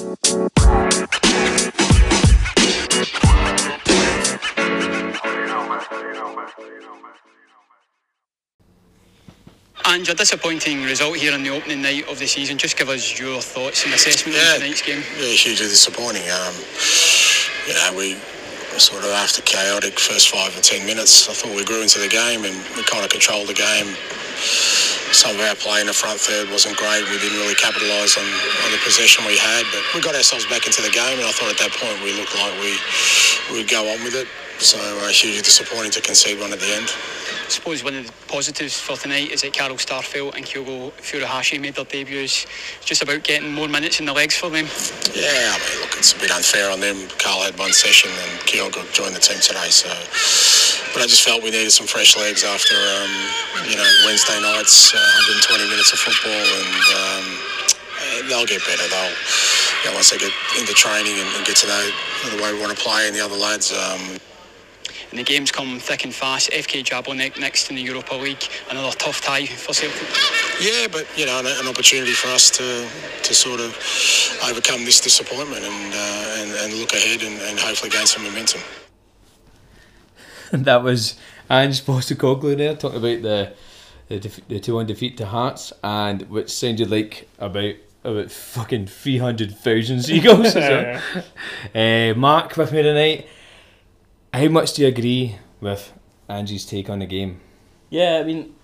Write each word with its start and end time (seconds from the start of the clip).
And 0.00 0.16
a 10.08 10.14
disappointing 10.14 10.84
result 10.84 11.16
here 11.16 11.34
on 11.34 11.42
the 11.42 11.50
opening 11.50 11.82
night 11.82 12.08
of 12.08 12.20
the 12.20 12.28
season. 12.28 12.58
Just 12.58 12.76
give 12.76 12.88
us 12.88 13.18
your 13.18 13.40
thoughts 13.40 13.84
and 13.84 13.92
assessment 13.92 14.38
Yeah. 14.38 14.54
of 14.54 14.60
tonight's 14.60 14.82
game. 14.82 15.02
Yeah, 15.18 15.26
hugely 15.34 15.66
disappointing. 15.66 16.30
Um, 16.30 16.54
you 17.66 17.74
know, 17.74 17.92
we 17.96 18.14
were 18.72 18.78
sort 18.78 19.02
of 19.02 19.10
after 19.10 19.42
chaotic 19.42 19.98
first 19.98 20.30
five 20.30 20.56
or 20.56 20.60
ten 20.60 20.86
minutes. 20.86 21.28
I 21.28 21.32
thought 21.32 21.56
we 21.56 21.64
grew 21.64 21.82
into 21.82 21.98
the 21.98 22.06
game 22.08 22.44
and 22.44 22.54
we 22.76 22.84
kind 22.84 23.02
of 23.02 23.10
controlled 23.10 23.48
the 23.48 23.54
game. 23.54 23.96
Some 25.12 25.34
of 25.34 25.40
our 25.40 25.54
play 25.56 25.80
in 25.80 25.86
the 25.86 25.92
front 25.92 26.20
third 26.20 26.50
wasn't 26.50 26.76
great. 26.76 27.02
We 27.08 27.18
didn't 27.18 27.38
really 27.38 27.54
capitalise 27.54 28.16
on, 28.16 28.24
on 28.24 28.70
the 28.72 28.78
possession 28.84 29.24
we 29.24 29.36
had, 29.36 29.64
but 29.72 29.82
we 29.94 30.00
got 30.00 30.14
ourselves 30.14 30.46
back 30.46 30.66
into 30.66 30.82
the 30.82 30.90
game, 30.90 31.18
and 31.18 31.26
I 31.26 31.32
thought 31.32 31.50
at 31.50 31.58
that 31.58 31.72
point 31.72 31.96
we 32.04 32.12
looked 32.12 32.36
like 32.36 32.52
we 32.60 32.76
would 33.56 33.68
go 33.68 33.88
on 33.88 34.04
with 34.04 34.14
it. 34.14 34.28
So 34.58 34.76
uh, 34.78 35.08
hugely 35.08 35.40
disappointing 35.40 35.92
to 35.92 36.00
concede 36.00 36.40
one 36.40 36.52
at 36.52 36.58
the 36.60 36.66
end. 36.74 36.90
I 37.46 37.48
suppose 37.48 37.82
one 37.84 37.94
of 37.94 38.06
the 38.06 38.12
positives 38.26 38.78
for 38.78 38.96
tonight 38.96 39.30
is 39.30 39.42
that 39.42 39.56
Carl 39.56 39.76
Starfelt 39.76 40.34
and 40.34 40.44
Kyogo 40.44 40.92
Furuhashi 41.00 41.60
made 41.60 41.76
their 41.76 41.84
debuts. 41.84 42.44
It's 42.76 42.84
just 42.84 43.02
about 43.02 43.22
getting 43.22 43.52
more 43.52 43.68
minutes 43.68 44.00
in 44.00 44.06
the 44.06 44.12
legs 44.12 44.36
for 44.36 44.50
them. 44.50 44.66
Yeah, 45.14 45.54
I 45.54 45.58
mean, 45.58 45.80
look, 45.80 45.96
it's 45.96 46.12
a 46.12 46.18
bit 46.18 46.30
unfair 46.30 46.70
on 46.70 46.80
them. 46.80 47.08
Carl 47.18 47.40
had 47.42 47.56
one 47.58 47.72
session 47.72 48.10
and 48.10 48.40
Kyogo 48.40 48.84
joined 48.92 49.14
the 49.14 49.20
team 49.20 49.40
today, 49.40 49.70
so. 49.70 49.88
But 50.94 51.02
I 51.02 51.06
just 51.06 51.22
felt 51.22 51.42
we 51.42 51.50
needed 51.50 51.70
some 51.72 51.86
fresh 51.86 52.16
legs 52.16 52.44
after, 52.44 52.74
um, 52.74 53.12
you 53.68 53.76
know, 53.76 53.88
Wednesday 54.06 54.40
nights, 54.40 54.94
uh, 54.94 54.98
120 55.52 55.68
minutes 55.70 55.92
of 55.92 55.98
football, 56.00 56.32
and 56.32 56.84
um, 56.96 57.26
they'll 58.28 58.46
get 58.48 58.64
better. 58.66 58.86
They'll, 58.88 59.14
you 59.84 59.90
know, 59.90 59.94
once 59.94 60.10
they 60.10 60.18
get 60.18 60.32
into 60.58 60.72
training 60.74 61.14
and, 61.18 61.28
and 61.36 61.46
get 61.46 61.56
to 61.62 61.66
know 61.68 61.84
the 62.36 62.42
way 62.42 62.52
we 62.52 62.60
want 62.60 62.76
to 62.76 62.80
play, 62.82 63.06
and 63.06 63.14
the 63.16 63.24
other 63.24 63.36
lads. 63.36 63.72
Um, 63.72 64.18
And 65.10 65.18
the 65.18 65.24
games 65.24 65.50
come 65.50 65.78
thick 65.80 66.04
and 66.04 66.14
fast. 66.14 66.50
FK 66.50 66.84
Jablonec 66.84 67.38
next 67.40 67.70
in 67.70 67.76
the 67.76 67.82
Europa 67.82 68.14
League. 68.14 68.44
Another 68.70 68.92
tough 68.98 69.22
tie 69.22 69.46
for 69.46 69.72
Celtic. 69.72 70.04
Yeah, 70.60 70.86
but 70.92 71.06
you 71.16 71.24
know, 71.26 71.38
an, 71.40 71.46
an 71.46 71.66
opportunity 71.68 72.12
for 72.12 72.28
us 72.28 72.50
to 72.58 72.88
to 73.22 73.34
sort 73.34 73.60
of 73.60 73.72
overcome 74.50 74.84
this 74.84 75.00
disappointment 75.00 75.64
and 75.64 75.94
uh, 75.94 76.40
and, 76.40 76.50
and 76.60 76.74
look 76.80 76.92
ahead 76.92 77.22
and, 77.22 77.40
and 77.48 77.58
hopefully 77.58 77.90
gain 77.90 78.06
some 78.06 78.24
momentum. 78.24 78.60
that 80.64 80.82
was 80.82 81.16
Ange 81.50 81.82
Postecoglou 81.84 82.56
there 82.56 82.74
talking 82.76 82.98
about 82.98 83.22
the 83.22 83.52
the, 84.08 84.18
def- 84.18 84.48
the 84.48 84.58
two 84.60 84.74
one 84.74 84.86
defeat 84.86 85.16
to 85.18 85.26
Hearts 85.26 85.72
and 85.84 86.22
which 86.30 86.50
sounded 86.50 86.90
like 86.90 87.28
about 87.38 87.74
about 88.04 88.30
fucking 88.30 88.86
three 88.86 89.18
hundred 89.18 89.56
thousand 89.56 90.02
seagulls. 90.04 90.52
so, 90.52 91.00
uh, 91.74 92.14
Mark 92.16 92.56
with 92.56 92.72
me 92.72 92.82
tonight. 92.82 93.26
How 94.32 94.48
much 94.48 94.74
do 94.74 94.82
you 94.82 94.88
agree 94.88 95.36
with 95.60 95.92
Angie's 96.28 96.64
take 96.66 96.88
on 96.90 96.98
the 97.00 97.06
game? 97.06 97.40
Yeah, 97.90 98.18
I 98.20 98.24
mean, 98.24 98.54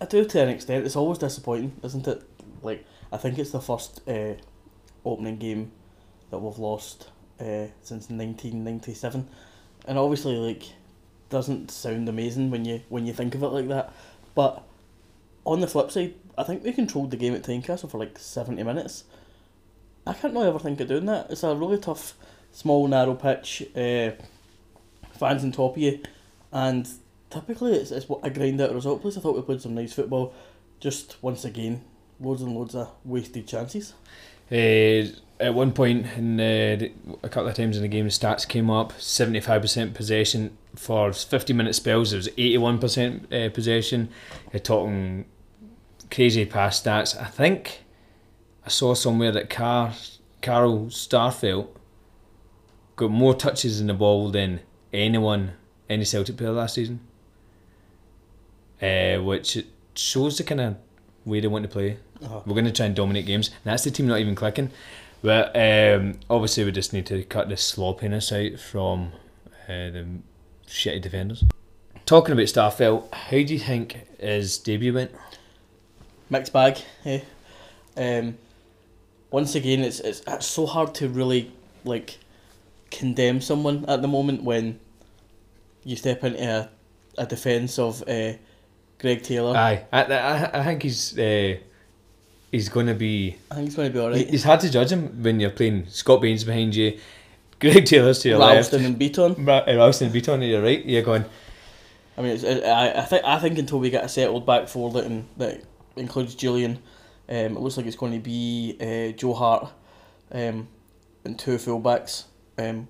I 0.00 0.06
do 0.06 0.24
to 0.24 0.40
an 0.42 0.48
extent. 0.48 0.86
It's 0.86 0.96
always 0.96 1.18
disappointing, 1.18 1.72
isn't 1.82 2.06
it? 2.06 2.22
Like, 2.62 2.84
I 3.12 3.16
think 3.16 3.38
it's 3.38 3.50
the 3.50 3.60
first 3.60 4.00
uh, 4.08 4.34
opening 5.04 5.36
game 5.36 5.72
that 6.30 6.38
we've 6.38 6.58
lost 6.58 7.10
uh, 7.40 7.66
since 7.82 8.08
nineteen 8.10 8.64
ninety 8.64 8.94
seven, 8.94 9.28
and 9.86 9.98
obviously, 9.98 10.36
like, 10.36 10.64
doesn't 11.30 11.70
sound 11.70 12.08
amazing 12.08 12.50
when 12.50 12.64
you 12.64 12.82
when 12.88 13.06
you 13.06 13.12
think 13.12 13.34
of 13.34 13.42
it 13.42 13.48
like 13.48 13.68
that. 13.68 13.92
But 14.34 14.62
on 15.44 15.60
the 15.60 15.66
flip 15.66 15.90
side, 15.90 16.14
I 16.36 16.42
think 16.42 16.64
we 16.64 16.72
controlled 16.72 17.10
the 17.10 17.16
game 17.16 17.34
at 17.34 17.42
Tynecastle 17.42 17.90
for 17.90 17.98
like 17.98 18.18
seventy 18.18 18.62
minutes. 18.62 19.04
I 20.06 20.12
can't 20.12 20.34
really 20.34 20.48
ever 20.48 20.58
think 20.58 20.80
of 20.80 20.88
doing 20.88 21.06
that. 21.06 21.30
It's 21.30 21.42
a 21.42 21.54
really 21.54 21.78
tough, 21.78 22.14
small, 22.52 22.86
narrow 22.86 23.14
pitch. 23.14 23.62
Uh, 23.74 24.10
fans 25.12 25.44
on 25.44 25.52
top 25.52 25.76
of 25.76 25.82
you, 25.82 26.00
and 26.52 26.88
typically 27.30 27.74
it's, 27.74 27.92
it's 27.92 28.06
a 28.22 28.30
grind 28.30 28.60
out 28.60 28.74
result 28.74 29.00
place. 29.00 29.16
I 29.16 29.20
thought 29.20 29.36
we 29.36 29.42
played 29.42 29.62
some 29.62 29.74
nice 29.74 29.92
football. 29.92 30.34
Just 30.80 31.16
once 31.22 31.44
again, 31.44 31.82
loads 32.20 32.42
and 32.42 32.54
loads 32.54 32.74
of 32.74 32.90
wasted 33.04 33.46
chances. 33.46 33.94
Uh, 34.50 35.14
at 35.40 35.54
one 35.54 35.72
point 35.72 36.06
in 36.16 36.36
the- 36.36 36.92
a 37.22 37.28
couple 37.28 37.48
of 37.48 37.54
times 37.54 37.76
in 37.76 37.82
the 37.82 37.88
game, 37.88 38.04
the 38.04 38.10
stats 38.10 38.46
came 38.46 38.70
up. 38.70 38.92
Seventy 39.00 39.40
five 39.40 39.62
percent 39.62 39.94
possession 39.94 40.56
for 40.76 41.12
fifty 41.12 41.52
minute 41.52 41.74
spells. 41.74 42.12
It 42.12 42.16
was 42.16 42.28
eighty 42.38 42.58
one 42.58 42.78
percent 42.78 43.32
uh, 43.32 43.48
possession. 43.50 44.08
You're 44.52 44.60
talking 44.60 45.24
crazy 46.10 46.44
pass 46.46 46.80
stats. 46.82 47.20
I 47.20 47.26
think 47.26 47.82
I 48.64 48.68
saw 48.68 48.94
somewhere 48.94 49.32
that 49.32 49.50
Car 49.50 49.92
Carl 50.42 50.86
Starfelt 50.86 51.68
got 52.96 53.10
more 53.10 53.34
touches 53.34 53.80
in 53.80 53.88
the 53.88 53.94
ball 53.94 54.30
than 54.30 54.60
anyone 54.92 55.52
any 55.90 56.04
Celtic 56.04 56.36
player 56.36 56.52
last 56.52 56.74
season. 56.74 57.00
Uh, 58.82 59.16
which 59.22 59.64
shows 59.94 60.36
the 60.36 60.44
kind 60.44 60.60
of 60.60 60.76
way 61.24 61.40
they 61.40 61.46
want 61.48 61.62
to 61.62 61.68
play. 61.68 61.96
Uh-huh. 62.22 62.40
We're 62.44 62.54
going 62.54 62.64
to 62.66 62.72
try 62.72 62.86
and 62.86 62.94
dominate 62.94 63.24
games. 63.26 63.48
And 63.48 63.56
that's 63.64 63.84
the 63.84 63.90
team 63.90 64.06
not 64.06 64.18
even 64.18 64.34
clicking. 64.34 64.70
But 65.24 65.56
um, 65.56 66.20
obviously, 66.28 66.64
we 66.64 66.70
just 66.70 66.92
need 66.92 67.06
to 67.06 67.24
cut 67.24 67.48
the 67.48 67.56
sloppiness 67.56 68.30
out 68.30 68.60
from 68.60 69.12
uh, 69.66 69.88
the 69.88 70.06
shitty 70.66 71.00
defenders. 71.00 71.42
Talking 72.04 72.34
about 72.34 72.44
Starfelt, 72.44 73.10
how 73.14 73.38
do 73.38 73.54
you 73.54 73.58
think 73.58 74.06
his 74.20 74.58
debut 74.58 74.92
went? 74.92 75.12
Mixed 76.28 76.52
bag, 76.52 76.76
eh? 77.06 77.22
Um, 77.96 78.36
once 79.30 79.54
again, 79.54 79.80
it's, 79.80 80.00
it's 80.00 80.20
it's 80.26 80.46
so 80.46 80.66
hard 80.66 80.94
to 80.96 81.08
really 81.08 81.50
like 81.84 82.18
condemn 82.90 83.40
someone 83.40 83.86
at 83.88 84.02
the 84.02 84.08
moment 84.08 84.42
when 84.42 84.78
you 85.84 85.96
step 85.96 86.22
into 86.22 86.44
a, 86.44 86.68
a 87.16 87.24
defence 87.24 87.78
of 87.78 88.02
uh, 88.06 88.34
Greg 88.98 89.22
Taylor. 89.22 89.56
Aye, 89.56 89.86
I, 89.90 90.02
I, 90.02 90.60
I 90.60 90.64
think 90.64 90.82
he's 90.82 91.18
uh, 91.18 91.56
he's 92.54 92.68
going 92.68 92.86
to 92.86 92.94
be. 92.94 93.36
I 93.50 93.56
think 93.56 93.66
he's 93.68 93.76
going 93.76 93.88
to 93.88 93.92
be 93.92 94.00
alright. 94.00 94.32
It's 94.32 94.44
hard 94.44 94.60
to 94.60 94.70
judge 94.70 94.92
him 94.92 95.22
when 95.22 95.40
you're 95.40 95.50
playing 95.50 95.86
Scott 95.88 96.20
Bain's 96.20 96.44
behind 96.44 96.74
you, 96.74 96.98
Greg 97.60 97.84
Taylor's 97.84 98.20
to 98.20 98.28
your 98.30 98.38
left, 98.38 98.72
Ralston 98.72 98.84
and 98.84 98.98
Bitton. 98.98 99.46
Ra- 99.46 99.64
uh, 99.66 99.76
Ralston 99.76 100.06
and 100.06 100.16
Bitton 100.16 100.40
to 100.40 100.46
your 100.46 100.62
right. 100.62 100.84
You're 100.84 101.02
going. 101.02 101.24
I 102.16 102.22
mean, 102.22 102.30
it's, 102.32 102.44
I, 102.44 102.92
I 102.92 103.04
think 103.04 103.24
I 103.24 103.38
think 103.40 103.58
until 103.58 103.80
we 103.80 103.90
get 103.90 104.04
a 104.04 104.08
settled 104.08 104.46
back 104.46 104.68
four 104.68 104.90
that 104.92 105.04
in, 105.04 105.26
that 105.36 105.62
includes 105.96 106.36
Jullien, 106.36 106.76
um, 107.28 107.56
it 107.56 107.60
looks 107.60 107.76
like 107.76 107.86
it's 107.86 107.96
going 107.96 108.12
to 108.12 108.20
be 108.20 108.76
uh, 108.80 109.16
Joe 109.16 109.34
Hart, 109.34 109.72
um, 110.30 110.68
and 111.24 111.38
two 111.38 111.56
fullbacks. 111.56 112.24
Um, 112.56 112.88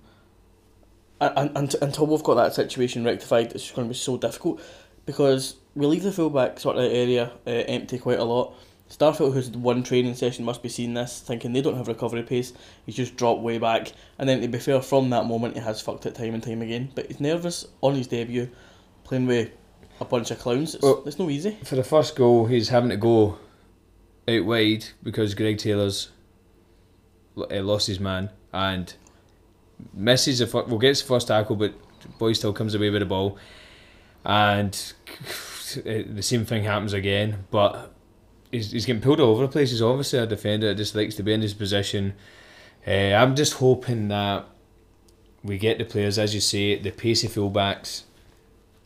and, 1.20 1.56
and 1.56 1.74
until 1.80 2.06
we've 2.06 2.22
got 2.22 2.34
that 2.34 2.54
situation 2.54 3.02
rectified, 3.04 3.52
it's 3.52 3.62
just 3.62 3.74
going 3.74 3.88
to 3.88 3.92
be 3.92 3.96
so 3.96 4.18
difficult 4.18 4.60
because 5.06 5.56
we 5.74 5.86
leave 5.86 6.02
the 6.02 6.12
fullback 6.12 6.60
sort 6.60 6.76
of 6.76 6.84
area 6.84 7.32
uh, 7.46 7.50
empty 7.50 7.98
quite 7.98 8.18
a 8.18 8.24
lot. 8.24 8.54
Starfelt, 8.90 9.32
who's 9.32 9.50
one 9.50 9.82
training 9.82 10.14
session, 10.14 10.44
must 10.44 10.62
be 10.62 10.68
seeing 10.68 10.94
this, 10.94 11.20
thinking 11.20 11.52
they 11.52 11.62
don't 11.62 11.76
have 11.76 11.88
recovery 11.88 12.22
pace. 12.22 12.52
He's 12.86 12.94
just 12.94 13.16
dropped 13.16 13.40
way 13.40 13.58
back, 13.58 13.92
and 14.18 14.28
then 14.28 14.40
to 14.42 14.48
be 14.48 14.58
fair, 14.58 14.80
from 14.82 15.10
that 15.10 15.26
moment 15.26 15.54
he 15.54 15.60
has 15.60 15.80
fucked 15.80 16.06
it 16.06 16.14
time 16.14 16.34
and 16.34 16.42
time 16.42 16.62
again. 16.62 16.90
But 16.94 17.06
he's 17.06 17.18
nervous 17.20 17.66
on 17.80 17.94
his 17.94 18.06
debut, 18.06 18.50
playing 19.04 19.26
with 19.26 19.50
a 20.00 20.04
bunch 20.04 20.30
of 20.30 20.38
clowns. 20.38 20.74
It's, 20.74 20.82
Well- 20.82 21.02
it's 21.06 21.18
no 21.18 21.30
easy. 21.30 21.56
For 21.64 21.76
the 21.76 21.82
first 21.84 22.14
goal, 22.14 22.46
he's 22.46 22.68
having 22.68 22.90
to 22.90 22.96
go 22.96 23.38
out 24.28 24.44
wide 24.44 24.84
because 25.02 25.34
Greg 25.34 25.58
Taylor's 25.58 26.10
uh, 27.36 27.60
lost 27.62 27.86
his 27.86 28.00
man 28.00 28.30
and 28.52 28.94
misses 29.92 30.38
the 30.38 30.46
first. 30.46 30.68
Well, 30.68 30.78
gets 30.78 31.00
the 31.00 31.08
first 31.08 31.28
tackle, 31.28 31.56
but 31.56 31.74
boy 32.18 32.34
still 32.34 32.52
comes 32.52 32.74
away 32.74 32.90
with 32.90 33.00
the 33.00 33.06
ball, 33.06 33.38
and 34.24 34.72
the 35.84 36.22
same 36.22 36.44
thing 36.44 36.64
happens 36.64 36.92
again. 36.92 37.44
But 37.50 37.90
he's, 38.54 38.70
he's 38.72 38.86
getting 38.86 39.02
pulled 39.02 39.20
all 39.20 39.30
over 39.30 39.42
the 39.42 39.52
place. 39.52 39.70
He's 39.70 39.82
obviously 39.82 40.18
a 40.18 40.26
defender 40.26 40.68
that 40.68 40.76
just 40.76 40.94
likes 40.94 41.14
to 41.16 41.22
be 41.22 41.32
in 41.32 41.42
his 41.42 41.54
position. 41.54 42.14
Uh, 42.86 42.90
I'm 42.90 43.34
just 43.34 43.54
hoping 43.54 44.08
that 44.08 44.46
we 45.42 45.58
get 45.58 45.78
the 45.78 45.84
players, 45.84 46.18
as 46.18 46.34
you 46.34 46.40
say, 46.40 46.78
the 46.78 46.90
pacey 46.90 47.28
fullbacks 47.28 48.02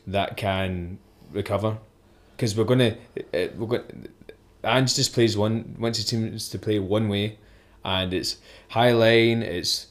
that 0.06 0.36
can 0.36 0.98
recover 1.32 1.78
because 2.36 2.56
we're 2.56 2.64
gonna 2.64 2.96
uh, 3.34 3.48
we're 3.56 3.66
going 3.66 4.08
Ange 4.64 4.94
just 4.94 5.12
plays 5.12 5.36
one 5.36 5.76
once 5.78 5.98
he 5.98 6.02
seems 6.02 6.48
to 6.48 6.58
play 6.58 6.78
one 6.78 7.08
way, 7.08 7.38
and 7.84 8.12
it's 8.12 8.36
high 8.70 8.92
line, 8.92 9.42
it's 9.42 9.86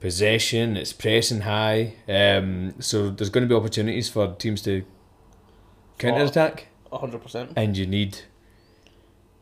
possession, 0.00 0.76
it's 0.76 0.92
pressing 0.92 1.42
high. 1.42 1.94
Um, 2.08 2.74
so 2.80 3.10
there's 3.10 3.30
going 3.30 3.46
to 3.46 3.48
be 3.48 3.54
opportunities 3.54 4.08
for 4.08 4.34
teams 4.34 4.62
to 4.62 4.84
counter 5.98 6.24
attack, 6.24 6.68
hundred 6.92 7.22
percent. 7.22 7.52
and 7.56 7.76
you 7.76 7.86
need. 7.86 8.18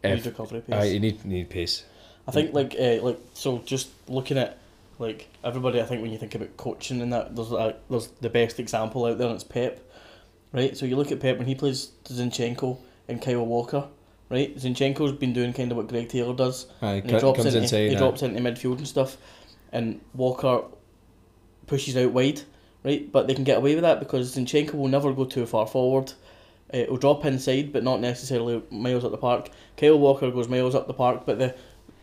Need 0.05 0.13
if- 0.19 0.27
recovery 0.27 0.61
pace. 0.61 0.75
aye, 0.75 0.85
you 0.85 1.01
need 1.01 1.25
need 1.25 1.51
pace. 1.51 1.85
I 2.27 2.31
think 2.31 2.53
like 2.55 2.77
uh, 2.79 3.03
like 3.03 3.19
so 3.35 3.59
just 3.65 3.89
looking 4.09 4.37
at 4.39 4.59
like 4.99 5.29
everybody 5.43 5.81
I 5.81 5.85
think 5.85 6.03
when 6.03 6.11
you 6.13 6.19
think 6.19 6.35
about 6.35 6.57
coaching 6.57 7.01
and 7.01 7.13
that 7.13 7.35
there's 7.35 7.53
a, 7.53 7.77
there's 7.89 8.09
the 8.21 8.29
best 8.29 8.61
example 8.61 9.05
out 9.07 9.19
there 9.19 9.27
and 9.29 9.35
it's 9.35 9.45
Pep. 9.45 9.81
Right? 10.53 10.77
So 10.77 10.87
you 10.87 10.97
look 10.97 11.13
at 11.13 11.21
Pep 11.21 11.39
when 11.39 11.47
he 11.47 11.55
plays 11.55 11.91
Zinchenko 12.05 12.79
and 13.09 13.21
Kyle 13.23 13.45
Walker 13.45 13.89
right? 14.31 14.55
Zinchenko's 14.57 15.13
been 15.13 15.33
doing 15.33 15.53
kind 15.53 15.71
of 15.71 15.77
what 15.77 15.89
Greg 15.89 16.09
Taylor 16.09 16.35
does. 16.35 16.67
Aye, 16.83 16.95
And 16.97 17.11
he 17.11 17.19
drops 17.19 17.45
into 17.45 17.59
inside. 17.59 17.89
he 17.91 17.97
aye. 17.97 17.99
drops 17.99 18.23
into 18.23 18.41
midfield 18.41 18.79
and 18.79 18.87
stuff, 18.89 19.17
and 19.73 20.01
Walker 20.15 20.65
pushes 21.67 21.97
out 21.97 22.13
wide, 22.13 22.43
right? 22.85 23.11
But 23.11 23.27
they 23.27 23.35
can 23.35 23.45
get 23.45 23.59
away 23.59 23.75
with 23.75 23.83
that 23.85 24.01
because 24.01 24.37
Zinchenko 24.37 24.75
will 24.75 24.89
never 24.89 25.13
go 25.13 25.25
too 25.25 25.47
far 25.47 25.67
forward. 25.67 26.13
Uh, 26.73 26.79
he'll 26.79 26.97
drop 26.97 27.25
inside, 27.25 27.73
but 27.73 27.83
not 27.83 28.01
necessarily 28.01 28.63
miles 28.71 29.05
up 29.05 29.11
the 29.11 29.17
park. 29.19 29.49
Kyle 29.77 29.99
Walker 29.99 30.31
goes 30.31 30.49
miles 30.49 30.75
up 30.75 30.87
the 30.87 30.95
park, 30.95 31.23
but 31.27 31.39
the 31.39 31.55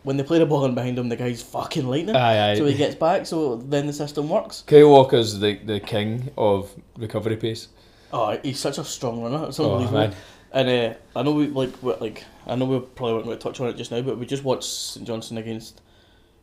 when 0.02 0.16
they 0.16 0.22
play 0.22 0.38
the 0.38 0.46
ball 0.46 0.64
in 0.64 0.74
behind 0.74 0.96
him, 0.98 1.08
the 1.08 1.16
guy's 1.16 1.42
fucking 1.42 1.86
lightning. 1.88 2.14
Aye, 2.14 2.52
aye. 2.52 2.54
So 2.58 2.64
he 2.66 2.74
gets 2.74 2.94
back, 2.94 3.26
so 3.26 3.56
then 3.56 3.86
the 3.88 3.92
system 3.92 4.28
works. 4.28 4.62
Kyle 4.66 4.88
Walker's 4.88 5.38
the, 5.40 5.56
the 5.58 5.80
king 5.80 6.30
of 6.38 6.70
recovery 6.96 7.36
pace. 7.36 7.68
Oh, 8.12 8.38
he's 8.42 8.60
such 8.60 8.78
a 8.78 8.84
strong 8.84 9.20
runner. 9.22 9.46
It's 9.48 9.58
Oh, 9.58 9.64
unbelievable. 9.72 9.98
man. 9.98 10.14
And 10.52 10.68
uh, 10.68 10.94
I 11.18 11.22
know 11.24 11.32
we 11.32 11.48
like 11.48 11.82
we 11.82 11.92
like 11.96 12.24
I 12.46 12.54
know 12.54 12.66
we 12.66 12.78
probably 12.80 13.14
weren't 13.14 13.24
going 13.26 13.38
to 13.38 13.42
touch 13.42 13.60
on 13.60 13.68
it 13.68 13.76
just 13.76 13.90
now, 13.90 14.00
but 14.00 14.16
we 14.16 14.26
just 14.26 14.44
watched 14.44 14.64
St 14.64 15.04
Johnstone 15.06 15.38
against 15.38 15.80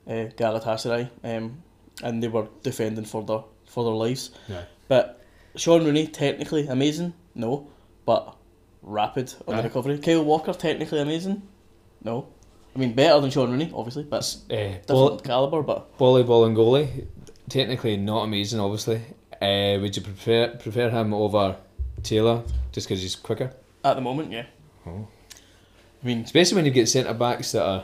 uh, 0.08 0.28
Galatasaray, 0.38 1.10
um, 1.24 1.64
and 2.04 2.22
they 2.22 2.28
were 2.28 2.48
defending 2.64 3.06
for 3.06 3.24
their 3.24 3.40
for 3.66 3.84
their 3.86 3.94
lives. 3.94 4.32
Yeah. 4.50 4.64
But 4.90 5.24
Shaun 5.56 5.86
Rooney 5.86 6.08
technically 6.08 6.68
amazing, 6.68 7.14
no, 7.34 7.70
but 8.06 8.36
rapid 8.82 9.34
on 9.48 9.58
the 9.58 9.64
recovery. 9.64 9.98
Kyle 10.00 10.24
Walker 10.24 10.54
technically 10.54 11.00
amazing, 11.00 11.42
no. 12.04 12.28
I 12.76 12.80
mean 12.80 12.94
better 12.94 13.20
than 13.22 13.30
Shaun 13.30 13.52
Rooney, 13.52 13.72
obviously, 13.74 14.04
but 14.04 14.24
Uh, 14.50 14.56
different 14.56 14.88
volley, 14.88 15.20
caliber. 15.24 15.62
But 15.62 15.98
volleyball 15.98 16.46
and 16.48 16.58
goalie, 16.58 17.08
technically 17.50 17.98
not 17.98 18.24
amazing, 18.24 18.60
obviously. 18.60 19.02
Uh, 19.42 19.78
would 19.80 19.96
you 19.96 20.02
prefer 20.02 20.56
prefer 20.56 20.90
him 20.90 21.14
over 21.14 21.58
Taylor 22.02 22.44
just 22.72 22.88
because 22.88 23.02
he's 23.02 23.16
quicker? 23.16 23.54
at 23.86 23.96
the 23.96 24.02
moment, 24.02 24.32
yeah. 24.32 24.46
Oh. 24.88 25.08
I 26.02 26.08
mean, 26.08 26.20
Especially 26.22 26.56
when 26.56 26.66
you 26.66 26.72
get 26.72 26.88
centre 26.90 27.14
backs 27.14 27.52
that 27.52 27.66
are 27.66 27.84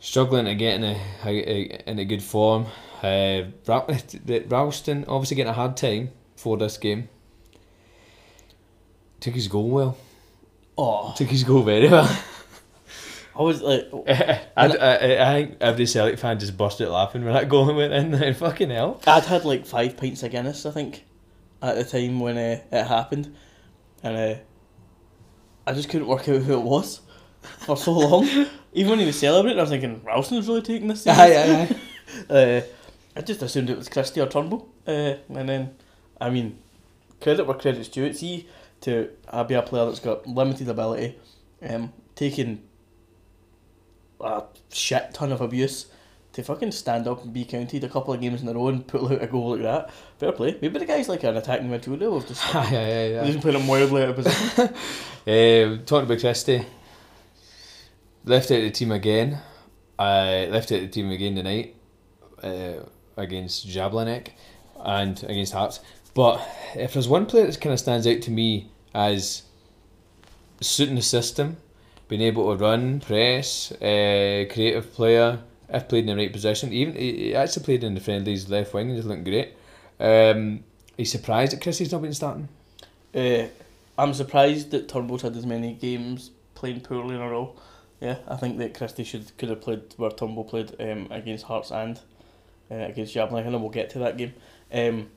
struggling 0.00 0.44
to 0.44 0.54
get 0.54 0.76
in 0.76 0.84
a, 0.84 1.00
a 1.24 1.90
in 1.90 1.98
a 1.98 2.04
good 2.04 2.22
form. 2.22 2.66
Uh, 3.02 3.42
Ralston 3.66 5.04
obviously 5.08 5.36
getting 5.36 5.50
a 5.50 5.54
hard 5.54 5.76
time 5.76 6.10
for 6.36 6.56
this 6.56 6.78
game. 6.78 7.08
Took 9.24 9.34
his 9.34 9.48
goal 9.48 9.70
well. 9.70 9.96
oh, 10.76 11.14
Took 11.16 11.28
his 11.28 11.44
goal 11.44 11.62
very 11.62 11.88
well. 11.88 12.04
I 13.36 13.40
was 13.42 13.62
like, 13.62 13.88
I, 14.06 14.42
I, 14.54 15.30
I 15.30 15.32
think 15.44 15.56
every 15.62 15.86
Celtic 15.86 16.18
fan 16.18 16.38
just 16.38 16.58
busted 16.58 16.88
laughing 16.90 17.24
when 17.24 17.32
that 17.32 17.48
goal 17.48 17.74
went 17.74 17.94
in. 17.94 18.10
there. 18.10 18.34
Fucking 18.34 18.68
hell. 18.68 19.00
I'd 19.06 19.24
had 19.24 19.46
like 19.46 19.64
five 19.64 19.96
pints 19.96 20.22
of 20.22 20.30
Guinness, 20.30 20.66
I 20.66 20.72
think, 20.72 21.04
at 21.62 21.74
the 21.76 21.84
time 21.84 22.20
when 22.20 22.36
uh, 22.36 22.60
it 22.70 22.84
happened, 22.86 23.34
and 24.02 24.14
uh, 24.14 24.34
I 25.66 25.72
just 25.72 25.88
couldn't 25.88 26.06
work 26.06 26.28
out 26.28 26.42
who 26.42 26.52
it 26.52 26.62
was 26.62 27.00
for 27.60 27.78
so 27.78 27.92
long. 27.92 28.28
Even 28.74 28.90
when 28.90 28.98
he 28.98 29.06
was 29.06 29.18
celebrating, 29.18 29.58
I 29.58 29.62
was 29.62 29.70
thinking 29.70 30.02
Ralston's 30.04 30.48
really 30.48 30.60
taking 30.60 30.88
this. 30.88 31.06
Aye, 31.06 31.34
aye, 31.34 31.76
aye. 32.30 32.34
Uh, 32.34 32.60
I 33.16 33.22
just 33.22 33.40
assumed 33.40 33.70
it 33.70 33.78
was 33.78 33.88
Christie 33.88 34.20
or 34.20 34.26
Turnbull, 34.28 34.68
uh, 34.86 35.14
and 35.30 35.48
then, 35.48 35.74
I 36.20 36.28
mean, 36.28 36.58
credit 37.22 37.46
where 37.46 37.56
credit's 37.56 37.88
due. 37.88 38.12
See, 38.12 38.46
to 38.84 39.08
uh, 39.28 39.44
be 39.44 39.54
a 39.54 39.62
player 39.62 39.86
that's 39.86 40.00
got 40.00 40.26
limited 40.26 40.68
ability, 40.68 41.18
um, 41.62 41.92
taking 42.14 42.62
a 44.20 44.42
shit 44.70 45.12
ton 45.14 45.32
of 45.32 45.40
abuse, 45.40 45.86
to 46.34 46.42
fucking 46.42 46.70
stand 46.72 47.08
up 47.08 47.24
and 47.24 47.32
be 47.32 47.44
counted 47.44 47.82
a 47.82 47.88
couple 47.88 48.12
of 48.12 48.20
games 48.20 48.42
in 48.42 48.48
a 48.48 48.52
row 48.52 48.68
and 48.68 48.86
pull 48.86 49.10
out 49.10 49.22
a 49.22 49.26
goal 49.26 49.52
like 49.52 49.62
that. 49.62 49.90
Fair 50.18 50.32
play. 50.32 50.58
Maybe 50.60 50.78
the 50.78 50.84
guy's 50.84 51.08
like 51.08 51.24
an 51.24 51.36
attacking 51.36 51.68
midfielder. 51.68 52.12
We've 52.12 52.26
just 52.26 52.54
aye, 52.54 52.60
aye, 52.60 53.20
aye. 53.20 53.26
just 53.26 53.40
playing 53.40 53.60
him 53.60 53.66
wildly 53.66 54.02
out 54.02 54.10
of 54.10 54.16
position. 54.16 54.68
Uh, 55.26 55.82
talking 55.86 56.06
about 56.06 56.20
Christie, 56.20 56.66
left 58.24 58.50
out 58.50 58.58
of 58.58 58.64
the 58.64 58.70
team 58.70 58.92
again. 58.92 59.40
I 59.98 60.46
left 60.50 60.72
out 60.72 60.80
of 60.80 60.82
the 60.82 60.88
team 60.88 61.10
again 61.10 61.36
tonight 61.36 61.76
uh, 62.42 62.80
against 63.16 63.66
Jablonec 63.66 64.28
and 64.76 65.22
against 65.22 65.54
Hearts. 65.54 65.80
But 66.14 66.46
if 66.74 66.92
there's 66.92 67.08
one 67.08 67.26
player 67.26 67.46
that 67.46 67.60
kind 67.60 67.72
of 67.72 67.80
stands 67.80 68.06
out 68.06 68.20
to 68.22 68.30
me 68.30 68.70
as 68.94 69.42
suiting 70.60 70.94
the 70.94 71.02
system, 71.02 71.56
being 72.08 72.22
able 72.22 72.50
to 72.50 72.62
run, 72.62 73.00
press, 73.00 73.72
uh, 73.72 74.44
creative 74.50 74.92
player, 74.92 75.40
if 75.68 75.88
played 75.88 76.08
in 76.08 76.16
the 76.16 76.16
right 76.16 76.32
position, 76.32 76.72
even 76.72 76.94
he, 76.94 77.34
actually 77.34 77.64
played 77.64 77.84
in 77.84 77.94
the 77.94 78.00
friendlies 78.00 78.48
left 78.48 78.72
wing 78.72 78.88
and 78.88 78.96
he's 78.96 79.06
looking 79.06 79.24
great. 79.24 79.54
Um, 79.98 80.64
he's 80.96 81.10
surprised 81.10 81.52
that 81.52 81.62
Christie's 81.62 81.92
not 81.92 82.02
been 82.02 82.14
starting. 82.14 82.48
Uh, 83.14 83.46
I'm 83.98 84.14
surprised 84.14 84.70
that 84.72 84.88
Turnbull's 84.88 85.22
had 85.22 85.36
as 85.36 85.46
many 85.46 85.72
games 85.74 86.30
playing 86.54 86.80
poorly 86.80 87.14
in 87.14 87.20
a 87.20 87.28
row. 87.28 87.56
Yeah, 88.00 88.18
I 88.28 88.36
think 88.36 88.58
that 88.58 88.76
Christie 88.76 89.04
should 89.04 89.36
could 89.38 89.48
have 89.48 89.60
played 89.60 89.94
where 89.96 90.10
Turnbull 90.10 90.44
played 90.44 90.74
um, 90.80 91.08
against 91.10 91.44
Hearts 91.44 91.70
and 91.70 91.98
uh, 92.70 92.74
against 92.74 93.14
Jablonec, 93.14 93.46
and 93.46 93.60
we'll 93.60 93.70
get 93.70 93.90
to 93.90 94.00
that 94.00 94.16
game. 94.16 94.34
Um, 94.72 95.10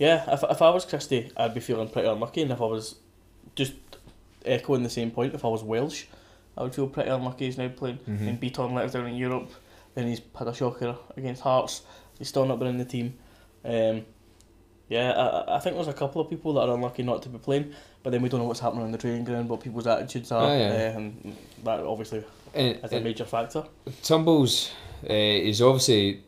yeah, 0.00 0.24
if, 0.34 0.42
if 0.50 0.60
I 0.62 0.70
was 0.70 0.84
Christie, 0.84 1.30
I'd 1.36 1.54
be 1.54 1.60
feeling 1.60 1.88
pretty 1.88 2.08
unlucky, 2.08 2.42
and 2.42 2.50
if 2.50 2.60
I 2.60 2.64
was 2.64 2.96
just 3.54 3.74
echoing 4.44 4.82
the 4.82 4.90
same 4.90 5.10
point, 5.12 5.34
if 5.34 5.44
I 5.44 5.48
was 5.48 5.62
Welsh, 5.62 6.06
I 6.56 6.62
would 6.64 6.74
feel 6.74 6.88
pretty 6.88 7.10
unlucky. 7.10 7.44
He's 7.46 7.58
now 7.58 7.68
playing 7.68 7.98
Mhm. 8.08 8.26
in 8.28 8.38
Bitton 8.38 8.72
let 8.74 8.86
us 8.86 8.92
down 8.92 9.06
in 9.06 9.14
Europe, 9.16 9.50
then 9.94 10.08
he's 10.08 10.20
had 10.36 10.48
a 10.48 10.54
shocker 10.54 10.96
against 11.16 11.42
Hearts. 11.42 11.82
He's 12.18 12.28
still 12.28 12.46
not 12.46 12.58
been 12.58 12.68
in 12.68 12.78
the 12.78 12.84
team. 12.84 13.14
Um, 13.64 14.04
yeah, 14.88 15.12
I, 15.12 15.56
I- 15.56 15.58
think 15.60 15.76
there's 15.76 15.86
a 15.88 15.92
couple 15.92 16.20
of 16.20 16.28
people 16.30 16.54
that 16.54 16.62
are 16.68 16.74
unlucky 16.74 17.02
not 17.02 17.22
to 17.22 17.28
be 17.28 17.38
playing, 17.38 17.72
but 18.02 18.10
then 18.10 18.22
we 18.22 18.28
don't 18.28 18.40
know 18.40 18.46
what's 18.46 18.60
happening 18.60 18.84
on 18.84 18.92
the 18.92 18.98
training 18.98 19.24
ground, 19.24 19.48
what 19.48 19.60
people's 19.60 19.86
attitudes 19.86 20.32
are, 20.32 20.42
Ah, 20.46 20.56
yeah. 20.56 20.92
uh, 20.94 20.98
and 20.98 21.36
that 21.64 21.80
obviously 21.80 22.24
And, 22.54 22.76
is 22.82 22.92
a 22.92 22.96
and 22.96 23.04
major 23.04 23.24
factor. 23.26 23.64
Turnbull's 24.02 24.70
uh, 25.08 25.12
is 25.12 25.60
obviously 25.62 26.22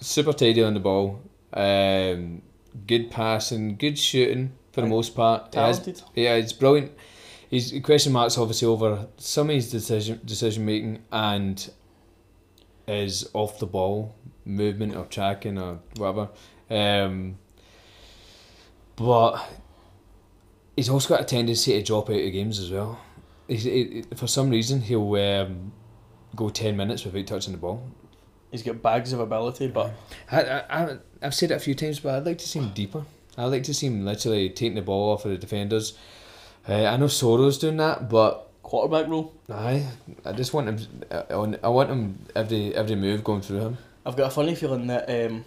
super 0.00 0.32
tidy 0.32 0.62
on 0.62 0.74
the 0.74 0.80
ball, 0.80 1.20
um, 1.54 2.42
good 2.86 3.10
passing, 3.10 3.76
good 3.76 3.98
shooting 3.98 4.52
for 4.72 4.80
the 4.80 4.86
most 4.86 5.14
part. 5.14 5.52
He 5.54 5.60
has- 5.60 5.78
Talented. 5.80 6.02
yeah, 6.14 6.34
it's 6.34 6.52
brilliant. 6.52 6.92
He's 7.50 7.72
question 7.82 8.12
marks 8.12 8.38
obviously 8.38 8.66
over 8.68 9.08
some 9.18 9.50
of 9.50 9.54
his 9.54 9.70
decision 9.70 10.20
decision 10.24 10.64
making 10.64 11.02
and 11.12 11.70
his 12.86 13.28
off 13.34 13.58
the 13.58 13.66
ball 13.66 14.14
movement 14.46 14.96
or 14.96 15.04
tracking 15.04 15.58
or 15.58 15.78
whatever. 15.96 16.30
Um, 16.70 17.36
but 18.96 19.36
he's 20.76 20.88
also 20.88 21.08
got 21.10 21.20
a 21.20 21.24
tendency 21.24 21.72
to 21.72 21.82
drop 21.82 22.08
out 22.08 22.16
of 22.16 22.32
games 22.32 22.58
as 22.58 22.70
well. 22.70 22.98
He's, 23.48 23.64
he, 23.64 24.04
for 24.16 24.26
some 24.26 24.48
reason 24.48 24.80
he'll 24.80 25.14
um, 25.16 25.72
go 26.34 26.48
ten 26.48 26.76
minutes 26.76 27.04
without 27.04 27.26
touching 27.26 27.52
the 27.52 27.58
ball. 27.58 27.86
He's 28.52 28.62
got 28.62 28.80
bags 28.82 29.12
of 29.12 29.18
ability, 29.20 29.66
but 29.68 29.92
I, 30.30 30.62
I, 30.70 30.96
I've 31.22 31.34
said 31.34 31.50
it 31.50 31.54
a 31.54 31.58
few 31.58 31.74
times, 31.74 31.98
but 32.00 32.14
I'd 32.14 32.24
like 32.26 32.38
to 32.38 32.46
see 32.48 32.58
him 32.60 32.70
deeper. 32.74 33.04
I'd 33.36 33.46
like 33.46 33.64
to 33.64 33.74
see 33.74 33.86
him 33.88 34.04
literally 34.04 34.50
taking 34.50 34.74
the 34.76 34.82
ball 34.82 35.12
off 35.14 35.24
of 35.24 35.30
the 35.32 35.38
defenders. 35.38 35.96
Uh, 36.68 36.84
I 36.84 36.96
know 36.98 37.06
Soro's 37.08 37.58
doing 37.58 37.78
that, 37.78 38.08
but 38.10 38.48
quarterback 38.62 39.08
role. 39.08 39.32
I 39.50 39.86
I 40.24 40.32
just 40.32 40.52
want 40.54 40.68
him. 40.68 40.78
I 41.30 41.34
want- 41.36 41.58
I 41.64 41.68
want 41.68 41.90
him 41.90 42.18
every 42.36 42.74
every 42.76 42.94
move 42.94 43.24
going 43.24 43.40
through 43.40 43.60
him. 43.60 43.78
I've 44.06 44.16
got 44.16 44.26
a 44.28 44.30
funny 44.30 44.54
feeling 44.54 44.86
that 44.88 45.08
um, 45.08 45.44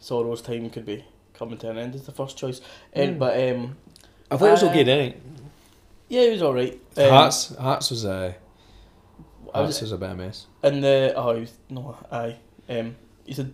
Soro's 0.00 0.42
time 0.42 0.68
could 0.70 0.84
be 0.86 1.04
coming 1.34 1.56
to 1.58 1.70
an 1.70 1.78
end 1.78 1.94
as 1.94 2.04
the 2.04 2.12
first 2.12 2.36
choice. 2.36 2.60
Mm. 2.94 3.18
but 3.18 3.32
um, 3.50 3.76
I 4.30 4.36
thought 4.36 4.48
it 4.48 4.50
was 4.52 4.62
Uh, 4.62 4.68
okay, 4.68 4.84
didn't 4.84 5.16
yeah, 6.08 6.24
he 6.24 6.30
was 6.30 6.42
alright. 6.42 6.78
it? 6.96 7.02
Um, 7.04 7.10
Hearts 7.10 7.56
Hearts 7.56 7.90
was 7.90 8.04
a 8.04 8.34
I 9.54 9.60
was, 9.60 9.80
was 9.80 9.92
a 9.92 9.98
bit 9.98 10.10
of 10.10 10.18
a 10.18 10.22
mess. 10.22 10.46
And 10.62 10.82
the 10.82 11.12
oh, 11.16 11.36
he 11.36 11.48
no, 11.70 11.96
aye. 12.10 12.36
Um, 12.68 12.96
he's 13.24 13.36
had 13.38 13.52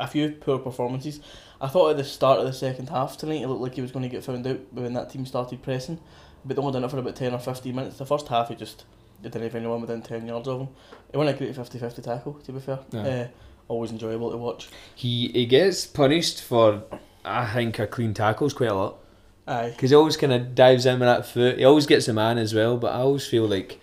a 0.00 0.06
few 0.06 0.30
poor 0.30 0.58
performances. 0.58 1.20
I 1.60 1.68
thought 1.68 1.90
at 1.90 1.96
the 1.96 2.04
start 2.04 2.40
of 2.40 2.46
the 2.46 2.52
second 2.52 2.88
half 2.88 3.16
tonight, 3.16 3.42
it 3.42 3.46
looked 3.48 3.60
like 3.60 3.74
he 3.74 3.82
was 3.82 3.92
going 3.92 4.02
to 4.02 4.08
get 4.08 4.24
found 4.24 4.46
out 4.46 4.60
when 4.72 4.94
that 4.94 5.10
team 5.10 5.24
started 5.26 5.62
pressing, 5.62 6.00
but 6.44 6.56
they 6.56 6.60
only 6.62 6.72
done 6.72 6.84
it 6.84 6.90
for 6.90 6.98
about 6.98 7.16
ten 7.16 7.34
or 7.34 7.38
fifteen 7.38 7.76
minutes. 7.76 7.98
The 7.98 8.06
first 8.06 8.28
half, 8.28 8.48
he 8.48 8.56
just 8.56 8.84
they 9.22 9.28
didn't 9.28 9.44
have 9.44 9.54
anyone 9.54 9.80
within 9.80 10.02
ten 10.02 10.26
yards 10.26 10.48
of 10.48 10.60
him. 10.60 10.68
It 11.12 11.16
wasn't 11.16 11.36
a 11.36 11.38
great 11.38 11.54
50-50 11.54 12.02
tackle, 12.02 12.32
to 12.34 12.52
be 12.52 12.60
fair. 12.60 12.80
Yeah. 12.90 13.00
Uh, 13.02 13.28
always 13.68 13.90
enjoyable 13.90 14.30
to 14.30 14.36
watch. 14.36 14.68
He 14.94 15.28
he 15.28 15.46
gets 15.46 15.86
punished 15.86 16.42
for 16.42 16.82
I 17.24 17.46
think 17.52 17.78
a 17.78 17.86
clean 17.86 18.14
tackles 18.14 18.52
quite 18.52 18.70
a 18.70 18.74
lot 18.74 18.98
Aye. 19.46 19.70
because 19.70 19.90
he 19.90 19.96
always 19.96 20.16
kind 20.16 20.32
of 20.32 20.54
dives 20.54 20.86
in 20.86 20.98
with 20.98 21.08
that 21.08 21.26
foot. 21.26 21.58
He 21.58 21.64
always 21.64 21.86
gets 21.86 22.06
the 22.06 22.12
man 22.12 22.38
as 22.38 22.54
well, 22.54 22.76
but 22.76 22.92
I 22.92 22.98
always 22.98 23.26
feel 23.26 23.46
like 23.46 23.80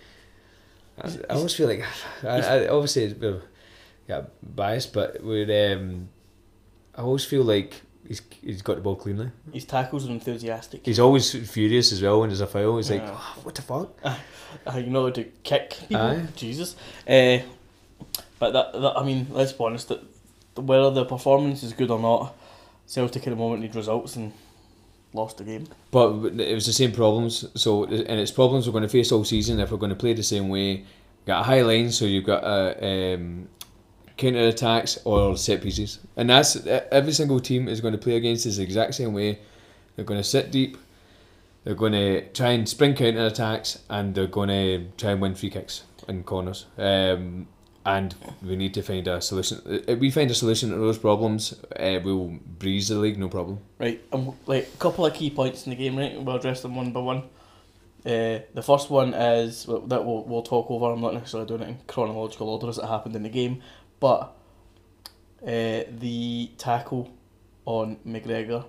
I, 1.00 1.08
I 1.30 1.34
always 1.34 1.54
feel 1.54 1.68
like 1.68 1.84
I, 2.22 2.40
I 2.40 2.68
obviously 2.68 3.04
it's, 3.04 3.44
yeah 4.08 4.22
biased, 4.42 4.92
but 4.92 5.22
with 5.22 5.48
um, 5.50 6.08
I 6.94 7.02
always 7.02 7.24
feel 7.24 7.42
like 7.42 7.82
he's 8.06 8.22
he's 8.42 8.62
got 8.62 8.76
the 8.76 8.82
ball 8.82 8.96
cleanly. 8.96 9.30
His 9.52 9.64
tackles 9.64 10.08
are 10.08 10.12
enthusiastic. 10.12 10.84
He's 10.84 10.98
always 10.98 11.32
furious 11.50 11.92
as 11.92 12.02
well 12.02 12.20
when 12.20 12.28
there's 12.28 12.40
a 12.40 12.46
foul. 12.46 12.76
He's 12.76 12.90
like, 12.90 13.02
Yeah. 13.02 13.14
oh, 13.14 13.38
what 13.42 13.54
the 13.54 13.62
fuck? 13.62 13.98
Uh, 14.04 14.16
you 14.76 14.86
know 14.86 15.10
to 15.10 15.24
kick 15.42 15.76
people. 15.88 15.96
Aye. 15.96 16.26
Jesus. 16.36 16.76
Uh, 17.08 17.38
but 18.38 18.52
that, 18.52 18.72
that 18.72 18.98
I 18.98 19.04
mean, 19.04 19.26
let's 19.30 19.52
be 19.52 19.64
honest. 19.64 19.88
That 19.88 20.02
whether 20.56 20.90
the 20.90 21.04
performance 21.04 21.62
is 21.62 21.72
good 21.72 21.90
or 21.90 21.98
not, 21.98 22.34
Celtic 22.86 23.26
at 23.26 23.30
the 23.30 23.36
moment 23.36 23.62
need 23.62 23.74
results, 23.74 24.16
and 24.16 24.32
lost 25.12 25.38
the 25.38 25.44
game. 25.44 25.66
But 25.90 26.40
it 26.40 26.54
was 26.54 26.66
the 26.66 26.72
same 26.72 26.92
problems. 26.92 27.46
So 27.54 27.84
and 27.84 28.20
it's 28.20 28.30
problems 28.30 28.66
we're 28.66 28.72
going 28.72 28.82
to 28.82 28.88
face 28.88 29.12
all 29.12 29.24
season 29.24 29.60
if 29.60 29.70
we're 29.70 29.78
going 29.78 29.90
to 29.90 29.96
play 29.96 30.12
the 30.12 30.22
same 30.22 30.48
way. 30.48 30.84
Got 31.26 31.40
a 31.40 31.44
high 31.44 31.62
line, 31.62 31.90
so 31.92 32.04
you've 32.06 32.24
got 32.24 32.42
a 32.44 33.14
um, 33.14 33.48
counter 34.16 34.48
attacks 34.48 34.98
or 35.04 35.36
set 35.36 35.62
pieces, 35.62 35.98
and 36.16 36.30
that's 36.30 36.56
every 36.66 37.12
single 37.12 37.40
team 37.40 37.68
is 37.68 37.80
going 37.80 37.92
to 37.92 37.98
play 37.98 38.16
against 38.16 38.44
this 38.44 38.58
exact 38.58 38.94
same 38.94 39.12
way. 39.12 39.38
They're 39.94 40.04
going 40.04 40.20
to 40.20 40.24
sit 40.24 40.50
deep. 40.50 40.78
They're 41.64 41.74
going 41.74 41.92
to 41.92 42.26
try 42.30 42.50
and 42.50 42.66
spring 42.66 42.94
counter 42.94 43.26
attacks, 43.26 43.80
and 43.90 44.14
they're 44.14 44.26
going 44.26 44.48
to 44.48 44.88
try 44.96 45.10
and 45.10 45.20
win 45.20 45.34
free 45.34 45.50
kicks 45.50 45.82
and 46.08 46.24
corners. 46.24 46.64
Um, 46.78 47.46
and 47.84 48.14
we 48.42 48.56
need 48.56 48.74
to 48.74 48.82
find 48.82 49.06
a 49.08 49.20
solution. 49.20 49.60
If 49.88 49.98
we 49.98 50.10
find 50.10 50.30
a 50.30 50.34
solution 50.34 50.70
to 50.70 50.76
those 50.76 50.98
problems, 50.98 51.54
uh, 51.76 51.98
we'll 52.04 52.38
breeze 52.58 52.88
the 52.88 52.96
league, 52.96 53.18
no 53.18 53.28
problem. 53.28 53.60
Right, 53.78 54.02
um, 54.12 54.34
like 54.46 54.68
a 54.74 54.76
couple 54.76 55.06
of 55.06 55.14
key 55.14 55.30
points 55.30 55.66
in 55.66 55.70
the 55.70 55.76
game, 55.76 55.96
right? 55.96 56.20
We'll 56.20 56.36
address 56.36 56.62
them 56.62 56.76
one 56.76 56.92
by 56.92 57.00
one. 57.00 57.22
Uh, 58.04 58.40
the 58.54 58.62
first 58.62 58.90
one 58.90 59.12
is 59.14 59.66
that 59.66 60.04
we'll, 60.04 60.24
we'll 60.24 60.42
talk 60.42 60.70
over. 60.70 60.92
I'm 60.92 61.00
not 61.00 61.14
necessarily 61.14 61.48
doing 61.48 61.62
it 61.62 61.68
in 61.68 61.78
chronological 61.86 62.48
order 62.48 62.68
as 62.68 62.78
it 62.78 62.86
happened 62.86 63.16
in 63.16 63.22
the 63.22 63.28
game, 63.28 63.62
but 63.98 64.36
uh, 65.42 65.84
the 65.98 66.50
tackle 66.58 67.10
on 67.64 67.96
McGregor 68.06 68.64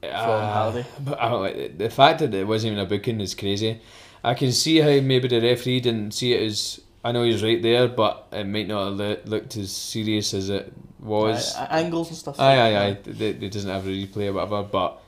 from 0.00 0.10
Uh, 0.10 0.52
Halliday. 0.52 0.86
But 1.00 1.20
I 1.20 1.28
don't 1.28 1.42
like 1.42 1.78
the 1.78 1.90
fact 1.90 2.20
that 2.20 2.34
it 2.34 2.46
wasn't 2.46 2.72
even 2.72 2.84
a 2.84 2.88
booking 2.88 3.20
is 3.20 3.34
crazy. 3.34 3.80
I 4.24 4.34
can 4.34 4.52
see 4.52 4.78
how 4.78 5.00
maybe 5.00 5.28
the 5.28 5.40
referee 5.40 5.80
didn't 5.80 6.12
see 6.12 6.34
it 6.34 6.42
as. 6.42 6.80
I 7.04 7.12
know 7.12 7.24
he's 7.24 7.42
right 7.42 7.60
there, 7.60 7.88
but 7.88 8.28
it 8.32 8.44
might 8.46 8.68
not 8.68 8.84
have 8.86 8.94
loo- 8.94 9.18
looked 9.24 9.56
as 9.56 9.72
serious 9.72 10.34
as 10.34 10.50
it 10.50 10.72
was. 11.00 11.56
Aye, 11.56 11.80
angles 11.82 12.08
and 12.08 12.16
stuff. 12.16 12.38
Aye, 12.38 12.56
aye, 12.60 12.84
aye. 12.84 12.98
It, 13.06 13.42
it 13.42 13.52
doesn't 13.52 13.70
have 13.70 13.86
a 13.86 13.90
replay 13.90 14.28
or 14.28 14.34
whatever, 14.34 14.62
but 14.62 15.00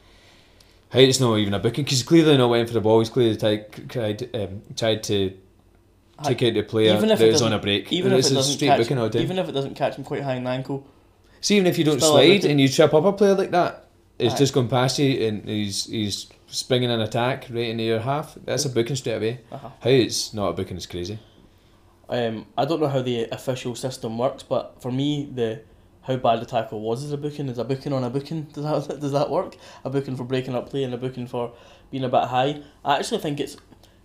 how 0.91 0.99
it's 0.99 1.21
not 1.21 1.37
even 1.39 1.55
a 1.55 1.59
booking 1.59 1.85
because 1.85 2.03
clearly 2.03 2.37
not 2.37 2.51
went 2.51 2.69
for 2.69 2.75
the 2.75 2.81
ball. 2.81 2.99
He's 2.99 3.11
clearly 3.11 3.37
tried, 3.37 3.89
tried, 3.89 4.35
um, 4.35 4.63
tried 4.77 5.03
to 5.05 5.37
take 6.23 6.43
out 6.43 6.55
the 6.55 6.63
player 6.63 6.97
Even 6.97 7.11
if 7.11 7.19
that 7.19 7.29
it 7.29 7.33
was 7.33 7.43
on 7.43 7.53
a 7.53 7.59
break. 7.59 7.93
Even 7.93 8.13
if 8.13 8.19
It's 8.21 8.29
it 8.29 8.33
a 8.33 8.35
doesn't 8.37 8.55
straight 8.55 8.69
catch, 8.69 8.89
booking 8.89 9.21
even 9.23 9.39
if 9.39 9.49
it 9.49 9.53
doesn't 9.53 9.75
catch 9.75 9.97
him 9.97 10.05
quite 10.05 10.23
high 10.23 10.35
in 10.35 10.45
the 10.45 10.51
ankle, 10.51 10.87
See, 11.41 11.57
even 11.57 11.67
if 11.67 11.77
you 11.79 11.85
don't 11.85 12.01
slide 12.01 12.45
and 12.45 12.61
you 12.61 12.69
trip 12.69 12.95
up 12.95 13.05
a 13.05 13.13
player 13.13 13.35
like 13.35 13.51
that, 13.51 13.85
it's 14.19 14.35
Aye. 14.35 14.39
just 14.39 14.55
gone 14.55 14.69
past 14.69 14.99
you 14.99 15.27
and 15.27 15.45
he's 15.45 15.85
he's 15.87 16.27
springing 16.47 16.91
an 16.91 17.01
attack 17.01 17.47
right 17.51 17.69
into 17.69 17.85
your 17.85 18.01
half. 18.01 18.37
That's 18.45 18.65
a 18.65 18.71
booking 18.71 18.97
straight 18.97 19.17
away. 19.17 19.41
Uh-huh. 19.53 19.69
How 19.81 19.91
it's 19.91 20.33
not 20.33 20.49
a 20.49 20.53
booking 20.55 20.77
is 20.77 20.87
crazy. 20.87 21.19
Um, 22.09 22.47
I 22.59 22.65
don't 22.65 22.81
know 22.81 22.89
how 22.89 23.03
the 23.03 23.25
official 23.31 23.75
system 23.75 24.19
works, 24.19 24.43
but 24.43 24.77
for 24.81 24.93
me, 24.93 25.29
the 25.33 25.63
how 26.03 26.17
bad 26.17 26.41
the 26.43 26.47
tackle 26.47 26.81
was 26.81 27.03
is 27.03 27.13
a 27.13 27.17
booking 27.17 27.49
is 27.49 27.57
a 27.59 27.65
booking 27.65 27.93
on 27.93 28.05
a 28.05 28.11
booking. 28.11 28.43
Does 28.53 28.87
that 28.87 29.01
does 29.01 29.13
that 29.13 29.31
work? 29.31 29.57
A 29.85 29.91
booking 29.91 30.17
for 30.17 30.25
breaking 30.25 30.55
up 30.55 30.69
play 30.69 30.85
and 30.85 30.93
a 30.93 30.99
booking 30.99 31.27
for 31.27 31.53
being 31.91 32.05
a 32.05 32.09
bit 32.11 32.25
high. 32.25 32.61
I 32.85 32.99
actually 32.99 33.21
think 33.21 33.41
it's 33.41 33.57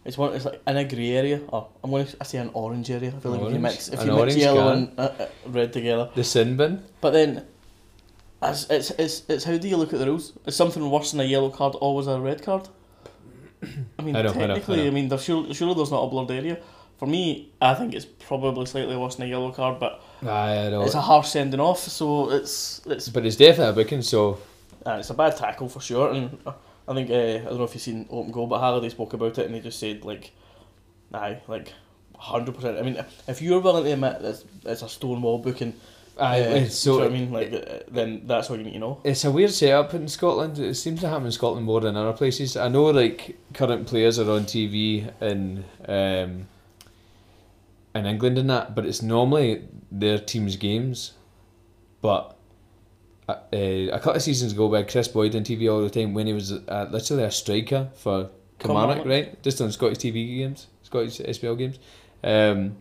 it's 0.05 0.17
one 0.17 0.33
it's 0.33 0.45
like 0.45 0.61
in 0.65 0.77
a 0.77 0.85
grey 0.85 1.09
area. 1.11 1.41
Oh, 1.51 1.67
I'm 1.83 1.91
going 1.91 2.05
to 2.07 2.15
I 2.21 2.23
say 2.23 2.37
an 2.37 2.51
orange 2.53 2.89
area. 2.89 3.13
I 3.15 3.19
feel 3.19 3.31
like 3.31 3.41
if 3.41 3.47
you 3.47 3.49
Orange? 3.57 3.61
mix 3.63 3.87
if 3.89 3.99
An 3.99 4.07
you 4.07 4.13
mix 4.13 4.21
orange 4.21 4.35
yellow 4.37 4.69
can. 4.73 4.77
and 4.87 4.99
uh, 4.99 5.11
uh, 5.19 5.27
red 5.47 5.73
together, 5.73 6.09
The 6.15 6.23
sin 6.23 6.55
bin. 6.57 6.83
but 7.01 7.11
then. 7.11 7.45
It's, 8.41 8.69
it's, 8.69 8.91
it's, 8.91 9.23
it's 9.27 9.43
how 9.43 9.57
do 9.57 9.67
you 9.67 9.75
look 9.75 9.91
at 9.91 9.99
the 9.99 10.05
rules? 10.05 10.31
Is 10.45 10.55
something 10.55 10.89
worse 10.89 11.11
than 11.11 11.19
a 11.19 11.25
yellow 11.25 11.49
card 11.49 11.75
always 11.75 12.07
a 12.07 12.17
red 12.21 12.41
card? 12.41 12.69
I 13.99 14.01
mean, 14.01 14.15
I 14.15 14.21
know, 14.21 14.29
I 14.31 14.33
know, 14.33 14.43
I 14.43 14.47
technically, 14.59 14.87
I, 14.87 14.91
mean, 14.91 15.09
there's 15.09 15.23
sure, 15.25 15.53
surely 15.53 15.73
there's 15.73 15.91
not 15.91 16.03
a 16.03 16.07
blurred 16.09 16.31
area. 16.31 16.57
For 16.99 17.05
me, 17.07 17.49
I 17.61 17.73
think 17.75 17.93
it's 17.93 18.05
probably 18.05 18.65
slightly 18.65 18.95
worse 18.97 19.15
than 19.15 19.25
a 19.27 19.29
yellow 19.29 19.51
card, 19.51 19.79
but 19.79 20.01
Aye, 20.21 20.65
I 20.65 20.69
know. 20.69 20.83
it's 20.83 20.95
a 20.95 21.01
harsh 21.01 21.29
sending 21.29 21.59
off, 21.61 21.79
so 21.79 22.29
it's 22.29 22.81
it's 22.85 23.07
but 23.09 23.25
it's 23.25 23.37
definitely 23.37 23.71
a 23.71 23.73
booking. 23.85 24.01
So 24.01 24.37
uh, 24.85 24.97
it's 24.99 25.09
a 25.09 25.13
bad 25.13 25.37
tackle 25.37 25.69
for 25.69 25.79
sure. 25.79 26.11
And 26.11 26.37
uh, 26.45 26.51
I 26.89 26.93
think 26.93 27.09
uh, 27.09 27.13
I 27.13 27.49
don't 27.49 27.57
know 27.57 27.63
if 27.63 27.73
you've 27.73 27.81
seen 27.81 28.05
Open 28.09 28.31
Goal, 28.33 28.47
but 28.47 28.59
Halliday 28.59 28.89
spoke 28.89 29.13
about 29.13 29.37
it 29.37 29.45
and 29.45 29.55
he 29.55 29.61
just 29.61 29.79
said 29.79 30.03
like, 30.03 30.31
aye, 31.13 31.41
like 31.47 31.73
hundred 32.17 32.53
percent. 32.55 32.77
I 32.77 32.81
mean, 32.81 33.01
if 33.29 33.41
you're 33.41 33.61
willing 33.61 33.85
to 33.85 33.93
admit 33.93 34.21
that 34.21 34.43
it's, 34.65 34.81
a 34.81 34.89
stonewall 34.89 35.37
booking, 35.37 35.73
aye, 36.17 36.41
uh, 36.41 36.49
it's 36.55 36.83
do 36.83 36.89
you 36.91 36.95
so 36.95 36.97
know 36.97 36.97
what 36.97 37.07
I 37.07 37.17
mean, 37.17 37.31
like, 37.31 37.53
uh, 37.53 37.79
then 37.89 38.23
that's 38.27 38.49
all 38.49 38.57
you 38.57 38.63
need 38.65 38.73
to 38.73 38.79
know. 38.79 38.99
it's 39.05 39.23
a 39.23 39.31
weird 39.31 39.51
setup 39.51 39.93
in 39.93 40.09
Scotland. 40.09 40.59
It 40.59 40.75
seems 40.75 40.99
to 40.99 41.07
happen 41.07 41.27
in 41.27 41.31
Scotland 41.31 41.65
more 41.65 41.79
than 41.79 41.95
other 41.95 42.11
places. 42.11 42.57
I 42.57 42.67
know 42.67 42.87
like 42.87 43.37
current 43.53 43.87
players 43.87 44.19
are 44.19 44.29
on 44.29 44.43
TV 44.43 45.09
and 45.21 45.63
um, 45.87 46.47
in 47.95 48.05
England 48.05 48.37
and 48.37 48.49
that, 48.49 48.75
but 48.75 48.85
it's 48.85 49.01
normally 49.01 49.63
their 49.91 50.19
team's 50.19 50.55
games. 50.55 51.13
But 52.01 52.35
uh, 53.27 53.35
a 53.53 53.89
couple 53.99 54.13
of 54.13 54.21
seasons 54.21 54.53
ago, 54.53 54.67
we 54.67 54.77
had 54.77 54.89
Kris 54.89 55.07
Boyd 55.07 55.35
on 55.35 55.43
TV 55.43 55.71
all 55.71 55.81
the 55.81 55.89
time 55.89 56.13
when 56.13 56.27
he 56.27 56.33
was 56.33 56.51
uh, 56.51 56.87
literally 56.91 57.23
a 57.23 57.31
striker 57.31 57.89
for 57.95 58.29
Kilmarnock, 58.59 59.05
right? 59.05 59.41
Just 59.43 59.61
on 59.61 59.71
Scottish 59.71 59.97
TV 59.99 60.37
games, 60.37 60.67
Scottish 60.83 61.19
SPL 61.19 61.57
games. 61.57 61.79
Um, 62.23 62.77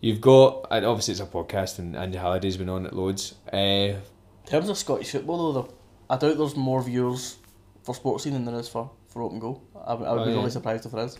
you've 0.00 0.20
got, 0.20 0.66
and 0.70 0.84
obviously 0.84 1.12
it's 1.12 1.20
a 1.20 1.26
podcast, 1.26 1.78
and 1.78 1.96
Andy 1.96 2.18
Halliday's 2.18 2.56
been 2.56 2.68
on 2.68 2.86
it 2.86 2.92
loads. 2.92 3.34
Uh, 3.52 3.56
In 3.56 4.00
terms 4.46 4.68
of 4.68 4.76
Scottish 4.78 5.10
football, 5.10 5.52
though, 5.52 5.74
I 6.08 6.16
doubt 6.16 6.38
there's 6.38 6.56
more 6.56 6.82
viewers 6.82 7.36
for 7.82 7.94
Sportscene 7.94 8.32
than 8.32 8.44
there 8.44 8.58
is 8.58 8.68
for, 8.68 8.90
for 9.08 9.22
Open 9.22 9.38
Goal. 9.38 9.62
I, 9.84 9.94
would- 9.94 10.06
I 10.06 10.12
would 10.12 10.20
Oh, 10.22 10.24
be 10.24 10.30
yeah. 10.32 10.36
really 10.38 10.50
surprised 10.50 10.86
if 10.86 10.92
there 10.92 11.04
is. 11.04 11.18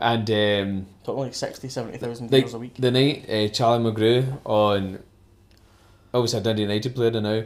And 0.00 0.30
um, 0.30 0.86
Talking 1.04 1.22
like 1.24 1.34
60, 1.34 1.68
70,000 1.68 2.30
like 2.30 2.40
viewers 2.40 2.54
a 2.54 2.58
week. 2.58 2.74
the 2.78 2.90
night 2.90 3.28
uh, 3.28 3.48
Charlie 3.48 3.84
Mulgrew 3.84 4.38
on 4.44 4.98
obviously 6.12 6.40
a 6.40 6.42
Dundee 6.42 6.62
United 6.62 6.94
player 6.94 7.10
now 7.20 7.44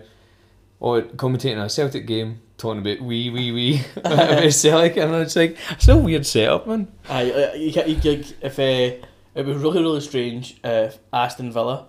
or 0.81 1.03
commentating 1.03 1.63
a 1.63 1.69
Celtic 1.69 2.07
game 2.07 2.41
talking 2.57 2.81
about 2.81 3.01
wee 3.01 3.31
wee 3.31 3.53
wee 3.53 3.81
about 3.97 4.53
Celtic 4.53 4.97
and 4.97 5.15
it's 5.15 5.37
like 5.37 5.57
it's 5.71 5.89
a 5.89 5.97
weird 5.97 6.27
setup 6.27 6.67
man 6.67 6.89
Aye, 7.09 7.31
uh, 7.31 7.55
you 7.55 7.73
can, 7.73 7.89
you 7.89 8.25
if 8.43 8.59
uh, 8.59 9.07
it 9.35 9.47
was 9.47 9.57
really 9.57 9.81
really 9.81 10.01
strange 10.01 10.59
if 10.65 10.99
Aston 11.13 11.53
Villa 11.53 11.87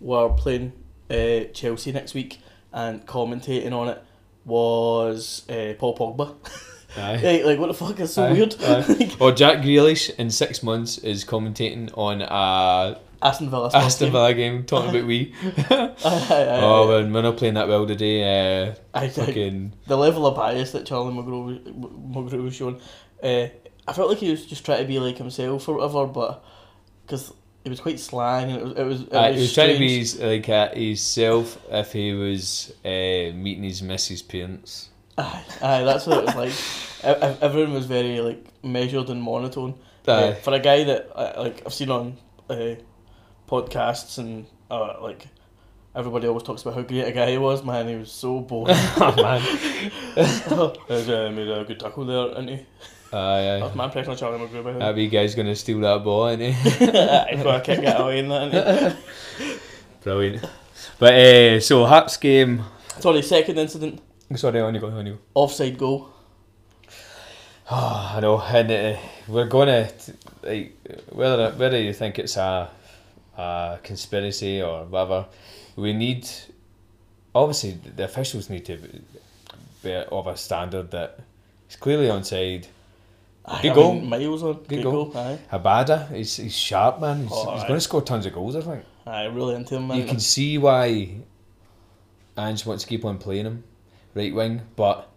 were 0.00 0.28
playing 0.30 0.72
uh, 1.10 1.44
Chelsea 1.52 1.92
next 1.92 2.14
week 2.14 2.40
and 2.72 3.06
commentating 3.06 3.72
on 3.72 3.88
it 3.88 4.02
was 4.44 5.42
uh, 5.50 5.74
Paul 5.78 5.96
Pogba. 5.96 6.34
Aye. 6.98 7.16
Hey, 7.18 7.44
like 7.44 7.58
what 7.58 7.66
the 7.68 7.74
fuck 7.74 7.98
is 8.00 8.12
so 8.14 8.24
Aye, 8.24 8.32
weird? 8.32 8.56
aye. 8.60 9.16
or 9.20 9.32
Jack 9.32 9.58
Grealish 9.58 10.14
in 10.16 10.30
six 10.30 10.62
months 10.62 10.98
is 10.98 11.24
commentating 11.24 11.90
on 11.96 12.22
a 12.22 12.98
Aston 13.22 13.50
Villa. 13.50 13.70
Aston 13.74 14.12
Villa 14.12 14.32
game 14.34 14.64
talking 14.64 14.90
about 14.90 15.06
we. 15.06 15.34
Oh 15.70 16.88
man 16.88 17.12
we're 17.12 17.22
not 17.22 17.36
playing 17.36 17.54
that 17.54 17.68
well 17.68 17.86
today 17.86 18.68
uh, 18.68 18.74
aye. 18.94 19.08
fucking 19.08 19.72
the 19.86 19.96
level 19.96 20.26
of 20.26 20.36
bias 20.36 20.72
that 20.72 20.86
Charlie 20.86 21.14
Mulgrew, 21.14 21.62
Mulgrew 22.12 22.42
was 22.42 22.54
showing, 22.54 22.80
uh, 23.22 23.46
I 23.88 23.92
felt 23.92 24.08
like 24.08 24.18
he 24.18 24.30
was 24.30 24.46
just 24.46 24.64
trying 24.64 24.78
to 24.80 24.84
be 24.84 24.98
like 24.98 25.18
himself 25.18 25.68
or 25.68 25.76
whatever, 25.76 26.06
but 26.06 26.44
because 27.06 27.32
it 27.64 27.68
was 27.70 27.80
quite 27.80 27.98
slang 28.00 28.50
and 28.50 28.60
it 28.60 28.64
was 28.64 28.72
it 28.76 28.84
was, 28.84 29.00
it 29.02 29.12
was 29.12 29.34
he 29.34 29.40
was 29.42 29.54
trying 29.54 29.72
to 29.74 29.78
be 29.78 29.98
his, 29.98 30.20
like 30.20 30.48
uh, 30.48 30.68
himself 30.74 31.58
if 31.70 31.92
he 31.92 32.12
was 32.12 32.72
uh, 32.84 32.88
meeting 33.34 33.64
his 33.64 33.82
missus' 33.82 34.22
parents. 34.22 34.90
Aye, 35.18 35.44
aye, 35.62 35.84
that's 35.84 36.06
what 36.06 36.18
it 36.18 36.26
was 36.26 36.36
like. 36.36 37.42
Everyone 37.42 37.72
was 37.74 37.86
very 37.86 38.20
like 38.20 38.44
measured 38.62 39.08
and 39.10 39.22
monotone. 39.22 39.74
Uh, 40.06 40.28
Aye. 40.28 40.34
for 40.34 40.54
a 40.54 40.60
guy 40.60 40.84
that 40.84 41.10
uh, 41.14 41.42
like 41.42 41.62
I've 41.66 41.74
seen 41.74 41.90
on 41.90 42.16
uh, 42.48 42.74
podcasts 43.48 44.18
and 44.18 44.46
uh, 44.70 45.00
like 45.02 45.26
everybody 45.94 46.28
always 46.28 46.44
talks 46.44 46.62
about 46.62 46.74
how 46.74 46.82
great 46.82 47.06
a 47.06 47.12
guy 47.12 47.30
he 47.30 47.38
was. 47.38 47.64
Man, 47.64 47.88
he 47.88 47.96
was 47.96 48.12
so 48.12 48.40
boring. 48.40 48.76
oh 48.96 49.14
man. 49.16 49.40
He's 50.88 51.08
uh, 51.08 51.32
made 51.34 51.48
a 51.48 51.64
good 51.64 51.80
tackle 51.80 52.04
there, 52.04 52.28
didn't 52.28 52.48
he? 52.48 52.66
Aye, 53.12 53.60
That's 53.60 53.74
my 53.74 53.84
impression 53.86 54.12
of 54.12 54.18
Charlie 54.18 54.38
Mulgrew. 54.38 54.62
By 54.64 54.72
the 54.72 54.78
way. 54.78 54.84
That 54.84 54.94
wee 54.94 55.08
guy's 55.08 55.34
gonna 55.34 55.56
steal 55.56 55.80
that 55.80 56.04
ball, 56.04 56.28
ain't 56.28 56.42
he? 56.42 56.52
He's 56.52 56.78
got 57.42 57.60
a 57.60 57.60
kick 57.64 57.80
it 57.80 58.00
away 58.00 58.18
in 58.18 58.28
that. 58.28 58.54
Isn't 59.40 59.60
Brilliant. 60.02 60.44
But 60.98 61.14
uh, 61.14 61.60
so 61.60 61.84
Hearts 61.84 62.16
game. 62.16 62.58
he? 62.94 63.02
Sorry, 63.02 63.22
second 63.22 63.58
incident, 63.58 64.00
Sorry, 64.34 64.60
on 64.60 64.74
you 64.74 64.80
go, 64.80 64.88
on 64.88 65.06
you 65.06 65.12
go. 65.14 65.18
offside 65.34 65.78
goal. 65.78 66.08
Oh, 67.70 68.12
I 68.16 68.20
know, 68.20 68.40
and 68.40 68.70
uh, 68.70 68.98
we're 69.28 69.46
gonna 69.46 69.88
like 70.42 70.76
whether 71.10 71.50
whether 71.52 71.80
you 71.80 71.92
think 71.92 72.18
it's 72.18 72.36
a, 72.36 72.68
a 73.36 73.78
conspiracy 73.82 74.62
or 74.62 74.84
whatever, 74.84 75.26
we 75.76 75.92
need 75.92 76.28
obviously 77.34 77.72
the 77.96 78.04
officials 78.04 78.48
need 78.50 78.64
to 78.66 78.78
be 79.82 79.94
of 79.94 80.26
a 80.26 80.36
standard 80.36 80.90
that 80.92 81.20
it's 81.66 81.76
clearly 81.76 82.06
onside. 82.06 82.66
Aye, 83.48 83.62
Good 83.62 83.72
I 83.72 83.74
goal. 83.74 83.94
mean, 83.94 84.08
Miles 84.08 84.42
on. 84.42 84.54
Good, 84.64 84.82
goal. 84.82 85.06
goal. 85.06 85.16
Aye, 85.16 85.38
Abada, 85.52 86.12
he's 86.12 86.36
he's 86.36 86.56
sharp 86.56 87.00
man. 87.00 87.22
He's, 87.22 87.32
Oh, 87.32 87.52
he's 87.54 87.62
going 87.62 87.74
to 87.74 87.80
score 87.80 88.02
tons 88.02 88.26
of 88.26 88.32
goals. 88.32 88.56
I 88.56 88.60
think. 88.60 88.84
aye, 89.06 89.24
really 89.26 89.54
into 89.54 89.76
him, 89.76 89.86
man. 89.88 89.98
You 89.98 90.04
can 90.04 90.18
see 90.20 90.58
why 90.58 91.14
Ange 92.36 92.66
wants 92.66 92.82
to 92.84 92.88
keep 92.88 93.04
on 93.04 93.18
playing 93.18 93.46
him 93.46 93.64
right 94.16 94.34
wing, 94.34 94.62
but 94.74 95.08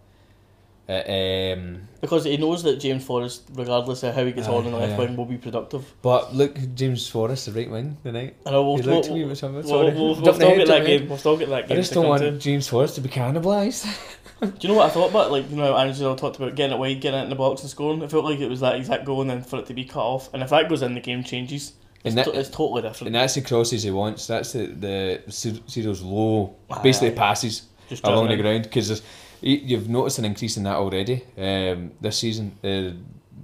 Uh, 0.88 1.54
um, 1.54 1.88
Because 2.00 2.24
he 2.24 2.36
knows 2.36 2.64
that 2.64 2.80
James 2.80 3.04
Forrest, 3.04 3.42
regardless 3.54 4.02
of 4.02 4.12
how 4.12 4.24
he 4.24 4.32
gets 4.32 4.48
Aye, 4.48 4.52
on 4.52 4.66
in 4.66 4.72
the 4.72 4.78
left 4.78 4.94
aye, 4.94 4.98
wing, 4.98 5.16
will 5.16 5.24
be 5.24 5.36
productive. 5.36 5.84
but 6.02 6.34
look, 6.34 6.56
James 6.74 7.06
Forrest, 7.08 7.46
the 7.46 7.52
right 7.52 7.70
wing 7.70 7.96
tonight. 8.02 8.34
And 8.44 8.54
we'll, 8.56 8.76
He 8.76 8.82
we'll, 8.82 8.94
looked 8.96 9.04
to 9.06 9.12
we'll, 9.12 9.22
me 9.22 9.28
with 9.28 9.38
some. 9.38 9.54
we'll, 9.54 9.62
Sorry, 9.62 9.94
we'll, 9.94 10.20
we'll 10.20 10.34
still 10.34 10.56
get 10.56 10.66
that 10.66 10.82
ahead. 10.82 10.86
game. 11.00 11.08
We'll 11.08 11.18
still 11.18 11.36
get 11.36 11.48
that 11.50 11.70
I 11.70 11.74
just 11.76 11.92
don't 11.92 12.08
want 12.08 12.22
to. 12.22 12.32
James 12.38 12.66
Forrest 12.66 12.96
to 12.96 13.02
be 13.02 13.08
cannibalised. 13.08 13.86
Do 14.40 14.52
you 14.62 14.68
know 14.70 14.74
what 14.74 14.86
I 14.86 14.94
thought 14.94 15.10
about? 15.10 15.30
Like, 15.30 15.48
you 15.50 15.56
know, 15.56 15.76
Angelo 15.76 16.16
talked 16.16 16.36
about 16.38 16.56
getting 16.56 16.74
it 16.74 16.80
wide, 16.80 17.00
getting 17.00 17.20
it 17.20 17.24
in 17.24 17.30
the 17.30 17.36
box 17.36 17.60
and 17.60 17.70
scoring. 17.70 18.02
It 18.02 18.10
felt 18.10 18.24
like 18.24 18.40
it 18.40 18.48
was 18.50 18.58
that 18.60 18.74
exact 18.74 19.04
goal 19.04 19.20
and 19.20 19.30
then 19.30 19.42
for 19.42 19.60
it 19.60 19.66
to 19.66 19.74
be 19.74 19.84
cut 19.84 20.02
off. 20.02 20.32
And 20.34 20.42
if 20.42 20.50
that 20.50 20.68
goes 20.68 20.82
in, 20.82 20.94
the 20.94 21.00
game 21.00 21.22
changes. 21.22 21.74
It's, 22.02 22.14
that- 22.16 22.24
to- 22.24 22.32
it's 22.40 22.48
totally 22.48 22.82
different. 22.82 23.08
And 23.08 23.14
that's 23.14 23.34
the 23.34 23.42
crosses 23.42 23.82
he 23.84 23.90
wants. 23.92 24.26
That's 24.26 24.54
the 24.54 24.66
the 24.66 25.22
Cyril's 25.66 26.00
low, 26.02 26.56
basically 26.82 27.10
passes 27.12 27.62
Just 27.90 28.04
along 28.06 28.28
the 28.28 28.36
ground 28.36 28.62
because 28.62 29.02
you've 29.40 29.88
noticed 29.88 30.18
an 30.20 30.24
increase 30.24 30.56
in 30.56 30.62
that 30.62 30.76
already 30.76 31.24
um, 31.36 31.90
this 32.00 32.18
season. 32.18 32.56
Uh, 32.62 32.92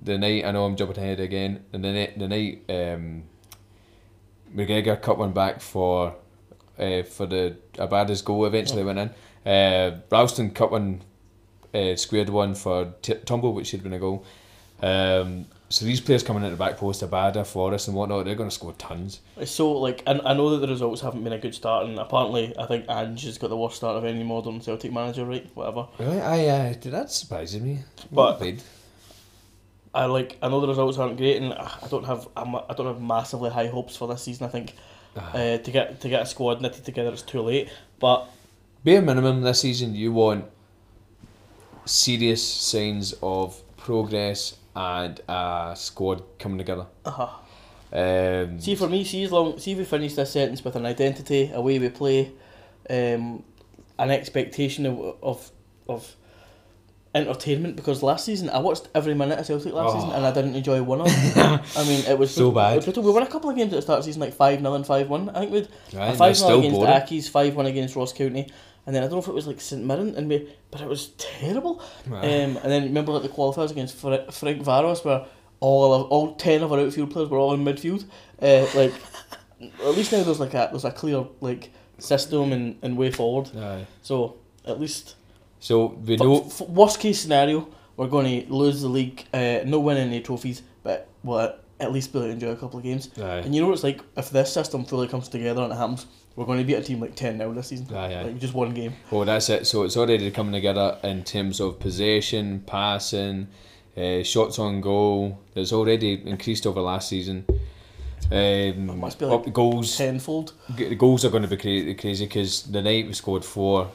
the 0.05 0.17
night 0.17 0.45
I 0.45 0.53
know 0.53 0.65
I'm 0.65 0.77
jumping 0.77 0.99
ahead 0.99 1.19
again, 1.21 1.65
and 1.73 1.85
the 1.85 1.93
night 1.93 2.19
the 2.19 2.29
night 2.29 2.63
um, 2.69 3.25
McGregor 4.55 5.03
cut 5.03 5.19
one 5.19 5.33
back 5.33 5.61
for 5.61 6.15
uh, 6.79 7.03
for 7.03 7.27
the 7.27 7.57
Abada's 7.75 8.23
goal 8.23 8.47
eventually 8.47 8.85
went 8.85 8.99
in. 9.01 9.11
Uh, 9.45 9.99
Ralston 10.11 10.51
cut 10.51 10.71
one, 10.71 11.03
uh, 11.75 11.97
squared 11.97 12.29
one 12.29 12.55
for 12.55 12.95
t- 13.03 13.15
Turnbull, 13.15 13.53
which 13.53 13.67
should 13.69 13.81
have 13.81 13.85
been 13.85 13.93
a 13.95 13.99
goal. 13.99 14.25
Um, 14.81 15.47
so 15.69 15.85
these 15.85 16.01
players 16.01 16.23
coming 16.23 16.45
into 16.45 16.57
the 16.57 16.63
back 16.63 16.77
post, 16.77 17.03
Abada, 17.03 17.45
Forrest, 17.45 17.89
and 17.89 17.97
whatnot, 17.97 18.25
they're 18.25 18.37
going 18.37 18.49
to 18.49 18.55
score 18.55 18.73
tons. 18.75 19.21
It's 19.37 19.51
so 19.51 19.73
like 19.73 20.03
I, 20.07 20.21
I 20.25 20.35
know 20.35 20.51
that 20.51 20.59
the 20.59 20.69
results 20.69 21.01
haven't 21.01 21.25
been 21.25 21.33
a 21.33 21.39
good 21.39 21.55
start, 21.55 21.87
and 21.87 21.99
apparently 21.99 22.55
I 22.59 22.67
think 22.67 22.87
Ange 22.89 23.25
has 23.25 23.39
got 23.39 23.51
the 23.51 23.57
worst 23.57 23.77
start 23.77 23.97
of 23.97 24.05
any 24.05 24.23
modern 24.23 24.61
Celtic 24.61 24.93
manager, 24.93 25.25
right? 25.25 25.49
Whatever. 25.55 25.89
Really? 25.99 26.21
I 26.21 26.47
uh, 26.47 26.73
did 26.75 26.93
that 26.93 27.11
surprises 27.11 27.61
me. 27.61 27.81
But-. 28.13 28.63
I 29.93 30.05
like 30.05 30.37
I 30.43 30.49
know 30.49 30.61
the 30.61 30.69
results 30.69 30.99
aren't 30.99 31.17
great, 31.17 31.43
and 31.43 31.55
I 31.55 31.73
I 31.83 31.89
don't 31.89 32.05
have 32.05 32.29
I'm, 32.37 32.55
I 32.55 32.75
don't 32.77 32.87
have 32.87 33.01
massively 33.01 33.51
high 33.51 33.69
hopes 33.69 33.97
for 33.97 34.07
this 34.07 34.23
season. 34.23 34.47
I 34.47 34.51
think 34.51 34.75
uh, 35.17 35.57
to 35.57 35.71
get 35.71 36.01
to 36.01 36.09
get 36.09 36.23
a 36.23 36.27
squad 36.27 36.61
knitted 36.61 36.85
together, 36.85 37.11
it's 37.11 37.23
too 37.23 37.41
late. 37.41 37.71
But 37.99 38.29
bare 38.85 39.01
minimum 39.01 39.41
this 39.41 39.63
season, 39.63 39.95
you 39.95 40.13
want 40.13 40.45
serious 41.87 42.47
signs 42.47 43.15
of 43.23 43.61
progress 43.77 44.57
and 44.77 45.21
a 45.29 45.73
squad 45.77 46.23
coming 46.39 46.59
together. 46.59 46.87
uh 47.05 47.29
Um, 47.93 48.61
see 48.61 48.75
for 48.75 48.89
me, 48.89 49.05
see 49.05 49.23
as 49.25 49.33
long 49.33 49.59
see 49.59 49.73
if 49.73 49.79
we 49.79 49.85
finish 49.85 50.15
this 50.15 50.33
sentence 50.33 50.63
with 50.65 50.77
an 50.77 50.85
identity, 50.87 51.51
a 51.55 51.61
way 51.61 51.79
we 51.79 51.89
play, 51.89 52.33
um, 52.91 53.43
an 53.99 54.11
expectation 54.11 54.85
of 54.87 55.17
of 55.23 55.51
of 55.89 56.17
entertainment. 57.15 57.77
Because 57.77 58.03
last 58.03 58.25
season 58.25 58.51
I 58.51 58.59
watched 58.59 58.89
every 58.95 59.15
minute 59.15 59.39
of 59.39 59.47
Celtic 59.47 59.73
last 59.73 59.95
Oh. 59.95 60.01
season, 60.01 60.11
and 60.17 60.27
I 60.27 60.33
didn't 60.33 60.57
enjoy 60.57 60.83
one 60.83 61.01
of 61.01 61.07
them. 61.07 61.61
I 61.77 61.85
mean, 61.85 62.05
it 62.07 62.19
was 62.19 62.35
So 62.35 62.51
bad. 62.51 62.85
was. 62.85 62.97
We 62.99 63.11
won 63.13 63.23
a 63.23 63.27
couple 63.27 63.49
of 63.51 63.57
games 63.57 63.73
at 63.73 63.77
the 63.77 63.83
start 63.83 64.01
of 64.01 64.05
the 64.05 64.09
season, 64.11 64.21
like 64.21 64.35
five 64.35 64.61
0 64.61 64.75
and 64.75 64.87
five 64.87 65.09
one. 65.09 65.31
I 65.31 65.41
think 65.41 65.53
we'd 65.53 65.69
Aye, 65.69 65.71
a 65.95 66.07
they're 66.09 66.15
five 66.17 66.37
0 66.37 66.49
still 66.49 66.59
against 66.59 66.77
boring. 66.77 66.93
Accies, 66.93 67.29
five 67.31 67.55
one 67.57 67.67
against 67.67 67.97
Ross 67.97 68.13
County, 68.13 68.49
and 68.87 68.95
then 68.95 69.03
I 69.03 69.07
don't 69.07 69.13
know 69.17 69.23
if 69.23 69.29
it 69.29 69.35
was 69.35 69.47
like 69.47 69.61
St 69.61 69.85
Mirren, 69.85 70.15
and 70.17 70.29
we, 70.29 70.49
but 70.71 70.81
it 70.81 70.89
was 70.89 71.09
terrible. 71.19 71.83
Um, 72.07 72.23
and 72.23 72.57
then 72.73 72.83
remember 72.85 73.13
like 73.13 73.23
the 73.23 73.29
qualifiers 73.29 73.71
against 73.71 73.97
Fra- 73.97 74.27
Ferencváros, 74.29 75.05
where 75.05 75.27
all 75.61 75.93
of 75.95 76.11
all 76.11 76.35
ten 76.37 76.63
of 76.63 76.73
our 76.73 76.79
outfield 76.81 77.11
players 77.11 77.29
were 77.29 77.39
all 77.39 77.53
in 77.55 77.65
midfield. 77.65 78.05
Uh, 78.41 78.67
like 78.75 78.93
at 79.61 79.97
least 79.97 80.13
now 80.13 80.23
there's 80.23 80.41
like 80.41 80.55
a 80.55 80.69
there's 80.71 80.85
a 80.85 80.91
clear 80.93 81.27
like 81.41 81.71
system 81.99 82.53
and, 82.53 82.77
and 82.83 82.97
way 82.97 83.11
forward. 83.11 83.51
Aye. 83.57 83.87
So 84.03 84.37
at 84.67 84.79
least 84.81 85.15
So 85.61 85.87
we 86.05 86.17
know. 86.17 86.45
f- 86.47 86.61
worst 86.63 87.01
case 87.01 87.19
scenario, 87.21 87.69
we're 87.97 88.09
going 88.09 88.43
to 88.47 88.53
lose 88.53 88.83
the 88.83 88.89
league, 88.89 89.25
uh, 89.33 89.61
no 89.65 89.81
winning 89.81 90.09
any 90.09 90.21
trophies, 90.21 90.63
but 90.83 91.09
we'll 91.23 91.55
at 91.81 91.93
least 91.93 92.13
be 92.13 92.19
able 92.19 92.29
to 92.29 92.33
enjoy 92.33 92.49
a 92.51 92.57
couple 92.57 92.79
of 92.79 92.85
games. 92.85 93.09
Aye. 93.19 93.39
And 93.39 93.55
you 93.55 93.61
know 93.63 93.69
what 93.69 93.75
it's 93.75 93.83
like 93.85 94.01
if 94.17 94.29
this 94.31 94.53
system 94.53 94.85
fully 94.85 95.09
comes 95.09 95.29
together 95.29 95.63
and 95.63 95.73
it 95.73 95.77
happens, 95.77 96.05
we're 96.37 96.45
going 96.45 96.59
to 96.59 96.65
beat 96.65 96.75
a 96.75 96.83
team 96.83 97.01
like 97.01 97.17
ten 97.17 97.39
now 97.39 97.53
this 97.53 97.69
season. 97.69 97.89
Aye, 97.95 98.15
aye. 98.15 98.23
Like 98.25 98.39
just 98.39 98.55
one 98.55 98.73
game. 98.75 98.93
Oh, 99.11 99.25
that's 99.25 99.49
it. 99.51 99.67
So 99.67 99.83
it's 99.83 99.97
already 99.97 100.31
coming 100.31 100.53
together 100.53 100.99
in 101.03 101.25
terms 101.25 101.61
of 101.61 101.81
possession, 101.81 102.63
passing, 102.67 103.49
uh, 103.97 104.23
shots 104.23 104.59
on 104.59 104.81
goal. 104.81 105.39
There's 105.55 105.73
already 105.73 106.23
increased 106.27 106.67
over 106.67 106.81
last 106.81 107.09
season. 107.09 107.47
Um, 108.31 108.99
must 108.99 109.19
be 109.19 109.25
like 109.27 109.53
goals. 109.53 109.97
Tenfold. 109.97 110.53
G- 110.77 110.89
The 110.89 110.95
goals 110.97 111.25
are 111.25 111.31
going 111.31 111.43
to 111.43 111.49
be 111.49 111.57
crazy 111.57 111.95
crazy 111.95 112.27
because 112.27 112.63
the 112.65 112.83
night 112.83 113.07
we 113.07 113.13
scored 113.13 113.45
four, 113.45 113.89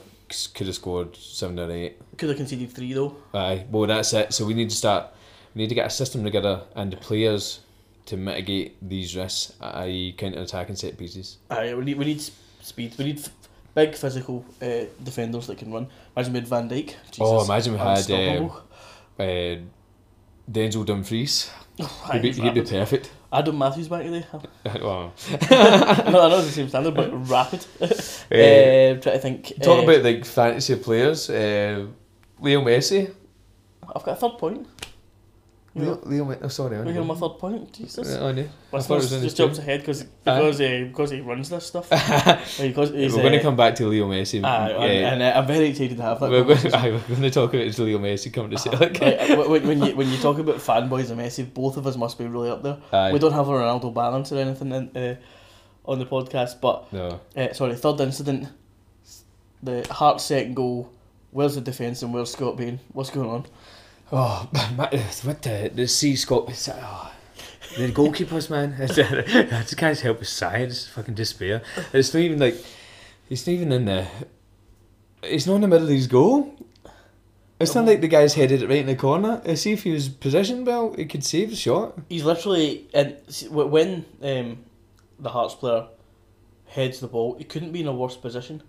could 0.54 0.68
have 0.68 0.76
scored 0.76 1.16
seven 1.18 1.60
or 1.60 1.70
eight. 1.72 2.00
Could 2.18 2.30
have 2.30 2.38
conceded 2.38 2.72
three 2.72 2.94
though. 2.94 3.16
Aye, 3.34 3.66
well 3.70 3.88
that's 3.88 4.14
it. 4.14 4.34
So 4.34 4.46
we 4.46 4.54
need 4.54 4.70
to 4.70 4.76
start. 4.76 5.08
We 5.54 5.64
need 5.64 5.70
to 5.70 5.76
get 5.76 5.88
a 5.88 5.90
system 5.90 6.24
together 6.24 6.62
and 6.76 6.94
the 6.94 6.98
players 6.98 7.60
to 8.06 8.18
mitigate 8.18 8.76
these 8.88 9.16
risks, 9.16 9.54
i.e., 9.62 10.14
counter 10.18 10.42
attack 10.42 10.70
and 10.70 10.78
set 10.78 10.98
pieces. 10.98 11.38
Aye, 11.50 11.74
we 11.74 11.86
need 11.86 11.98
we 11.98 12.06
need 12.06 12.22
speed. 12.62 12.96
We 12.98 13.06
need 13.06 13.20
f- 13.20 13.30
big 13.76 13.96
physical 13.96 14.44
uh, 14.62 14.86
defenders 15.04 15.48
that 15.48 15.58
can 15.58 15.72
run. 15.72 15.88
Imagine 16.16 16.34
we 16.34 16.40
had 16.40 16.48
Van 16.48 16.70
Dijk. 16.70 16.88
Jesus, 17.12 17.20
Oh, 17.20 17.44
imagine 17.46 17.74
we 17.74 17.80
had, 17.80 17.98
unstoppable. 17.98 18.64
Uh, 19.20 19.56
Denzel 20.52 20.86
Dumfries. 20.86 21.50
Aye, 21.80 22.20
He'd 22.20 22.22
be, 22.22 22.32
he'd 22.34 22.54
be 22.54 22.62
perfect. 22.62 23.12
Adam 23.34 23.58
Matthews 23.58 23.88
back 23.88 24.04
today. 24.04 24.26
well, 24.82 25.14
no, 25.52 26.22
I 26.22 26.30
know 26.30 26.38
it's 26.40 26.48
the 26.48 26.52
same 26.52 26.68
standard, 26.70 26.94
but 26.94 27.10
rapid. 27.30 27.66
Eh, 28.30 28.92
uh, 28.92 29.00
try 29.00 29.14
to 29.14 29.20
think. 29.20 29.54
talk 29.62 29.80
uh, 29.80 29.84
about 29.84 30.04
like 30.04 30.26
fantasy 30.26 30.76
players. 30.76 31.30
Uh, 31.30 31.88
Leo 32.42 32.62
Messi. 32.62 33.14
I've 33.96 34.04
got 34.04 34.14
a 34.14 34.16
third 34.16 34.38
point. 34.38 34.68
Leo, 35.74 35.96
know, 35.96 36.02
Leo 36.04 36.38
oh, 36.42 36.48
sorry. 36.50 36.82
we 36.82 36.92
hear 36.92 37.04
my 37.04 37.16
third 37.16 37.40
point. 37.40 37.72
Jesus. 37.72 38.14
Uh, 38.14 38.26
on 38.26 38.38
you. 38.38 38.50
I 38.74 38.76
was 38.76 39.10
just 39.10 39.38
jumps 39.38 39.58
ahead 39.58 39.80
because 39.80 40.04
because 40.04 40.60
uh, 40.60 40.86
because 40.90 41.12
he 41.12 41.22
runs 41.22 41.50
this 41.50 41.66
stuff. 41.66 41.90
because 42.60 42.90
he's, 42.90 43.16
We're 43.16 43.22
going 43.22 43.32
to 43.34 43.40
uh, 43.40 43.42
come 43.42 43.56
back 43.56 43.76
to 43.76 43.88
Leo 43.88 44.10
Messi. 44.10 44.44
Aye, 44.44 44.72
and, 44.72 45.22
and 45.22 45.24
uh, 45.24 45.40
I'm 45.40 45.48
very 45.48 45.70
excited 45.70 45.96
to 45.96 46.04
have 46.04 46.20
that. 46.20 46.30
we're, 46.30 46.44
going, 46.44 46.74
aye, 46.74 46.92
we're 46.92 47.00
going 47.08 47.22
to 47.22 47.32
talk 47.32 47.54
about 47.54 47.80
Leo 47.80 48.00
Messi 48.00 48.34
coming 48.34 48.52
to 48.52 48.58
Celtic. 48.58 49.00
Like, 49.00 49.30
uh, 49.30 49.36
when, 49.48 49.66
when 49.66 49.82
you 49.82 49.96
when 49.96 50.10
you 50.10 50.18
talk 50.18 50.40
about 50.40 50.58
fanboys 50.58 51.10
of 51.10 51.18
Messi, 51.18 51.52
both 51.52 51.78
of 51.78 51.88
us 51.88 51.96
must 51.96 52.18
be 52.18 52.28
really 52.28 52.50
up 52.50 52.64
there. 52.64 52.78
Aye. 52.92 53.14
We 53.14 53.20
don't 53.20 53.32
have 53.32 53.48
a 53.48 53.52
Ronaldo 53.52 53.94
balance 53.94 54.34
or 54.34 54.40
anything 54.40 54.74
in, 54.74 54.98
uh, 54.98 55.16
on 55.86 56.00
the 56.00 56.06
podcast, 56.06 56.60
but 56.60 56.92
No. 56.92 57.22
uh, 57.38 57.54
sorry, 57.54 57.76
third 57.76 58.02
incident, 58.02 58.50
the 59.64 59.88
heart 59.90 60.20
second 60.20 60.56
goal. 60.56 60.92
Where's 61.32 61.56
the 61.56 61.62
defence 61.62 62.02
and 62.02 62.14
where's 62.14 62.34
Scott 62.34 62.58
Bain? 62.58 62.82
What's 62.92 63.10
going 63.10 63.30
on? 63.30 63.46
Oh, 64.12 64.50
ma- 64.76 64.90
what 65.24 65.42
the 65.42 65.72
the 65.74 65.88
sea 65.88 66.16
Scott? 66.16 66.46
Oh, 66.48 67.14
the 67.78 67.92
goalkeepers, 67.92 68.50
man. 68.50 68.76
I 68.80 68.88
just 68.88 69.78
can't 69.78 70.00
help 70.00 70.20
but 70.20 70.28
sigh. 70.28 70.58
It's 70.58 70.88
fucking 70.88 71.16
despair. 71.16 71.62
It's 71.94 72.14
not 72.14 72.20
even 72.20 72.40
like 72.40 72.56
it's 73.30 73.48
not 73.48 73.54
even 73.54 73.72
in 73.72 73.86
the. 73.86 74.08
It's 75.24 75.48
not 75.48 75.56
in 75.56 75.62
the 75.62 75.68
middle 75.68 75.88
of 75.88 75.94
his 75.94 76.08
goal. 76.08 76.54
It's 77.62 77.76
not 77.76 77.86
like 77.86 78.02
the 78.02 78.08
guy's 78.08 78.34
headed 78.34 78.64
it 78.64 78.70
right 78.70 78.80
in 78.80 78.88
the 78.88 78.96
corner. 78.96 79.40
I 79.46 79.54
see 79.54 79.72
if 79.72 79.84
he 79.84 79.92
was 79.92 80.10
positioned 80.10 80.66
well, 80.66 80.94
he 80.94 81.06
could 81.06 81.24
save 81.24 81.52
the 81.52 81.56
shot. 81.56 81.98
He's 82.10 82.24
literally 82.26 82.88
and 82.94 83.18
when 83.52 84.06
um, 84.22 84.66
the 85.20 85.30
Hearts 85.30 85.54
player 85.56 85.86
heads 86.66 87.00
the 87.00 87.08
ball, 87.08 87.36
he 87.36 87.44
couldn't 87.44 87.72
be 87.72 87.82
in 87.82 87.88
a 87.88 87.94
worse 87.94 88.18
position. 88.18 88.64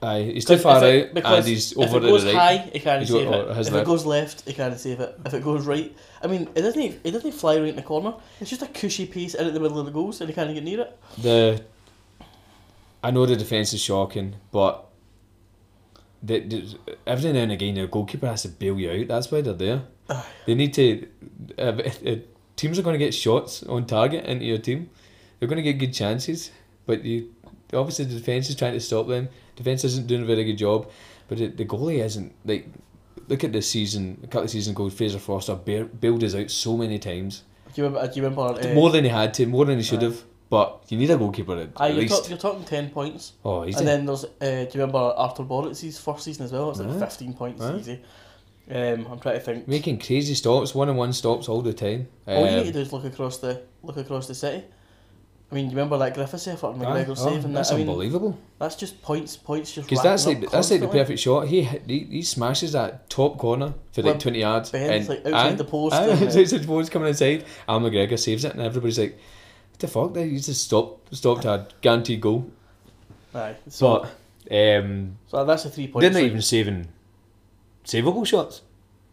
Aye, 0.00 0.22
he's 0.34 0.44
too 0.44 0.56
far 0.56 0.82
if 0.84 1.16
it- 1.16 1.24
out 1.24 1.38
and 1.38 1.46
he's 1.46 1.72
if 1.72 1.78
over 1.78 1.98
it 1.98 2.00
to 2.00 2.06
goes 2.06 2.24
the 2.24 2.32
right. 2.32 2.60
high, 2.60 2.70
he 2.72 2.80
can't 2.80 3.06
save 3.06 3.28
it. 3.28 3.58
If 3.58 3.74
it 3.74 3.84
goes 3.84 4.06
left, 4.06 4.46
he 4.46 4.54
can't 4.54 4.78
save 4.78 5.00
it. 5.00 5.20
If 5.26 5.34
it 5.34 5.44
goes 5.44 5.66
right, 5.66 5.94
I 6.22 6.26
mean, 6.26 6.48
it 6.54 6.62
doesn't. 6.62 7.00
It 7.04 7.10
doesn't 7.10 7.32
fly 7.32 7.58
right 7.58 7.68
in 7.68 7.76
the 7.76 7.82
corner. 7.82 8.14
It's 8.40 8.50
just 8.50 8.62
a 8.62 8.66
cushy 8.66 9.06
piece 9.06 9.34
in 9.34 9.46
at 9.46 9.54
the 9.54 9.60
middle 9.60 9.78
of 9.78 9.86
the 9.86 9.92
goals, 9.92 10.20
and 10.20 10.30
he 10.30 10.34
can't 10.34 10.52
get 10.54 10.64
near 10.64 10.80
it. 10.80 10.98
The 11.18 11.62
I 13.02 13.10
know 13.10 13.26
the 13.26 13.36
defence 13.36 13.72
is 13.72 13.80
shocking, 13.80 14.36
but 14.50 14.86
the, 16.22 16.40
the, 16.40 16.78
every 17.06 17.32
now 17.32 17.40
and 17.40 17.52
again 17.52 17.74
the 17.74 17.86
goalkeeper 17.86 18.26
has 18.26 18.42
to 18.42 18.48
bail 18.48 18.78
you 18.78 18.90
out. 18.90 19.08
That's 19.08 19.30
why 19.30 19.40
they're 19.40 19.52
there. 19.54 19.82
They 20.46 20.54
need 20.54 20.74
to. 20.74 21.06
Uh, 21.58 21.62
uh, 22.06 22.16
teams 22.56 22.78
are 22.78 22.82
going 22.82 22.98
to 22.98 23.04
get 23.04 23.14
shots 23.14 23.62
on 23.64 23.86
target 23.86 24.24
into 24.24 24.44
your 24.44 24.58
team. 24.58 24.90
They're 25.38 25.48
going 25.48 25.62
to 25.62 25.62
get 25.62 25.78
good 25.78 25.94
chances, 25.94 26.50
but 26.86 27.04
you 27.04 27.34
obviously 27.74 28.04
the 28.06 28.14
defence 28.14 28.48
is 28.50 28.56
trying 28.56 28.72
to 28.74 28.80
stop 28.80 29.06
them. 29.08 29.28
Defence 29.56 29.84
isn't 29.84 30.06
doing 30.06 30.22
a 30.22 30.26
very 30.26 30.44
good 30.44 30.56
job, 30.58 30.90
but 31.28 31.40
it, 31.40 31.56
the 31.56 31.64
goalie 31.64 32.02
isn't 32.04 32.34
like. 32.44 32.66
Look 33.28 33.44
at 33.44 33.52
this 33.52 33.68
season. 33.70 34.18
A 34.22 34.26
couple 34.26 34.44
of 34.44 34.50
seasons 34.50 34.74
ago, 34.74 34.88
Fraser 34.88 35.18
Forster 35.18 35.54
bail- 35.54 35.84
bailed 35.84 36.24
us 36.24 36.34
out 36.34 36.50
so 36.50 36.76
many 36.78 36.98
times, 36.98 37.42
Do 37.74 37.82
you 37.82 37.88
remember? 37.88 38.08
Do 38.10 38.20
you 38.20 38.26
remember? 38.26 38.58
Uh, 38.70 38.74
more 38.74 38.90
than 38.90 39.04
he 39.04 39.10
had 39.10 39.34
to, 39.34 39.44
more 39.46 39.66
than 39.66 39.76
he 39.76 39.84
should 39.84 40.00
have. 40.02 40.22
But 40.48 40.84
you 40.88 40.96
need 40.96 41.10
a 41.10 41.18
goalkeeper 41.18 41.54
at, 41.58 41.68
aye, 41.76 41.88
at 41.88 41.92
you're, 41.94 42.02
least. 42.04 42.30
you're 42.30 42.38
talking 42.38 42.64
ten 42.64 42.88
points, 42.88 43.34
Oh, 43.44 43.64
he's 43.64 43.76
and 43.76 43.86
then 43.86 44.06
there's. 44.06 44.24
Uh, 44.24 44.28
do 44.40 44.46
you 44.62 44.70
remember 44.80 44.96
Artur 44.98 45.42
Boruc's 45.42 45.98
first 45.98 46.24
season 46.24 46.46
as 46.46 46.52
well? 46.52 46.70
It's 46.70 46.80
like 46.80 46.88
Aye. 46.88 46.98
fifteen 47.00 47.34
points 47.34 47.60
Aye. 47.60 47.76
easy. 47.76 48.00
Um, 48.70 49.06
I'm 49.10 49.18
trying 49.18 49.34
to 49.34 49.40
think. 49.40 49.68
making 49.68 49.98
crazy 49.98 50.34
stops, 50.34 50.74
one 50.74 50.88
on 50.88 50.96
one 50.96 51.12
stops 51.12 51.48
all 51.50 51.60
the 51.60 51.74
time. 51.74 52.08
All 52.26 52.44
you 52.44 52.48
Um, 52.50 52.56
need 52.60 52.66
to 52.68 52.72
do 52.72 52.78
is 52.80 52.92
look 52.94 53.04
across 53.04 53.36
the 53.38 53.60
look 53.82 53.98
across 53.98 54.26
the 54.26 54.34
city. 54.34 54.64
I 55.50 55.54
mean, 55.54 55.64
you 55.64 55.70
remember 55.70 55.96
that 55.98 56.12
Griffiths 56.14 56.46
effort 56.46 56.74
and 56.74 56.84
Aye, 56.84 57.04
McGregor 57.04 57.10
oh, 57.10 57.14
saving 57.14 57.52
that's 57.54 57.70
that? 57.70 57.76
I 57.76 57.78
mean, 57.78 57.88
unbelievable. 57.88 58.38
that's 58.58 58.76
just 58.76 59.00
points, 59.00 59.36
points 59.36 59.72
just 59.72 59.88
Because 59.88 60.02
that's 60.02 60.26
like 60.26 60.50
that's 60.50 60.70
like 60.70 60.80
the 60.80 60.88
perfect 60.88 61.20
shot. 61.20 61.48
He 61.48 61.62
he, 61.62 62.00
he 62.00 62.22
smashes 62.22 62.72
that 62.72 63.08
top 63.08 63.38
corner 63.38 63.72
for 63.92 64.02
like 64.02 64.18
twenty 64.18 64.40
yards, 64.40 64.70
Ben's, 64.70 65.08
like, 65.08 65.24
outside 65.24 65.56
the 65.56 65.64
post 65.64 65.94
aye, 65.94 66.02
and, 66.08 66.22
uh, 66.22 66.26
outside 66.26 66.60
the 66.60 66.66
post 66.66 66.90
coming 66.90 67.08
inside. 67.08 67.44
Al 67.66 67.80
McGregor 67.80 68.18
saves 68.18 68.44
it, 68.44 68.52
and 68.52 68.60
everybody's 68.60 68.98
like, 68.98 69.18
"What 69.70 69.78
the 69.78 69.88
fuck?" 69.88 70.12
They 70.12 70.30
just 70.36 70.64
stop 70.64 71.14
stopped 71.14 71.46
a 71.46 71.66
guaranteed 71.80 72.20
goal. 72.20 72.50
Aye. 73.34 73.56
So, 73.68 74.06
But 74.48 74.80
um, 74.80 75.16
so 75.28 75.46
that's 75.46 75.64
a 75.64 75.70
three 75.70 75.88
point. 75.88 76.02
they're 76.02 76.10
not 76.10 76.22
even 76.22 76.42
saving 76.42 76.88
savable 77.84 78.26
shots. 78.26 78.62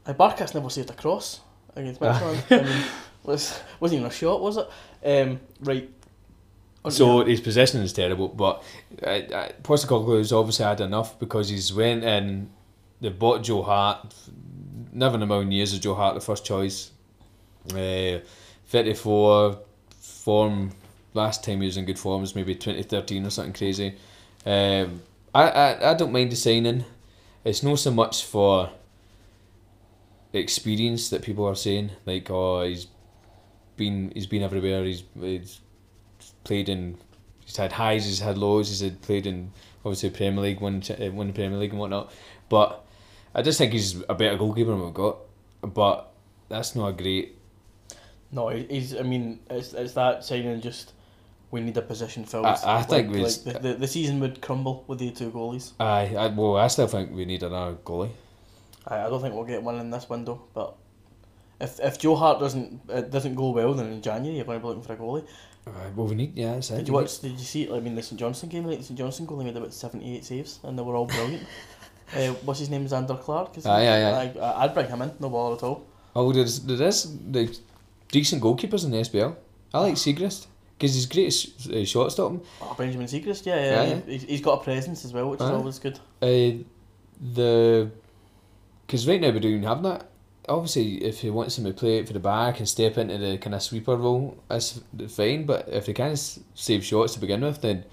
Uh, 0.06 0.14
Barkas 0.14 0.54
never 0.54 0.70
saved 0.70 0.90
a 0.90 0.94
cross 0.94 1.40
against. 1.76 2.02
I 2.04 2.34
mean, 2.52 2.84
was 3.24 3.60
wasn't 3.80 4.00
even 4.00 4.12
a 4.12 4.14
shot, 4.14 4.42
was 4.42 4.58
it? 4.58 4.68
Um, 5.06 5.40
right. 5.62 5.90
On 6.86 6.92
So 6.92 7.24
to 7.24 7.30
his 7.30 7.42
possession 7.42 7.82
is 7.82 7.94
terrible, 7.94 8.28
but 8.28 8.64
uh, 9.02 9.10
uh, 9.10 9.52
Postecoglou 9.64 10.20
has 10.20 10.32
obviously 10.32 10.66
had 10.66 10.82
enough 10.82 11.18
because 11.20 11.50
he's 11.50 11.74
went 11.74 12.04
in. 12.04 12.50
They 13.02 13.10
bought 13.10 13.44
Joe 13.44 13.64
Hart. 13.64 14.14
Never 14.94 15.16
in 15.16 15.24
a 15.24 15.26
million 15.26 15.52
years 15.52 15.74
is 15.74 15.80
Joe 15.80 15.96
Hart 15.96 16.14
the 16.14 16.22
first 16.22 16.46
choice. 16.46 16.92
Uh, 17.72 18.20
Thirty 18.68 18.94
four 18.94 19.60
form. 20.00 20.72
Last 21.14 21.44
time 21.44 21.62
he 21.62 21.68
was 21.68 21.78
in 21.78 21.86
good 21.86 21.98
form 21.98 22.22
was 22.22 22.36
maybe 22.36 22.54
twenty 22.56 22.84
thirteen 22.84 23.26
or 23.26 23.30
something 23.32 23.54
crazy. 23.54 23.96
Um, 24.46 25.02
I, 25.34 25.50
I 25.50 25.92
I 25.92 25.94
don't 25.96 26.12
mind 26.12 26.32
the 26.32 26.36
signing. 26.36 26.86
It's 27.44 27.64
not 27.64 27.80
so 27.80 27.92
much 27.92 28.24
for 28.24 28.70
experience 30.34 31.10
that 31.10 31.22
people 31.22 31.46
are 31.46 31.56
saying 31.56 31.92
like 32.06 32.30
oh 32.30 32.62
he's 32.64 32.88
been 33.78 34.12
he's 34.14 34.28
been 34.28 34.44
everywhere 34.44 34.84
he's 34.84 35.04
he's 35.20 35.62
played 36.46 36.70
in 36.70 36.98
he's 37.44 37.58
had 37.58 37.74
highs 37.74 38.06
he's 38.06 38.20
had 38.22 38.38
lows 38.38 38.70
he's 38.70 38.80
had 38.82 39.02
played 39.02 39.28
in 39.28 39.52
obviously 39.84 40.10
Premier 40.10 40.42
League 40.42 40.62
won 40.62 40.82
uh, 40.90 41.12
won 41.12 41.28
the 41.28 41.34
Premier 41.34 41.58
League 41.60 41.72
and 41.72 41.80
whatnot 41.80 42.12
but 42.50 42.86
I 43.36 43.42
just 43.42 43.58
think 43.58 43.74
he's 43.74 44.02
a 44.08 44.16
better 44.16 44.38
goalkeeper 44.38 44.72
than 44.72 44.82
we've 44.84 44.94
got 44.94 45.18
but 45.62 46.12
that's 46.48 46.76
not 46.76 46.88
a 46.88 46.94
great 46.94 47.38
No, 48.32 48.50
he's. 48.50 48.96
I 48.96 49.04
mean, 49.04 49.40
it's 49.50 49.74
it's 49.74 49.94
that 49.94 50.24
signing 50.24 50.62
just. 50.62 50.94
We 51.52 51.62
need 51.62 51.78
a 51.78 51.82
position 51.82 52.26
filled. 52.26 52.46
I- 52.48 52.80
I 52.80 52.82
think 52.82 53.12
we 53.14 53.22
like 53.24 53.44
the, 53.44 53.54
the 53.60 53.74
the 53.76 53.88
season 53.88 54.20
would 54.20 54.42
crumble 54.42 54.84
with 54.88 55.00
the 55.00 55.10
two 55.12 55.32
goalies. 55.32 55.72
I, 55.80 56.14
I 56.16 56.28
well 56.28 56.58
I 56.58 56.68
still 56.68 56.88
think 56.88 57.12
we 57.16 57.24
need 57.26 57.44
another 57.44 57.76
goalie 57.86 58.10
I, 58.88 59.06
I 59.06 59.10
don't 59.10 59.22
think 59.22 59.34
we'll 59.36 59.46
get 59.46 59.64
one 59.64 59.80
in 59.80 59.90
this 59.90 60.10
window, 60.10 60.42
but 60.54 60.76
if 61.62 61.80
if 61.80 61.98
Joe 62.00 62.16
Hart 62.16 62.40
doesn't 62.40 62.82
it 62.90 63.10
doesn't 63.12 63.36
go 63.36 63.52
well, 63.52 63.74
then 63.74 63.88
in 63.94 64.02
January 64.02 64.36
you're 64.38 64.46
going 64.46 64.60
to 64.60 64.64
be 64.64 64.68
looking 64.68 64.84
for 64.84 64.94
a 64.94 64.98
goalie. 64.98 65.26
Uh, 65.68 65.72
well 65.96 66.08
we 66.08 66.16
need 66.16 66.38
yeah 66.38 66.54
that's 66.54 66.70
it. 66.72 66.78
Did 66.78 66.88
you 66.88 66.94
watch? 66.94 67.20
Did 67.20 67.32
you 67.32 67.38
see? 67.40 67.72
I 67.72 67.80
mean, 67.80 67.96
the 67.96 68.04
St 68.04 68.20
Johnstone 68.20 68.50
game. 68.50 68.66
Like 68.66 68.78
the 68.80 68.84
St 68.84 68.98
Johnstone 68.98 69.26
goalie 69.28 69.46
made 69.46 69.58
about 69.58 69.74
seventy 69.74 70.16
eight 70.16 70.24
saves, 70.26 70.60
and 70.64 70.78
they 70.78 70.84
were 70.84 70.96
all 70.96 71.08
brilliant. 71.08 71.44
uh, 72.16 72.28
what's 72.46 72.60
his 72.60 72.70
name? 72.70 72.86
Zander 72.86 73.20
Clark. 73.20 73.58
Is 73.58 73.66
Aye, 73.66 73.88
aye, 73.88 74.04
aye. 74.12 74.40
I, 74.40 74.64
I'd 74.64 74.74
bring 74.76 74.88
him 74.88 75.02
in. 75.02 75.12
No 75.20 75.30
bother 75.30 75.56
at 75.56 75.64
all. 75.64 75.86
oh 76.16 76.32
there's 76.32 76.60
there's 76.62 77.04
the 77.32 77.58
decent 78.12 78.42
goalkeepers 78.44 78.86
in 78.86 78.92
the 78.92 78.98
SPL 78.98 79.36
I 79.74 79.80
like 79.80 79.96
Siegrist 79.96 80.48
because 80.78 80.94
he's 80.94 81.08
great 81.08 81.28
s- 81.28 81.68
uh, 81.68 81.84
shot 81.84 82.12
stopping 82.12 82.42
Oh, 82.62 82.76
Benjamin 82.78 83.08
Siegrist. 83.08 83.46
Yeah, 83.46 83.60
yeah. 83.84 84.00
He's, 84.06 84.24
he's 84.24 84.42
got 84.42 84.62
a 84.62 84.64
presence 84.64 85.04
as 85.04 85.12
well, 85.14 85.30
which 85.32 85.42
is 85.42 85.50
always 85.50 85.80
good. 85.80 86.00
Uh, 86.22 86.64
the 87.34 87.90
because 88.86 89.08
right 89.08 89.20
now 89.20 89.32
we 89.32 89.40
don't 89.40 89.52
even 89.52 89.64
have 89.64 89.82
that. 89.84 90.06
Obviously, 90.48 91.04
if 91.04 91.22
he 91.22 91.30
wants 91.30 91.58
him 91.58 91.66
to 91.66 91.74
play 91.74 91.98
it 92.00 92.08
for 92.08 92.14
the 92.14 92.20
back 92.20 92.60
and 92.60 92.70
step 92.70 92.98
into 92.98 93.18
the 93.18 93.38
kind 93.38 93.56
of 93.56 93.64
sweeper 93.64 93.96
role, 93.96 94.38
that's 94.48 94.80
fine. 95.10 95.46
But 95.46 95.68
if 95.70 95.86
they 95.86 95.94
can't 95.94 96.40
save 96.54 96.84
shots 96.84 97.14
to 97.14 97.20
begin 97.20 97.42
with, 97.42 97.62
then 97.62 97.84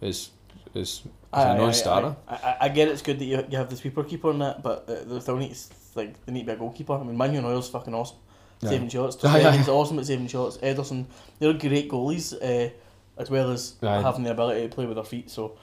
it's 0.00 0.30
it's, 0.74 1.00
it's 1.00 1.08
Aye, 1.32 1.54
a 1.54 1.58
non-starter. 1.58 2.16
I, 2.28 2.34
I, 2.34 2.56
I 2.62 2.68
get 2.68 2.88
it's 2.88 3.02
good 3.02 3.18
that 3.18 3.24
you, 3.24 3.44
you 3.50 3.56
have 3.58 3.70
the 3.70 3.76
sweeper 3.76 4.04
keeper 4.04 4.30
and 4.30 4.40
that, 4.40 4.62
but 4.62 4.86
they 4.86 5.20
still 5.20 5.36
need 5.36 5.56
like 5.94 6.24
they 6.26 6.32
need 6.32 6.40
to 6.40 6.46
be 6.46 6.52
a 6.52 6.56
goalkeeper. 6.56 6.94
I 6.94 7.02
mean, 7.02 7.16
Manuel 7.16 7.42
Neuer's 7.42 7.68
fucking 7.68 7.94
awesome, 7.94 8.18
saving 8.62 8.88
shots. 8.88 9.16
Aye. 9.24 9.56
He's 9.56 9.68
awesome 9.68 9.98
at 9.98 10.06
saving 10.06 10.28
shots. 10.28 10.58
Ederson, 10.58 11.06
they're 11.38 11.52
great 11.52 11.90
goalies, 11.90 12.34
uh, 12.34 12.70
as 13.16 13.30
well 13.30 13.50
as 13.50 13.74
Aye. 13.82 14.00
having 14.00 14.22
the 14.22 14.30
ability 14.30 14.68
to 14.68 14.74
play 14.74 14.86
with 14.86 14.96
their 14.96 15.04
feet. 15.04 15.30
So, 15.30 15.58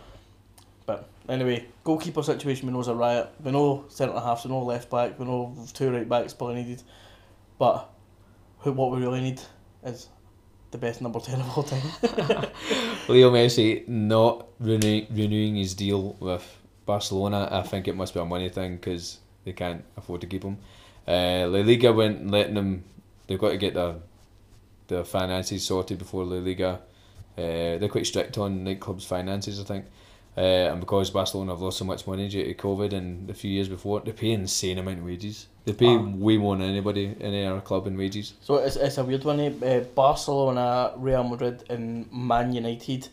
anyway, 1.29 1.65
goalkeeper 1.83 2.23
situation 2.23 2.67
we 2.67 2.73
know 2.73 2.79
is 2.79 2.87
a 2.87 2.95
riot. 2.95 3.29
We 3.43 3.51
know 3.51 3.85
centre 3.89 4.19
halves, 4.19 4.45
we 4.45 4.51
know 4.51 4.63
left 4.63 4.89
back, 4.89 5.19
we 5.19 5.25
know 5.25 5.55
two 5.73 5.91
right 5.91 6.07
backs 6.07 6.33
probably 6.33 6.63
needed, 6.63 6.83
but 7.57 7.89
what 8.63 8.91
we 8.91 8.99
really 8.99 9.21
need 9.21 9.41
is 9.83 10.09
the 10.71 10.77
best 10.77 11.01
number 11.01 11.19
ten 11.19 11.39
of 11.39 11.57
all 11.57 11.63
time. 11.63 11.81
Leo 13.07 13.31
Messi 13.31 13.87
not 13.87 14.47
renewing, 14.59 15.07
renewing 15.09 15.55
his 15.55 15.73
deal 15.73 16.17
with 16.19 16.43
Barcelona. 16.85 17.47
I 17.51 17.61
think 17.61 17.87
it 17.87 17.95
must 17.95 18.13
be 18.13 18.19
a 18.19 18.25
money 18.25 18.49
thing 18.49 18.75
because 18.75 19.19
they 19.45 19.53
can't 19.53 19.83
afford 19.95 20.21
to 20.21 20.27
keep 20.27 20.43
him. 20.43 20.57
Uh, 21.07 21.47
La 21.47 21.59
Liga 21.59 21.93
went 21.93 22.29
letting 22.29 22.55
them. 22.55 22.83
They've 23.27 23.39
got 23.39 23.49
to 23.49 23.57
get 23.57 23.73
their 23.73 23.95
their 24.87 25.03
finances 25.03 25.65
sorted 25.65 25.97
before 25.97 26.25
La 26.25 26.37
Liga. 26.37 26.81
Uh, 27.37 27.77
they're 27.77 27.89
quite 27.89 28.07
strict 28.07 28.37
on 28.37 28.65
nightclubs' 28.65 29.05
finances, 29.05 29.59
I 29.59 29.63
think. 29.63 29.85
Uh, 30.37 30.71
and 30.71 30.79
because 30.79 31.09
Barcelona 31.09 31.53
have 31.53 31.61
lost 31.61 31.79
so 31.79 31.85
much 31.85 32.05
money 32.05 32.29
due 32.29 32.43
to 32.43 32.53
COVID 32.53 32.93
and 32.93 33.27
a 33.29 33.33
few 33.33 33.49
years 33.49 33.67
before, 33.67 34.01
they 34.01 34.11
pay 34.11 34.31
insane 34.31 34.77
amount 34.77 34.99
of 34.99 35.05
wages. 35.05 35.47
They 35.65 35.73
pay 35.73 35.95
Ah. 35.95 36.01
way 36.25 36.37
more 36.37 36.55
than 36.55 36.69
anybody 36.69 37.05
in 37.05 37.21
any 37.21 37.45
other 37.45 37.61
club 37.61 37.87
in 37.87 37.97
wages. 37.97 38.33
So 38.41 38.57
it's, 38.57 38.75
it's 38.75 38.99
a 38.99 39.03
weird 39.03 39.23
one. 39.23 39.39
Eh? 39.39 39.51
Uh, 39.65 39.79
Barcelona, 39.95 40.91
Real 40.97 41.23
Madrid, 41.23 41.63
and 41.69 42.05
Man 42.11 42.53
United. 42.53 43.07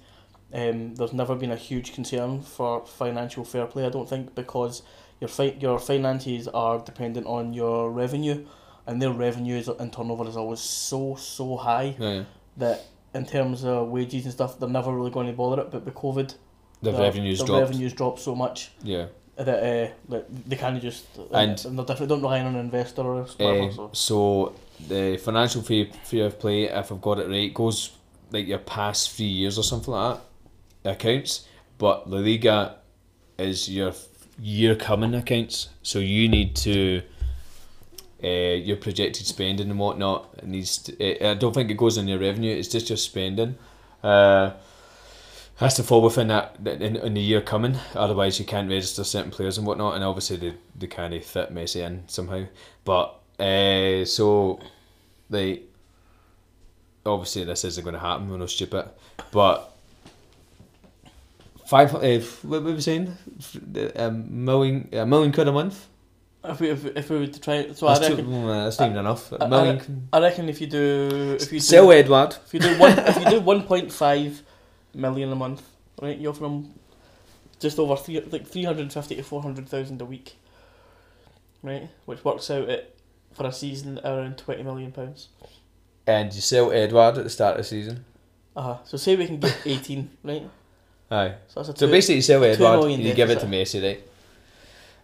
Um, 0.52 0.94
there's 0.96 1.12
never 1.14 1.34
been 1.34 1.50
a 1.50 1.56
huge 1.56 1.94
concern 1.94 2.42
for 2.42 2.84
financial 2.86 3.42
fair 3.44 3.66
play. 3.66 3.86
I 3.86 3.88
don't 3.88 4.08
think 4.08 4.34
because 4.34 4.82
your 5.20 5.28
fi- 5.28 5.56
your 5.58 5.78
finances 5.78 6.46
are 6.48 6.78
dependent 6.78 7.26
on 7.26 7.54
your 7.54 7.90
revenue, 7.90 8.44
and 8.86 9.00
their 9.00 9.10
revenue 9.12 9.56
is, 9.56 9.68
and 9.68 9.90
turnover 9.92 10.28
is 10.28 10.36
always 10.36 10.60
so 10.60 11.16
so 11.16 11.56
high 11.56 11.96
Yeah, 11.98 12.12
yeah. 12.12 12.24
that 12.58 12.84
in 13.14 13.24
terms 13.26 13.64
of 13.64 13.88
wages 13.88 14.24
and 14.26 14.32
stuff, 14.34 14.58
they're 14.60 14.68
never 14.68 14.92
really 14.94 15.10
going 15.10 15.26
to 15.26 15.32
bother 15.32 15.62
it. 15.62 15.70
But 15.70 15.84
with 15.86 15.94
COVID, 15.94 16.34
The 16.92 16.92
revenues 16.92 17.38
dropped. 17.42 17.60
revenues 17.62 17.92
dropped 17.92 18.20
so 18.20 18.34
much 18.34 18.70
Yeah. 18.82 19.06
that 19.36 19.48
uh, 19.48 19.90
that 20.10 20.48
they 20.48 20.56
kind 20.56 20.76
of 20.76 20.82
just 20.82 21.04
And- 21.32 21.64
and 21.66 21.78
they're 21.78 21.84
different. 21.86 22.08
Don't 22.10 22.22
rely 22.22 22.40
on 22.40 22.54
an 22.54 22.60
investor 22.60 23.02
or 23.02 23.22
whatever. 23.22 23.62
Uh, 23.68 23.72
so. 23.72 23.90
so 23.92 24.52
the 24.88 25.16
financial 25.18 25.62
fair, 25.62 25.86
fair 26.04 26.30
play, 26.30 26.64
if 26.64 26.90
I've 26.92 27.00
got 27.00 27.18
it 27.18 27.28
right, 27.28 27.52
goes 27.52 27.90
like 28.30 28.46
your 28.46 28.58
past 28.58 29.10
three 29.10 29.26
years 29.26 29.58
or 29.58 29.62
something 29.62 29.92
like 29.94 30.18
that 30.82 30.90
accounts. 30.92 31.46
But 31.78 32.08
La 32.10 32.18
Liga 32.18 32.76
is 33.38 33.68
your 33.68 33.92
year 34.40 34.74
coming 34.76 35.14
accounts. 35.14 35.68
So 35.82 35.98
you 36.00 36.28
need 36.28 36.54
to 36.56 37.02
uh, 38.22 38.56
your 38.68 38.76
projected 38.76 39.26
spending 39.26 39.70
and 39.70 39.78
whatnot 39.78 40.30
it 40.38 40.46
needs. 40.46 40.78
To, 40.78 40.92
uh, 41.26 41.32
I 41.32 41.34
don't 41.34 41.52
think 41.52 41.70
it 41.70 41.76
goes 41.76 41.98
on 41.98 42.08
your 42.08 42.18
revenue. 42.18 42.54
It's 42.56 42.68
just 42.68 42.88
your 42.88 42.96
spending. 42.96 43.56
Uh, 44.02 44.52
has 45.56 45.74
to 45.76 45.82
fall 45.82 46.02
within 46.02 46.28
that 46.28 46.56
in, 46.66 46.96
in 46.96 47.14
the 47.14 47.20
year 47.20 47.40
coming. 47.40 47.76
Otherwise, 47.94 48.38
you 48.38 48.44
can't 48.44 48.68
register 48.68 49.04
certain 49.04 49.30
players 49.30 49.56
and 49.58 49.66
whatnot. 49.66 49.94
And 49.94 50.02
obviously, 50.04 50.36
they, 50.36 50.54
they 50.78 50.86
kind 50.86 51.14
of 51.14 51.24
fit 51.24 51.54
Messi 51.54 51.84
in 51.86 52.02
somehow. 52.08 52.44
But 52.84 53.14
uh, 53.38 54.04
so 54.04 54.58
they 55.30 55.62
obviously 57.06 57.44
this 57.44 57.64
isn't 57.64 57.84
going 57.84 57.94
to 57.94 58.00
happen. 58.00 58.28
We're 58.30 58.38
not 58.38 58.50
stupid, 58.50 58.88
but 59.30 59.70
five. 61.66 61.94
Uh, 61.94 62.18
what 62.42 62.62
were 62.62 62.72
we 62.74 62.80
saying? 62.80 63.16
A 63.96 64.10
million, 64.10 64.88
a 64.92 65.06
million 65.06 65.32
quid 65.32 65.48
a 65.48 65.52
month. 65.52 65.86
If 66.46 66.60
we, 66.60 66.68
if, 66.70 66.84
we- 66.84 66.90
if 66.90 67.08
we 67.10 67.18
were 67.20 67.26
to 67.26 67.40
try, 67.40 67.72
so 67.72 67.86
I 67.86 67.94
That's, 67.94 68.08
too, 68.08 68.16
reckon, 68.16 68.30
mm, 68.30 68.64
that's 68.64 68.78
not 68.78 68.86
even 68.86 68.98
enough. 68.98 69.32
I- 69.32 69.36
A 69.36 69.44
I- 69.44 69.48
million. 69.48 70.08
I 70.12 70.20
reckon 70.20 70.48
if 70.50 70.60
you 70.60 70.66
do 70.66 71.36
if 71.40 71.50
you 71.52 71.58
do, 71.58 71.60
Sell 71.60 71.90
Edouard. 71.90 72.36
if 72.44 72.52
you 72.52 72.60
do 72.60 72.78
one 72.78 72.98
if 72.98 73.18
you 73.18 73.30
do 73.30 73.40
one 73.40 73.62
point 73.62 73.90
five 73.90 74.42
million 74.94 75.30
a 75.32 75.36
month, 75.36 75.62
right? 76.00 76.18
You're 76.18 76.34
from 76.34 76.74
just 77.60 77.78
over 77.78 77.96
three 77.96 78.20
like 78.20 78.46
three 78.46 78.64
hundred 78.64 78.92
fifty 78.92 79.16
to 79.16 79.22
four 79.22 79.42
hundred 79.42 79.68
thousand 79.68 80.00
a 80.00 80.04
week, 80.04 80.36
right? 81.62 81.88
Which 82.06 82.24
works 82.24 82.50
out 82.50 82.68
at 82.68 82.90
for 83.32 83.46
a 83.46 83.52
season 83.52 84.00
around 84.04 84.38
twenty 84.38 84.62
million 84.62 84.92
pounds. 84.92 85.28
And 86.06 86.32
you 86.34 86.40
sell 86.40 86.70
Edouard 86.72 87.16
at 87.18 87.24
the 87.24 87.30
start 87.30 87.52
of 87.52 87.58
the 87.58 87.64
season. 87.64 88.04
Uh 88.56 88.62
huh. 88.62 88.76
So 88.84 88.96
say 88.96 89.16
we 89.16 89.26
can 89.26 89.40
get 89.40 89.58
eighteen, 89.64 90.10
right? 90.22 90.48
Aye. 91.10 91.34
So 91.48 91.62
that's 91.62 91.68
a 91.70 91.76
So 91.78 91.90
basically, 91.90 92.16
you 92.16 92.22
sell 92.22 92.44
Edouard, 92.44 92.90
you 92.92 93.14
give 93.14 93.30
it 93.30 93.40
to. 93.40 93.46
Messi, 93.46 93.82
right? 93.82 94.02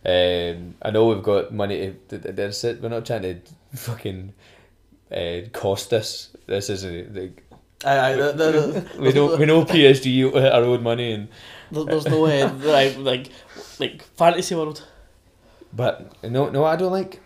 Um, 0.03 0.75
I 0.81 0.91
know 0.91 1.07
we've 1.09 1.23
got 1.23 1.53
money 1.53 1.79
to. 1.79 1.93
th- 1.93 2.23
th- 2.23 2.35
That's 2.35 2.65
it. 2.65 2.81
We're 2.83 2.89
not 2.89 3.05
trying 3.05 3.23
to 3.23 3.37
fucking 3.75 4.33
uh, 5.15 5.41
cost 5.53 5.91
this. 5.91 6.35
This 6.47 6.71
isn't 6.71 7.15
like 7.15 7.43
Aye, 7.85 7.99
aye, 7.99 8.15
the, 8.15 8.33
the, 8.33 8.51
the, 8.53 9.01
we 9.01 9.13
know 9.13 9.37
we 9.37 9.47
know 9.47 9.65
PSG 9.65 10.31
with 10.33 10.45
our 10.57 10.63
own 10.65 10.83
money 10.83 11.13
and 11.13 11.29
there's 11.71 12.05
no 12.07 12.27
uh, 12.27 12.53
like 12.63 12.99
like 12.99 13.31
like 13.79 14.03
fantasy 14.17 14.55
world. 14.55 14.87
but 15.73 16.13
no 16.23 16.51
no 16.51 16.65
I 16.65 16.77
don't 16.77 16.93
like. 16.93 17.21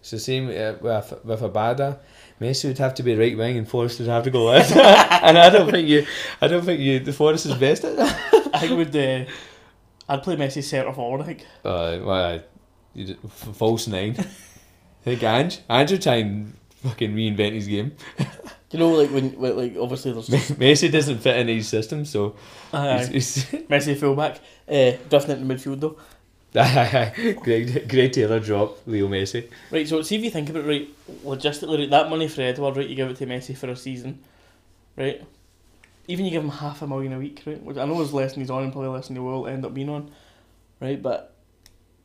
It's 0.00 0.10
the 0.10 0.18
same 0.18 0.48
uh, 0.48 0.74
with 0.80 1.14
with 1.24 1.40
Abada. 1.40 1.98
Messi 2.40 2.64
would 2.66 2.78
have 2.78 2.94
to 2.94 3.02
be 3.04 3.14
right 3.14 3.36
wing 3.36 3.56
and 3.58 3.68
Forrest 3.68 4.00
would 4.00 4.08
have 4.08 4.24
to 4.24 4.30
go 4.30 4.44
left. 4.46 4.74
and 4.76 5.38
I 5.38 5.48
don't 5.50 5.70
think 5.70 5.86
you, 5.88 6.04
I 6.40 6.48
don't 6.48 6.64
think 6.64 6.80
you, 6.80 6.98
the 6.98 7.12
Forrest 7.12 7.46
is 7.46 7.54
best 7.54 7.84
at 7.84 7.96
that. 7.96 8.50
I 8.54 8.58
think 8.58 8.76
would 8.78 8.96
uh, 8.96 9.30
I'd 10.08 10.22
play 10.24 10.34
Messi 10.36 10.62
centre 10.64 10.92
forward. 10.92 11.20
I 11.20 11.24
think. 11.24 11.46
Uh, 11.64 11.98
well, 12.02 12.10
I- 12.10 12.42
you 12.94 13.04
did- 13.06 13.18
false 13.30 13.86
nine. 13.86 14.16
I 14.18 15.04
think 15.04 15.22
Ange, 15.22 15.60
Ange 15.70 15.92
would 15.92 16.02
try 16.02 16.16
and 16.16 16.54
fucking 16.82 17.14
reinvent 17.14 17.52
his 17.54 17.66
game. 17.68 17.92
You 18.72 18.78
know, 18.78 18.90
like 18.90 19.10
when, 19.10 19.38
when 19.38 19.56
like 19.56 19.76
obviously 19.78 20.12
there's 20.12 20.28
just, 20.28 20.52
Messi 20.58 20.90
doesn't 20.90 21.18
fit 21.18 21.36
in 21.36 21.48
his 21.48 21.68
system, 21.68 22.04
so 22.06 22.34
Aye. 22.72 23.06
he's, 23.12 23.34
he's 23.34 23.60
Messi 23.68 23.96
fullback, 23.96 24.40
uh, 24.68 24.92
drifting 25.08 25.40
into 25.40 25.54
midfield 25.54 25.80
though. 25.80 25.98
Greg, 27.42 27.88
Greg 27.88 28.12
Taylor 28.12 28.40
drop 28.40 28.86
Leo 28.86 29.08
Messi. 29.08 29.48
Right, 29.70 29.88
so 29.88 30.02
see 30.02 30.16
if 30.16 30.24
you 30.24 30.30
think 30.30 30.50
about 30.50 30.64
it, 30.64 30.68
right, 30.68 30.88
logistically, 31.24 31.78
right, 31.78 31.90
that 31.90 32.10
money 32.10 32.28
for 32.28 32.42
Edouard, 32.42 32.76
right, 32.76 32.88
you 32.88 32.94
give 32.94 33.10
it 33.10 33.16
to 33.16 33.26
Messi 33.26 33.56
for 33.56 33.68
a 33.68 33.76
season, 33.76 34.22
right? 34.96 35.22
Even 36.08 36.24
you 36.26 36.30
give 36.30 36.42
him 36.42 36.50
half 36.50 36.82
a 36.82 36.86
million 36.86 37.12
a 37.14 37.18
week, 37.18 37.42
right? 37.46 37.62
Which 37.62 37.78
I 37.78 37.86
know 37.86 38.00
is 38.02 38.12
less 38.12 38.32
than 38.32 38.42
he's 38.42 38.50
on 38.50 38.64
and 38.64 38.72
probably 38.72 38.90
less 38.90 39.06
than 39.06 39.16
he 39.16 39.22
will 39.22 39.46
end 39.46 39.64
up 39.64 39.72
being 39.72 39.88
on, 39.88 40.10
right? 40.80 41.00
But 41.00 41.34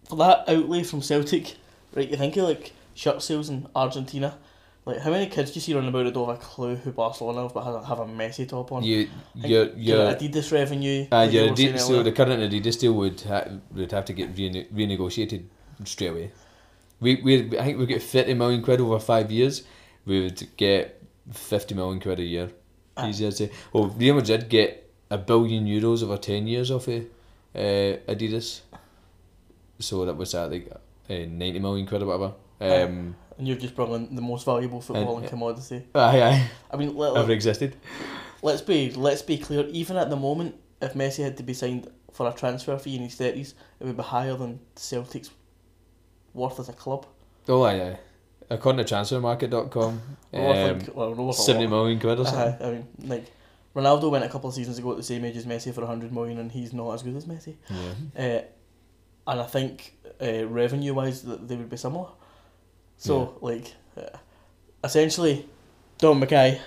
for 0.07 0.15
that 0.17 0.47
outlay 0.47 0.83
from 0.83 1.01
Celtic, 1.01 1.55
right, 1.93 2.09
you 2.09 2.15
think 2.15 2.37
of 2.37 2.45
like 2.45 2.73
shirt 2.93 3.21
sales 3.21 3.49
in 3.49 3.67
Argentina. 3.75 4.37
Like, 4.87 4.99
how 4.99 5.11
many 5.11 5.27
kids 5.27 5.51
do 5.51 5.55
you 5.55 5.61
see 5.61 5.73
running 5.73 5.89
about 5.89 6.05
that 6.05 6.13
don't 6.13 6.29
have 6.29 6.37
a 6.37 6.39
clue 6.39 6.77
who 6.77 6.93
Barcelona 6.93 7.45
is 7.45 7.51
but 7.51 7.65
have 7.65 7.75
a, 7.75 7.85
have 7.85 7.99
a 7.99 8.05
Messi 8.05 8.47
top 8.47 8.71
on? 8.71 8.83
You, 8.83 9.09
your 9.35 9.65
your, 9.75 10.13
Adidas 10.13 10.49
revenue. 10.53 11.05
uh, 11.11 11.17
like 11.25 11.33
your 11.33 11.49
Adidas, 11.49 11.79
so 11.79 12.01
the 12.03 12.13
current 12.13 12.41
Adidas 12.41 12.79
deal 12.79 12.93
would 12.93 13.19
ha- 13.19 13.49
would 13.71 13.91
have 13.91 14.05
to 14.05 14.13
get 14.13 14.29
rene- 14.37 14.67
renegotiated 14.73 15.43
straight 15.83 16.07
away. 16.07 16.31
We 17.01 17.21
we 17.21 17.59
I 17.59 17.65
think 17.65 17.79
we 17.79 17.85
get 17.85 18.01
fifty 18.01 18.33
million 18.33 18.63
quid 18.63 18.79
over 18.79 18.97
five 18.97 19.29
years. 19.29 19.63
We 20.05 20.21
would 20.21 20.47
get 20.55 21.03
fifty 21.33 21.75
million 21.75 21.99
quid 21.99 22.19
a 22.19 22.23
year. 22.23 22.49
Ah. 22.95 23.09
Easier 23.09 23.29
to 23.29 23.35
say. 23.35 23.51
Well, 23.73 23.87
Real 23.87 24.15
Madrid 24.15 24.47
get 24.47 24.89
a 25.09 25.17
billion 25.17 25.65
euros 25.65 26.01
over 26.01 26.15
ten 26.17 26.47
years 26.47 26.71
off 26.71 26.87
of 26.87 27.03
uh, 27.53 27.59
Adidas. 28.07 28.61
So 29.79 30.05
that 30.05 30.15
was 30.15 30.31
that 30.31 30.49
like 30.49 30.71
uh, 30.71 31.13
ninety 31.27 31.59
million 31.59 31.85
quid 31.85 32.03
or 32.03 32.05
whatever. 32.05 32.33
Um, 32.61 33.15
and 33.37 33.47
you've 33.47 33.59
just 33.59 33.75
brought 33.75 33.91
in 33.93 34.15
the 34.15 34.21
most 34.21 34.45
valuable 34.45 34.81
football 34.81 35.17
And- 35.19 35.27
commodity. 35.27 35.83
aye, 35.95 36.21
aye, 36.21 36.49
I 36.71 36.77
mean, 36.77 36.95
let, 36.95 37.15
ever 37.17 37.31
existed. 37.31 37.75
let's 38.41 38.61
be 38.61 38.91
let's 38.91 39.21
be 39.21 39.37
clear. 39.37 39.65
Even 39.67 39.97
at 39.97 40.09
the 40.09 40.15
moment, 40.15 40.55
if 40.81 40.93
Messi 40.93 41.23
had 41.23 41.37
to 41.37 41.43
be 41.43 41.53
signed 41.53 41.87
for 42.11 42.27
a 42.27 42.33
transfer 42.33 42.77
fee 42.77 42.95
in 42.95 43.03
his 43.03 43.15
thirties, 43.15 43.53
it 43.79 43.85
would 43.85 43.97
be 43.97 44.03
higher 44.03 44.35
than 44.35 44.59
Celtic's 44.75 45.29
worth 46.33 46.59
as 46.59 46.69
a 46.69 46.73
club. 46.73 47.05
Oh, 47.47 47.63
aye, 47.63 47.81
aye. 47.81 47.99
According 48.49 48.85
to 48.85 48.93
transfermarket.com, 48.95 50.01
Worth 50.31 50.57
um, 50.71 50.79
like, 50.79 50.95
well, 50.95 51.09
not 51.09 51.17
worth 51.17 51.39
a 51.39 51.41
seventy 51.41 51.67
lot. 51.67 51.77
million 51.77 51.99
quid 51.99 52.19
or 52.19 52.21
Uh, 52.21 52.25
something. 52.25 52.67
I 52.67 52.71
mean, 52.71 52.87
like 53.09 53.25
Ronaldo 53.75 54.09
went 54.09 54.23
a 54.23 54.29
couple 54.29 54.47
of 54.49 54.55
seasons 54.55 54.79
ago 54.79 54.91
at 54.91 54.97
the 54.97 55.03
same 55.03 55.25
age 55.25 55.35
as 55.37 55.45
Messi 55.45 55.73
for 55.73 55.85
hundred 55.85 56.11
million, 56.13 56.37
and 56.39 56.51
he's 56.51 56.73
not 56.73 56.91
as 56.93 57.03
good 57.03 57.15
as 57.15 57.25
Messi. 57.25 57.55
Yeah. 57.69 58.23
Uh, 58.37 58.41
and 59.31 59.41
I 59.41 59.45
think 59.45 59.95
uh, 60.21 60.45
revenue 60.47 60.93
wise, 60.93 61.21
that 61.23 61.47
they 61.47 61.55
would 61.57 61.69
be 61.69 61.75
similar. 61.77 62.07
So 62.97 63.37
like, 63.41 63.73
uh, 63.95 64.17
essentially, 64.83 65.47
Dom 65.97 66.21
McKay, 66.21 66.59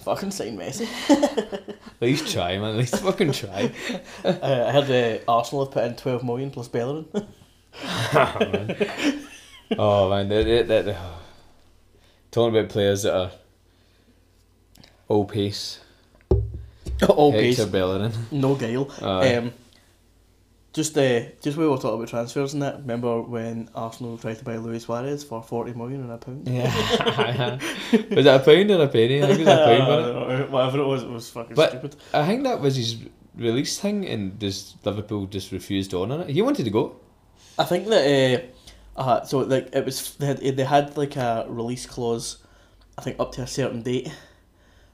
fucking 0.00 0.30
sign 0.30 0.56
Messi. 0.56 0.86
At 1.10 1.76
least 2.00 2.30
try, 2.32 2.58
man. 2.58 2.72
At 2.72 2.76
least 2.76 2.98
fucking 2.98 3.32
try. 3.32 3.72
uh, 4.24 4.34
I 4.42 4.72
heard 4.72 4.90
uh, 4.90 5.18
Arsenal 5.30 5.64
have 5.64 5.72
put 5.72 5.84
in 5.84 5.96
twelve 5.96 6.22
million 6.24 6.50
plus 6.50 6.68
Bellerin. 6.68 7.06
oh 9.78 10.10
man, 10.10 10.28
that 10.28 10.66
that 10.68 10.84
that. 10.84 10.96
Talking 12.30 12.56
about 12.56 12.70
players 12.70 13.04
that 13.04 13.16
are 13.16 13.30
all 15.08 15.24
pace. 15.24 15.80
All 17.08 17.30
Hector 17.32 17.42
pace, 17.42 17.64
Bellerin. 17.66 18.12
no 18.32 18.54
guile. 18.56 18.90
Aye. 19.00 19.36
Um, 19.36 19.52
just 20.74 20.98
uh, 20.98 21.20
just 21.40 21.56
we 21.56 21.66
were 21.66 21.76
talking 21.76 21.94
about 21.94 22.08
transfers 22.08 22.52
and 22.52 22.62
that. 22.62 22.78
Remember 22.78 23.22
when 23.22 23.70
Arsenal 23.74 24.18
tried 24.18 24.38
to 24.38 24.44
buy 24.44 24.56
Luis 24.56 24.84
Suarez 24.84 25.22
for 25.22 25.42
forty 25.42 25.72
million 25.72 26.02
and 26.02 26.12
a 26.12 26.18
pound? 26.18 26.48
Yeah. 26.48 26.64
was 28.14 28.24
that 28.24 28.40
a 28.40 28.44
pound 28.44 28.70
or 28.72 28.82
a 28.82 28.88
penny? 28.88 29.22
I 29.22 29.26
think 29.28 29.40
it 29.40 29.46
was 29.46 29.54
a 29.54 29.64
pound. 29.64 29.88
wasn't 29.88 30.40
it? 30.40 30.50
Whatever 30.54 30.78
it 30.80 30.86
was, 30.86 31.02
it 31.04 31.08
was 31.08 31.30
fucking 31.30 31.54
But- 31.54 31.70
stupid. 31.70 31.96
I 32.12 32.26
think 32.26 32.42
that 32.42 32.60
was 32.60 32.76
his 32.76 32.96
release 33.36 33.78
thing, 33.78 34.04
and 34.06 34.38
just 34.40 34.84
Liverpool 34.84 35.26
just 35.26 35.52
refused 35.52 35.94
on 35.94 36.10
it. 36.10 36.28
He 36.30 36.42
wanted 36.42 36.64
to 36.64 36.70
go. 36.70 36.96
I 37.56 37.64
think 37.64 37.86
that 37.86 38.50
uh, 38.96 39.00
uh, 39.00 39.24
so 39.24 39.38
like 39.38 39.68
it 39.72 39.84
was 39.84 40.16
they 40.16 40.26
had 40.26 40.38
they 40.38 40.64
had 40.64 40.96
like 40.96 41.14
a 41.14 41.46
release 41.48 41.86
clause, 41.86 42.38
I 42.98 43.02
think 43.02 43.20
up 43.20 43.30
to 43.32 43.42
a 43.42 43.46
certain 43.46 43.82
date. 43.82 44.12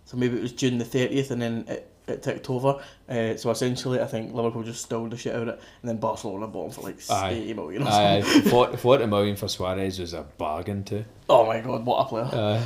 So 0.05 0.17
maybe 0.19 0.37
it 0.37 0.43
was 0.43 0.53
June 0.53 0.77
the 0.77 0.85
thirtieth, 0.85 1.31
and 1.31 1.41
then 1.41 1.65
it, 1.69 1.90
it 2.11 2.23
ticked 2.23 2.49
over. 2.51 2.81
Uh, 3.09 3.37
so 3.37 3.51
essentially, 3.51 4.01
I 4.01 4.07
think 4.07 4.35
Liverpool 4.35 4.63
just 4.63 4.83
stole 4.83 5.09
the 5.09 5.17
shit 5.17 5.35
out 5.35 5.43
of 5.43 5.49
it, 5.49 5.61
and 5.83 5.89
then 5.89 5.97
Barcelona 5.99 6.47
bought 6.47 6.67
him 6.67 6.71
for 6.73 6.81
like 6.83 6.99
Aye. 7.11 7.31
eighty 7.31 7.55
million. 7.55 7.83
Or 7.85 7.89
Aye, 7.91 8.21
something. 8.23 8.51
40, 8.51 8.77
40 8.79 9.07
million 9.07 9.37
for 9.37 9.49
Suarez 9.49 9.99
was 9.99 10.13
a 10.15 10.23
bargain 10.39 10.85
too. 10.85 11.05
Oh 11.29 11.47
my 11.47 11.61
god, 11.61 11.85
what 11.87 12.07
a 12.07 12.09
player! 12.09 12.25
Uh, 12.25 12.63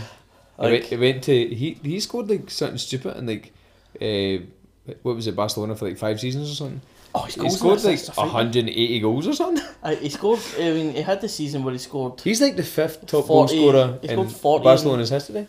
it, 0.59 0.71
went, 0.71 0.93
it 0.93 1.01
went 1.01 1.23
to 1.25 1.49
he 1.55 1.79
he 1.83 2.01
scored 2.01 2.29
like 2.29 2.51
something 2.51 2.79
stupid 2.79 3.17
and 3.17 3.29
like 3.29 3.53
uh, 4.01 4.45
what 5.03 5.17
was 5.17 5.27
it 5.27 5.37
Barcelona 5.37 5.75
for 5.77 5.89
like 5.89 5.99
five 5.99 6.21
seasons 6.21 6.51
or 6.51 6.55
something. 6.55 6.81
Oh, 7.17 7.23
He 7.23 7.49
scored 7.49 7.83
like 7.85 8.05
hundred 8.09 8.61
and 8.61 8.69
eighty 8.71 8.99
goals 9.01 9.27
or 9.29 9.35
something. 9.35 9.65
Uh, 9.85 9.95
he 9.97 10.09
scored. 10.09 10.41
I 10.59 10.73
mean, 10.73 10.95
he 10.95 11.03
had 11.03 11.21
the 11.21 11.29
season 11.29 11.63
where 11.63 11.73
he 11.73 11.79
scored. 11.79 12.19
He's 12.23 12.41
like 12.41 12.57
the 12.57 12.63
fifth 12.63 13.07
top 13.07 13.29
goal 13.29 13.47
scorer 13.47 13.99
in 14.03 14.27
40 14.27 14.65
Barcelona's 14.65 15.11
history. 15.11 15.47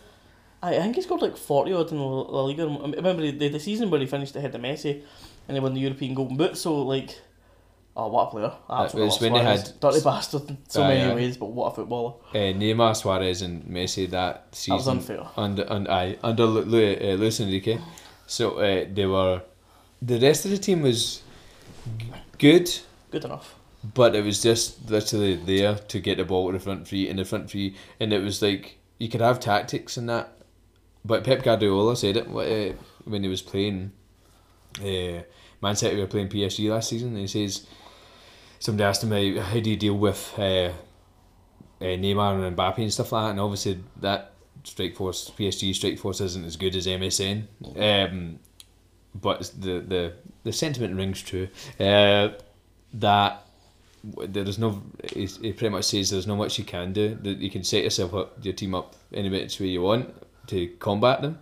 I, 0.66 0.78
I 0.78 0.82
think 0.82 0.96
he 0.96 1.02
scored 1.02 1.22
like 1.22 1.38
forty 1.38 1.72
odd 1.74 1.92
in 1.92 2.00
La 2.00 2.22
La 2.36 2.42
Liga. 2.44 2.64
I 2.64 2.90
remember 3.02 3.22
the, 3.22 3.32
the, 3.32 3.48
the 3.50 3.60
season 3.60 3.90
where 3.90 4.00
he 4.00 4.06
finished 4.06 4.36
ahead 4.36 4.54
of 4.56 4.62
Messi, 4.62 5.02
and 5.48 5.56
he 5.58 5.62
won 5.62 5.74
the 5.74 5.80
European 5.82 6.14
Golden 6.14 6.38
Boot. 6.38 6.58
So 6.58 6.82
like, 6.82 7.10
oh 7.96 8.08
what 8.08 8.24
a 8.28 8.32
player! 8.32 8.52
Absolutely, 8.70 9.08
was 9.10 9.22
when 9.22 9.34
they 9.34 9.44
had- 9.44 9.72
dirty 9.80 10.02
bastard 10.02 10.50
in 10.50 10.58
so 10.68 10.84
Aye, 10.84 10.88
many 10.90 11.12
aye. 11.12 11.16
ways, 11.16 11.38
but 11.38 11.48
what 11.48 11.72
a 11.72 11.76
footballer! 11.76 12.14
Uh, 12.34 12.52
Neymar, 12.62 12.96
Suarez, 12.96 13.42
and 13.42 13.64
Messi 13.66 14.10
that 14.10 14.48
season. 14.54 14.76
was 14.78 14.88
unfair. 14.88 15.28
Under 15.38 15.66
under 15.72 15.92
aye, 15.92 16.18
under 16.24 16.46
Lu- 16.46 16.62
Lu- 16.74 16.98
uh, 17.02 17.14
Luis 17.16 17.40
Enrique, 17.40 17.78
so 18.28 18.58
uh, 18.58 18.86
they 18.92 19.06
were. 19.06 19.42
The 20.02 20.20
rest 20.20 20.46
of 20.46 20.52
the 20.52 20.58
team 20.58 20.82
was 20.82 21.22
g- 21.98 22.08
good. 22.38 22.70
Good 23.12 23.26
enough. 23.26 23.56
but 23.94 24.16
it 24.16 24.24
was 24.26 24.42
just 24.42 24.90
literally 24.90 25.36
there 25.36 25.76
to 25.76 26.00
get 26.00 26.18
the 26.18 26.26
ball 26.26 26.48
to 26.48 26.58
the 26.58 26.64
front 26.64 26.88
three 26.88 27.08
in 27.08 27.18
the 27.18 27.26
front 27.26 27.50
three, 27.52 27.76
and 28.00 28.12
it 28.12 28.22
was 28.24 28.42
like 28.42 28.78
you 29.00 29.08
could 29.10 29.22
have 29.22 29.40
tactics 29.40 29.96
and 29.98 30.10
that. 30.10 30.32
But 31.06 31.24
Pep 31.24 31.44
Guardiola 31.44 31.96
said 31.96 32.18
it 32.18 32.28
uh, 32.28 32.76
when 33.04 33.22
he 33.22 33.30
was 33.30 33.44
playing. 33.44 33.92
Uh, 34.80 35.22
Man 35.62 35.76
City 35.76 35.98
were 35.98 36.08
playing 36.08 36.30
PSG 36.30 36.70
last 36.70 36.90
season, 36.90 37.10
and 37.10 37.20
he 37.20 37.28
says 37.28 37.68
somebody 38.60 38.84
asked 38.84 39.04
him 39.04 39.12
how, 39.12 39.42
how 39.44 39.60
do 39.60 39.70
you 39.70 39.78
deal 39.78 39.94
with 39.94 40.34
uh, 40.38 40.72
Neymar 41.80 42.48
and 42.48 42.58
Mbappe 42.58 42.80
and 42.80 42.92
stuff 42.92 43.12
like 43.12 43.26
that, 43.26 43.30
and 43.32 43.40
obviously 43.40 43.84
that 44.02 44.32
strike 44.64 44.96
force 44.96 45.32
PSG 45.38 45.76
strike 45.76 46.00
force 46.00 46.22
isn't 46.22 46.44
as 46.44 46.58
good 46.58 46.76
as 46.76 46.88
MSN. 46.88 47.44
Um, 47.78 48.40
but 49.14 49.52
the 49.58 49.80
the 49.80 50.14
the 50.44 50.52
sentiment 50.52 50.96
rings 50.96 51.22
true. 51.22 51.48
Uh, 51.80 52.30
that 52.96 53.44
there 54.04 54.44
is 54.44 54.58
no. 54.58 54.82
He, 55.14 55.26
he 55.28 55.54
pretty 55.54 55.70
much 55.70 55.86
says 55.86 56.10
there's 56.10 56.28
not 56.28 56.38
much 56.38 56.58
you 56.58 56.66
can 56.66 56.94
do. 56.94 57.16
That 57.22 57.38
you 57.38 57.52
can 57.52 57.64
set 57.64 57.84
yourself 57.84 58.14
up, 58.16 58.44
your 58.44 58.54
team 58.56 58.74
up 58.74 58.96
any 59.14 59.30
which 59.30 59.60
way 59.60 59.68
you 59.68 59.84
want 59.84 60.14
to 60.48 60.68
combat 60.80 61.22
them. 61.22 61.40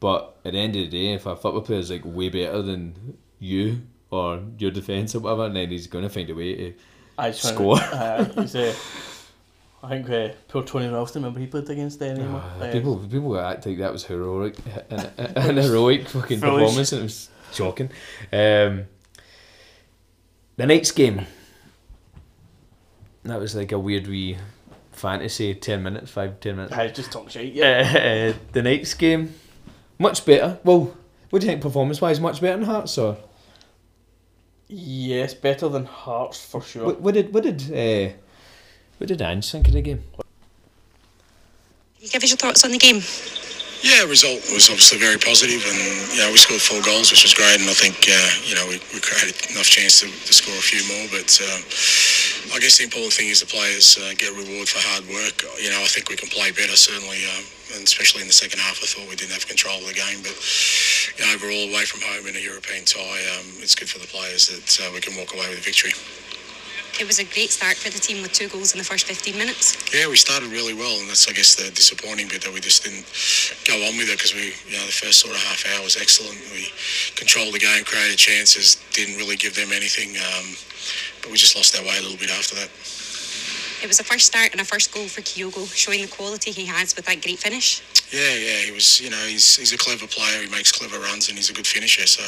But 0.00 0.36
at 0.44 0.52
the 0.52 0.58
end 0.58 0.76
of 0.76 0.82
the 0.82 0.88
day, 0.88 1.12
if 1.14 1.26
a 1.26 1.34
football 1.36 1.62
player 1.62 1.78
is 1.78 1.90
like 1.90 2.02
way 2.04 2.28
better 2.28 2.60
than 2.62 3.16
you 3.38 3.82
or 4.10 4.40
your 4.58 4.70
defence 4.70 5.14
or 5.14 5.20
whatever, 5.20 5.48
then 5.48 5.70
he's 5.70 5.86
going 5.86 6.04
to 6.04 6.10
find 6.10 6.28
a 6.30 6.34
way 6.34 6.54
to. 6.54 6.74
I 7.16 7.30
Score. 7.30 7.78
Uh, 7.80 8.24
he's, 8.24 8.54
uh, 8.56 8.74
I 9.82 9.88
think 9.88 10.10
uh, 10.10 10.28
poor 10.48 10.62
Tony 10.62 10.88
Ralston. 10.88 11.22
Remember 11.22 11.40
he 11.40 11.46
played 11.46 11.68
against 11.70 11.98
them 12.00 12.16
Neymar. 12.18 12.60
Uh, 12.60 12.64
Uh, 12.64 12.72
people 12.72 12.96
people 12.98 13.38
act 13.38 13.66
like 13.66 13.78
that 13.78 13.92
was 13.92 14.04
heroic, 14.04 14.56
an, 14.90 15.10
an 15.16 15.56
heroic 15.56 16.08
fucking 16.08 16.40
Foolish. 16.40 16.62
performance, 16.62 16.92
and 16.92 17.00
it 17.00 17.04
was 17.04 17.30
shocking. 17.52 17.90
Um, 18.32 18.84
the 20.56 20.66
next 20.66 20.92
game, 20.92 21.24
that 23.24 23.38
was 23.40 23.54
like 23.54 23.72
a 23.72 23.78
weird 23.78 24.06
wee 24.06 24.36
fantasy. 24.94 25.54
Ten 25.54 25.82
minutes, 25.82 26.10
five 26.10 26.40
ten 26.40 26.56
minutes. 26.56 26.72
I 26.74 26.88
just 26.88 27.12
talk 27.12 27.30
shit. 27.30 27.52
Yeah. 27.52 28.32
Uh, 28.34 28.38
the 28.52 28.62
next 28.62 28.94
game, 28.94 29.34
much 29.98 30.24
better. 30.24 30.58
Well, 30.64 30.96
what 31.30 31.40
do 31.40 31.46
you 31.46 31.52
think 31.52 31.62
performance 31.62 32.00
wise? 32.00 32.20
Much 32.20 32.40
better 32.40 32.56
than 32.56 32.66
Hearts, 32.66 32.96
or 32.98 33.16
Yes, 34.68 35.34
better 35.34 35.68
than 35.68 35.84
Hearts 35.84 36.44
for 36.44 36.62
sure. 36.62 36.86
what, 36.86 37.00
what 37.00 37.14
did 37.14 37.34
what 37.34 37.42
did 37.42 37.60
uh, 37.70 38.12
what 38.98 39.08
did 39.08 39.20
Ange 39.20 39.50
think 39.50 39.68
of 39.68 39.74
the 39.74 39.82
game? 39.82 40.02
Give 42.00 42.22
us 42.22 42.30
your 42.30 42.36
thoughts 42.36 42.64
on 42.64 42.70
the 42.70 42.78
game. 42.78 43.00
Yeah, 43.82 44.04
result 44.08 44.40
was 44.52 44.68
obviously 44.72 44.98
very 44.98 45.18
positive, 45.18 45.60
and 45.60 45.76
you 46.16 46.20
know 46.24 46.32
we 46.32 46.38
scored 46.38 46.60
four 46.60 46.80
goals, 46.82 47.10
which 47.12 47.22
was 47.22 47.34
great. 47.34 47.60
And 47.60 47.68
I 47.68 47.74
think 47.76 48.08
uh, 48.08 48.30
you 48.48 48.54
know 48.56 48.64
we, 48.64 48.80
we 48.96 49.00
created 49.00 49.36
enough 49.52 49.68
chance 49.68 50.00
to, 50.00 50.06
to 50.08 50.32
score 50.32 50.54
a 50.56 50.64
few 50.64 50.80
more, 50.88 51.04
but 51.12 51.28
um, 51.44 51.60
I 52.52 52.60
guess 52.60 52.76
the 52.78 52.84
important 52.84 53.12
thing 53.14 53.28
is 53.28 53.40
the 53.40 53.46
players 53.48 53.96
uh, 53.96 54.12
get 54.18 54.30
reward 54.36 54.68
for 54.68 54.76
hard 54.92 55.08
work. 55.08 55.42
You 55.56 55.70
know, 55.70 55.80
I 55.80 55.88
think 55.88 56.12
we 56.12 56.16
can 56.16 56.28
play 56.28 56.52
better 56.52 56.76
certainly, 56.76 57.24
um, 57.32 57.44
and 57.76 57.82
especially 57.88 58.20
in 58.20 58.28
the 58.28 58.36
second 58.36 58.60
half. 58.60 58.82
I 58.82 58.86
thought 58.86 59.08
we 59.08 59.16
didn't 59.16 59.32
have 59.32 59.48
control 59.48 59.80
of 59.80 59.88
the 59.88 59.96
game, 59.96 60.20
but 60.20 60.36
you 61.16 61.24
know, 61.24 61.32
overall, 61.32 61.72
away 61.72 61.88
from 61.88 62.04
home 62.04 62.28
in 62.28 62.36
a 62.36 62.42
European 62.44 62.84
tie, 62.84 63.24
um, 63.40 63.48
it's 63.64 63.74
good 63.74 63.88
for 63.88 63.98
the 63.98 64.10
players 64.10 64.52
that 64.52 64.68
uh, 64.84 64.92
we 64.92 65.00
can 65.00 65.16
walk 65.16 65.32
away 65.32 65.48
with 65.48 65.58
a 65.58 65.64
victory. 65.64 65.96
It 67.00 67.10
was 67.10 67.18
a 67.18 67.26
great 67.26 67.50
start 67.50 67.74
for 67.74 67.90
the 67.90 67.98
team 67.98 68.22
with 68.22 68.30
two 68.30 68.46
goals 68.46 68.70
in 68.70 68.78
the 68.78 68.86
first 68.86 69.10
15 69.10 69.34
minutes. 69.34 69.74
Yeah, 69.90 70.06
we 70.06 70.14
started 70.14 70.54
really 70.54 70.74
well, 70.74 70.94
and 71.02 71.10
that's 71.10 71.26
I 71.26 71.32
guess 71.32 71.58
the 71.58 71.66
disappointing 71.74 72.28
bit 72.28 72.46
that 72.46 72.54
we 72.54 72.60
just 72.62 72.86
didn't 72.86 73.02
go 73.66 73.74
on 73.82 73.98
with 73.98 74.06
it 74.06 74.14
because 74.14 74.30
we, 74.30 74.54
you 74.70 74.78
know, 74.78 74.86
the 74.86 74.94
first 74.94 75.18
sort 75.18 75.34
of 75.34 75.42
half 75.42 75.66
hour 75.74 75.82
was 75.82 75.98
excellent. 75.98 76.38
We 76.54 76.70
controlled 77.18 77.50
the 77.50 77.58
game, 77.58 77.82
created 77.82 78.14
chances, 78.14 78.78
didn't 78.94 79.16
really 79.18 79.34
give 79.34 79.58
them 79.58 79.74
anything, 79.74 80.14
um, 80.22 80.54
we 81.30 81.36
just 81.36 81.56
lost 81.56 81.76
our 81.76 81.82
way 81.82 81.96
a 81.98 82.02
little 82.02 82.18
bit 82.18 82.30
after 82.30 82.54
that. 82.56 82.70
It 83.82 83.88
was 83.88 84.00
a 84.00 84.04
first 84.04 84.24
start 84.24 84.52
and 84.52 84.60
a 84.60 84.64
first 84.64 84.94
goal 84.94 85.08
for 85.08 85.20
Kyogo, 85.20 85.68
showing 85.74 86.00
the 86.00 86.08
quality 86.08 86.50
he 86.50 86.64
has 86.64 86.96
with 86.96 87.04
that 87.04 87.20
great 87.20 87.38
finish. 87.38 87.82
Yeah, 88.10 88.32
yeah, 88.32 88.58
he 88.64 88.72
was. 88.72 89.00
You 89.00 89.10
know, 89.10 89.20
he's 89.28 89.56
he's 89.56 89.72
a 89.72 89.76
clever 89.76 90.06
player. 90.06 90.40
He 90.40 90.48
makes 90.48 90.72
clever 90.72 90.98
runs, 91.00 91.28
and 91.28 91.36
he's 91.36 91.50
a 91.50 91.52
good 91.52 91.66
finisher. 91.66 92.06
So, 92.06 92.24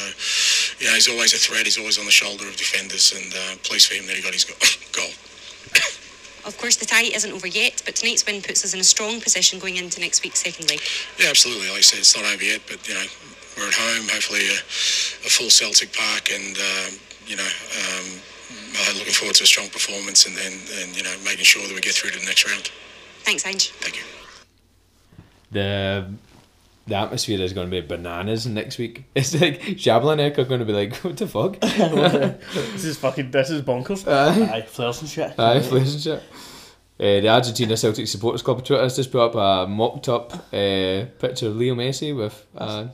you 0.78 0.90
know, 0.90 0.94
he's 0.94 1.08
always 1.08 1.32
a 1.32 1.38
threat. 1.38 1.64
He's 1.64 1.78
always 1.78 1.98
on 1.98 2.04
the 2.04 2.10
shoulder 2.10 2.46
of 2.46 2.56
defenders, 2.56 3.14
and 3.16 3.32
uh, 3.32 3.56
pleased 3.62 3.88
for 3.88 3.94
him 3.94 4.06
that 4.06 4.16
he 4.16 4.22
got 4.22 4.34
his 4.34 4.44
goal. 4.92 5.08
Of 6.44 6.58
course, 6.58 6.76
the 6.76 6.86
tie 6.86 7.10
isn't 7.10 7.32
over 7.32 7.48
yet, 7.48 7.82
but 7.84 7.96
tonight's 7.96 8.24
win 8.24 8.40
puts 8.40 8.62
us 8.64 8.72
in 8.74 8.78
a 8.78 8.84
strong 8.84 9.20
position 9.20 9.58
going 9.58 9.76
into 9.76 10.00
next 10.00 10.22
week's 10.22 10.42
second 10.42 10.68
leg. 10.68 10.80
Yeah, 11.18 11.30
absolutely. 11.30 11.68
Like 11.68 11.78
I 11.78 11.80
said, 11.80 11.98
it's 11.98 12.14
not 12.14 12.24
over 12.24 12.44
yet, 12.44 12.60
but 12.68 12.86
you 12.86 12.94
know, 12.94 13.06
we're 13.56 13.66
at 13.66 13.74
home. 13.74 14.06
Hopefully, 14.12 14.46
a, 14.46 14.60
a 15.26 15.30
full 15.30 15.50
Celtic 15.50 15.96
park, 15.96 16.30
and 16.30 16.54
um, 16.54 17.00
you 17.26 17.34
know, 17.34 17.48
um, 17.48 18.06
uh, 18.78 18.92
looking 18.98 19.12
forward 19.12 19.34
to 19.36 19.44
a 19.44 19.46
strong 19.46 19.68
performance, 19.68 20.26
and, 20.26 20.36
and 20.38 20.54
and 20.80 20.96
you 20.96 21.02
know, 21.02 21.14
making 21.24 21.44
sure 21.44 21.66
that 21.66 21.74
we 21.74 21.80
get 21.80 21.94
through 21.94 22.10
to 22.10 22.18
the 22.18 22.24
next 22.26 22.46
round. 22.46 22.70
Thanks, 23.24 23.46
Ange. 23.46 23.70
Thank 23.70 23.96
you. 23.96 24.02
The 25.50 26.10
the 26.86 26.94
atmosphere 26.94 27.40
is 27.40 27.52
going 27.52 27.68
to 27.68 27.70
be 27.70 27.86
bananas 27.86 28.46
next 28.46 28.78
week. 28.78 29.04
It's 29.14 29.34
like 29.40 29.60
Shabla 29.60 30.12
and 30.12 30.20
Eck 30.20 30.38
are 30.38 30.44
going 30.44 30.60
to 30.60 30.66
be 30.66 30.72
like, 30.72 30.94
what 31.04 31.16
the 31.16 31.26
fuck? 31.26 31.58
this 31.60 32.84
is 32.84 32.96
fucking. 32.98 33.30
This 33.30 33.50
is 33.50 33.62
bonkers. 33.62 34.06
Aye. 34.06 34.56
Aye, 34.56 34.62
flares 34.62 35.00
and 35.00 35.10
shit. 35.10 35.38
Aye, 35.38 35.60
flares 35.60 35.94
and 35.94 36.02
shit. 36.02 36.22
Uh, 36.98 37.20
the 37.20 37.28
Argentina 37.28 37.76
Celtic 37.76 38.06
Supporters 38.06 38.40
Club 38.40 38.64
Twitter 38.64 38.82
has 38.82 38.96
just 38.96 39.12
put 39.12 39.20
up 39.20 39.34
a 39.34 39.68
mocked 39.68 40.08
up 40.08 40.32
uh, 40.32 41.04
picture 41.18 41.48
of 41.48 41.56
Leo 41.56 41.74
Messi 41.74 42.16
with 42.16 42.46
uh, 42.56 42.86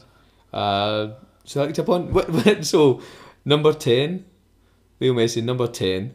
uh, 0.52 1.12
select 1.44 1.78
upon. 1.78 2.12
What, 2.12 2.28
what, 2.28 2.64
so, 2.64 3.00
number 3.44 3.72
10, 3.72 4.24
Leo 5.00 5.14
Messi, 5.14 5.42
number 5.42 5.66
10. 5.66 6.14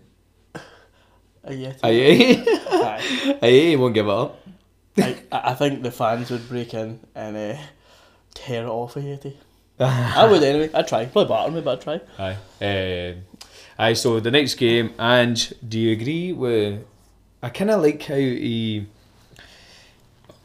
Aye. 1.45 1.75
Aye, 1.83 3.49
he 3.49 3.75
won't 3.75 3.93
give 3.93 4.09
up. 4.09 4.39
I, 4.97 5.17
I 5.31 5.53
think 5.53 5.83
the 5.83 5.91
fans 5.91 6.31
would 6.31 6.47
break 6.49 6.73
in 6.73 6.99
and 7.15 7.37
uh, 7.37 7.57
tear 8.33 8.63
it 8.63 8.69
off 8.69 8.95
Ajeti. 8.95 9.35
I 9.79 10.27
would 10.29 10.41
anyway. 10.43 10.69
I'd 10.73 10.87
try. 10.87 11.05
Probably 11.05 11.29
batter 11.29 11.51
me, 11.51 11.61
but 11.61 11.87
I'd 11.87 11.99
try. 12.17 12.35
Aye. 12.59 13.11
Um, 13.13 13.23
aye, 13.77 13.93
so 13.93 14.19
the 14.19 14.31
next 14.31 14.55
game, 14.55 14.93
Ange, 14.99 15.53
do 15.67 15.79
you 15.79 15.91
agree 15.91 16.33
with. 16.33 16.83
I 17.43 17.49
kind 17.49 17.69
of 17.69 17.81
like 17.81 18.01
how 18.03 18.15
he. 18.15 18.87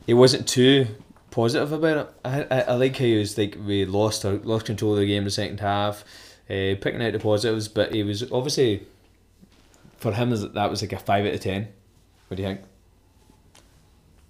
He 0.07 0.15
wasn't 0.15 0.49
too 0.49 0.87
positive 1.31 1.73
about 1.73 1.97
it. 1.97 2.15
I, 2.25 2.43
I, 2.43 2.61
I 2.61 2.75
like 2.75 2.97
how 2.97 3.05
he 3.05 3.19
was 3.19 3.39
like, 3.39 3.57
we 3.65 3.85
lost 3.85 4.25
our, 4.25 4.35
lost 4.35 4.67
control 4.67 4.95
of 4.95 4.99
the 4.99 5.07
game 5.07 5.19
in 5.19 5.25
the 5.25 5.31
second 5.31 5.61
half, 5.61 6.05
uh, 6.49 6.77
picking 6.81 7.03
out 7.03 7.13
the 7.13 7.19
positives, 7.19 7.69
but 7.69 7.93
he 7.95 8.03
was 8.03 8.31
obviously. 8.33 8.87
For 9.99 10.13
him, 10.13 10.31
that 10.31 10.69
was 10.69 10.83
like 10.83 10.93
a 10.93 10.99
5 10.99 11.27
out 11.27 11.35
of 11.35 11.41
10. 11.41 11.69
What 12.27 12.37
do 12.37 12.43
you 12.43 12.49
think? 12.49 12.61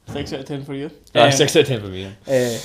Six 0.09 0.33
out 0.35 0.40
of 0.40 0.46
ten 0.46 0.64
for 0.64 0.75
you. 0.75 0.90
Uh, 1.14 1.22
Um, 1.22 1.33
6 1.33 1.57
out 1.57 1.62
of 1.62 1.68
10 1.68 1.81
for 1.81 1.87
me. 1.87 2.03
yeah. 2.27 2.35
Uh, 2.35 2.59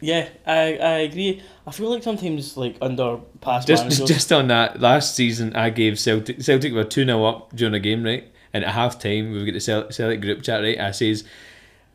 yeah, 0.00 0.28
I 0.46 0.76
I 0.76 0.96
agree. 0.98 1.42
I 1.66 1.70
feel 1.70 1.88
like 1.90 2.02
sometimes 2.02 2.56
like 2.56 2.76
under 2.82 3.18
past 3.40 3.66
Just 3.66 3.84
managers, 3.84 4.06
just 4.06 4.32
on 4.32 4.48
that, 4.48 4.80
last 4.80 5.14
season 5.16 5.56
I 5.56 5.70
gave 5.70 5.98
Celtic 5.98 6.42
Celtic 6.42 6.74
were 6.74 6.84
2 6.84 7.06
0 7.06 7.24
up 7.24 7.56
during 7.56 7.74
a 7.74 7.80
game, 7.80 8.02
right? 8.04 8.30
And 8.52 8.64
at 8.64 8.72
half 8.74 8.98
time, 8.98 9.32
we've 9.32 9.46
got 9.46 9.54
the 9.54 9.90
Celtic 9.90 10.20
group 10.20 10.42
chat, 10.42 10.62
right? 10.62 10.78
I 10.78 10.90
says, 10.90 11.24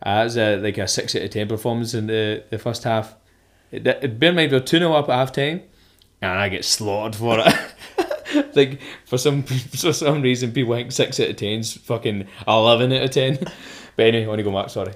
uh, 0.01 0.23
that's 0.23 0.35
a, 0.35 0.57
like 0.57 0.77
a 0.77 0.87
6 0.87 1.15
out 1.15 1.21
of 1.21 1.29
10 1.29 1.47
performance 1.47 1.93
in 1.93 2.07
the, 2.07 2.43
the 2.49 2.57
first 2.57 2.83
half. 2.83 3.15
It, 3.71 3.85
it, 3.87 4.19
bear 4.19 4.31
in 4.31 4.35
mind, 4.35 4.51
we're 4.51 4.59
2 4.59 4.79
0 4.79 4.91
up 4.93 5.07
at 5.07 5.15
half 5.15 5.31
time, 5.31 5.61
and 6.21 6.31
I 6.31 6.49
get 6.49 6.65
slaughtered 6.65 7.15
for 7.15 7.37
it. 7.39 8.55
like, 8.55 8.81
for 9.05 9.17
some 9.17 9.43
for 9.43 9.93
some 9.93 10.21
reason, 10.21 10.51
people 10.51 10.73
think 10.75 10.91
6 10.91 11.19
out 11.19 11.29
of 11.29 11.35
10's 11.35 11.77
fucking 11.77 12.27
11 12.47 12.93
out 12.93 13.03
of 13.03 13.11
10. 13.11 13.37
but 13.95 14.05
anyway, 14.05 14.25
I 14.25 14.27
want 14.27 14.39
to 14.39 14.43
go 14.43 14.51
back, 14.51 14.69
sorry. 14.69 14.93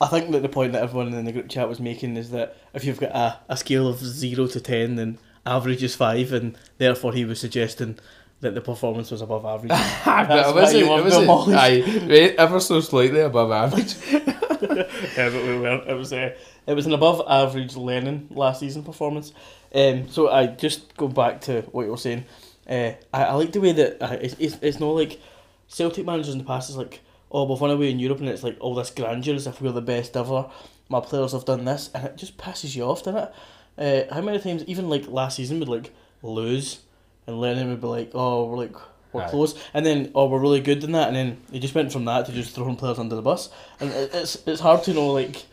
I 0.00 0.06
think 0.08 0.32
that 0.32 0.42
the 0.42 0.48
point 0.48 0.72
that 0.72 0.82
everyone 0.82 1.12
in 1.14 1.24
the 1.24 1.32
group 1.32 1.48
chat 1.48 1.68
was 1.68 1.80
making 1.80 2.16
is 2.16 2.30
that 2.30 2.56
if 2.74 2.84
you've 2.84 2.98
got 3.00 3.12
a, 3.14 3.38
a 3.48 3.56
scale 3.56 3.88
of 3.88 3.98
zero 4.00 4.46
to 4.48 4.60
ten, 4.60 4.96
then 4.96 5.18
average 5.46 5.82
is 5.82 5.94
five, 5.94 6.32
and 6.32 6.58
therefore 6.78 7.12
he 7.12 7.24
was 7.24 7.38
suggesting 7.40 7.98
that 8.40 8.54
the 8.54 8.60
performance 8.60 9.10
was 9.10 9.22
above 9.22 9.44
average. 9.46 9.70
That's 9.70 10.04
But 10.04 10.54
why 10.54 10.70
you 10.72 10.84
it 10.84 10.88
were 10.90 11.02
was 11.02 11.16
demolished. 11.16 11.58
aye, 11.58 12.34
ever 12.36 12.60
so 12.60 12.80
slightly 12.80 13.20
above 13.20 13.52
average. 13.52 13.94
yeah, 14.12 15.30
but 15.30 15.32
we 15.32 15.58
weren't. 15.60 15.88
It 15.88 15.94
was 15.94 16.12
uh, 16.12 16.34
it 16.66 16.74
was 16.74 16.86
an 16.86 16.92
above 16.92 17.22
average 17.28 17.76
Lennon 17.76 18.28
last 18.30 18.60
season 18.60 18.82
performance. 18.82 19.32
Um, 19.74 20.08
so 20.08 20.30
I 20.30 20.46
just 20.46 20.96
go 20.96 21.08
back 21.08 21.40
to 21.42 21.62
what 21.72 21.84
you 21.84 21.90
were 21.90 21.96
saying. 21.96 22.24
Uh, 22.68 22.92
I, 23.12 23.24
I 23.24 23.32
like 23.34 23.52
the 23.52 23.60
way 23.60 23.72
that 23.72 24.02
uh, 24.02 24.16
it's, 24.20 24.36
it's 24.38 24.56
it's 24.62 24.80
not 24.80 24.90
like 24.90 25.20
Celtic 25.68 26.06
managers 26.06 26.32
in 26.32 26.38
the 26.38 26.44
past 26.44 26.70
is 26.70 26.76
like 26.76 27.00
oh 27.30 27.44
we've 27.44 27.60
won 27.60 27.70
away 27.70 27.90
in 27.90 27.98
Europe 27.98 28.20
and 28.20 28.28
it's 28.28 28.42
like 28.42 28.56
all 28.60 28.74
this 28.74 28.90
grandeur 28.90 29.34
as 29.34 29.46
if 29.46 29.60
we're 29.60 29.72
the 29.72 29.82
best 29.82 30.16
ever. 30.16 30.50
My 30.88 31.00
players 31.00 31.32
have 31.32 31.44
done 31.44 31.64
this 31.64 31.90
and 31.94 32.04
it 32.04 32.16
just 32.16 32.38
pisses 32.38 32.76
you 32.76 32.84
off, 32.84 33.02
doesn't 33.02 33.28
it? 33.76 34.08
Uh, 34.10 34.14
how 34.14 34.20
many 34.20 34.38
times 34.38 34.64
even 34.66 34.88
like 34.88 35.08
last 35.08 35.36
season 35.36 35.58
would 35.58 35.68
like 35.68 35.92
lose 36.22 36.80
and 37.26 37.40
Lennon 37.40 37.70
would 37.70 37.80
be 37.80 37.86
like 37.86 38.10
oh 38.14 38.46
we're 38.46 38.58
like 38.58 38.76
we're 39.12 39.22
Aye. 39.22 39.30
close 39.30 39.54
and 39.74 39.84
then 39.84 40.10
oh 40.14 40.26
we're 40.28 40.38
really 40.38 40.60
good 40.60 40.84
in 40.84 40.92
that 40.92 41.08
and 41.08 41.16
then 41.16 41.38
he 41.50 41.58
just 41.58 41.74
went 41.74 41.92
from 41.92 42.04
that 42.04 42.26
to 42.26 42.32
just 42.32 42.54
throwing 42.54 42.76
players 42.76 42.98
under 42.98 43.16
the 43.16 43.22
bus 43.22 43.50
and 43.80 43.90
it, 43.90 44.10
it's 44.14 44.36
it's 44.46 44.60
hard 44.60 44.82
to 44.84 44.94
know 44.94 45.12
like 45.12 45.44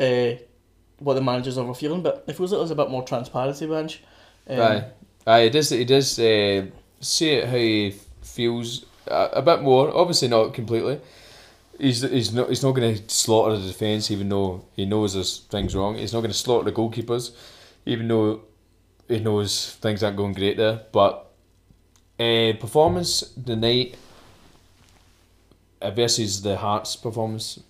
uh, 0.00 0.32
what 0.98 1.14
the 1.14 1.22
managers 1.22 1.58
are 1.58 1.74
feeling, 1.74 2.02
but 2.02 2.24
it 2.26 2.34
feels 2.36 2.52
like 2.52 2.60
there's 2.60 2.70
a 2.70 2.74
bit 2.76 2.90
more 2.90 3.02
transparency, 3.02 3.66
bench. 3.66 4.02
Um, 4.48 4.60
Aye, 4.60 4.84
aye. 5.26 5.38
It 5.40 5.50
does. 5.50 5.72
It 5.72 5.88
does 5.88 6.18
uh, 6.18 6.66
say 7.00 7.34
it 7.36 7.48
how 7.48 7.56
he 7.56 7.94
feels 8.22 8.84
a, 9.06 9.30
a 9.34 9.42
bit 9.42 9.62
more. 9.62 9.94
Obviously, 9.96 10.28
not 10.28 10.54
completely. 10.54 11.00
He's 11.78 12.02
he's 12.02 12.32
not 12.32 12.48
he's 12.48 12.62
not 12.62 12.72
going 12.72 12.96
to 12.96 13.08
slaughter 13.08 13.56
the 13.56 13.66
defence, 13.66 14.10
even 14.10 14.28
though 14.28 14.64
he 14.76 14.84
knows 14.84 15.14
there's 15.14 15.38
things 15.38 15.74
wrong. 15.74 15.96
He's 15.96 16.12
not 16.12 16.20
going 16.20 16.30
to 16.30 16.36
slaughter 16.36 16.70
the 16.70 16.76
goalkeepers, 16.76 17.32
even 17.86 18.06
though 18.08 18.42
he 19.08 19.18
knows 19.18 19.74
things 19.80 20.02
aren't 20.02 20.16
going 20.16 20.34
great 20.34 20.56
there. 20.56 20.82
But 20.92 21.30
uh, 22.20 22.52
performance 22.60 23.20
the 23.36 23.56
night 23.56 23.96
versus 25.82 26.42
the 26.42 26.56
Hearts 26.56 26.96
performance 26.96 27.60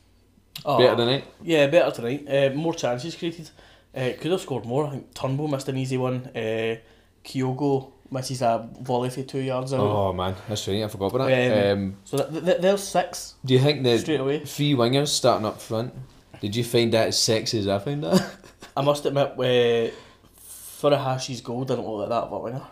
oh, 0.64 0.78
better 0.78 0.96
tonight. 0.96 1.24
Yeah, 1.42 1.66
better 1.68 1.90
tonight. 1.90 2.26
Uh, 2.28 2.54
more 2.54 2.74
chances 2.74 3.14
created. 3.16 3.50
Uh, 3.96 4.10
could 4.20 4.30
have 4.32 4.40
scored 4.40 4.64
more. 4.66 4.86
I 4.86 4.90
think 4.90 5.14
Turnbull 5.14 5.48
missed 5.48 5.68
an 5.68 5.76
easy 5.76 5.96
one. 5.96 6.26
Uh, 6.34 6.76
Kyogo 7.24 7.92
misses 8.10 8.42
a 8.42 8.68
volley 8.80 9.08
for 9.10 9.22
two 9.22 9.38
yards 9.40 9.72
out. 9.72 9.80
Oh 9.80 10.12
man, 10.12 10.34
that's 10.48 10.66
right. 10.68 10.82
I 10.84 10.88
forgot 10.88 11.14
about 11.14 11.28
that. 11.28 11.72
Um, 11.72 11.78
Um, 11.78 11.96
So 12.04 12.18
th- 12.18 12.44
th- 12.44 12.60
there's 12.60 12.82
six 12.82 13.34
do 13.44 13.54
you 13.54 13.60
think 13.60 13.82
that 13.84 14.00
straight 14.00 14.20
away. 14.20 14.44
three 14.44 14.74
wingers 14.74 15.08
starting 15.08 15.46
up 15.46 15.60
front. 15.60 15.94
Did 16.40 16.54
you 16.56 16.64
find 16.64 16.92
that 16.92 17.08
as 17.08 17.18
sexy 17.18 17.58
as 17.60 17.68
I 17.68 17.78
found 17.78 18.04
that? 18.04 18.30
I 18.76 18.82
must 18.82 19.06
admit, 19.06 19.28
uh, 19.38 19.90
Furuhashi's 20.80 21.40
goal 21.40 21.64
didn't 21.64 21.86
look 21.86 22.00
like 22.00 22.08
that 22.10 22.24
of 22.24 22.32
a 22.32 22.38
winger. 22.38 22.62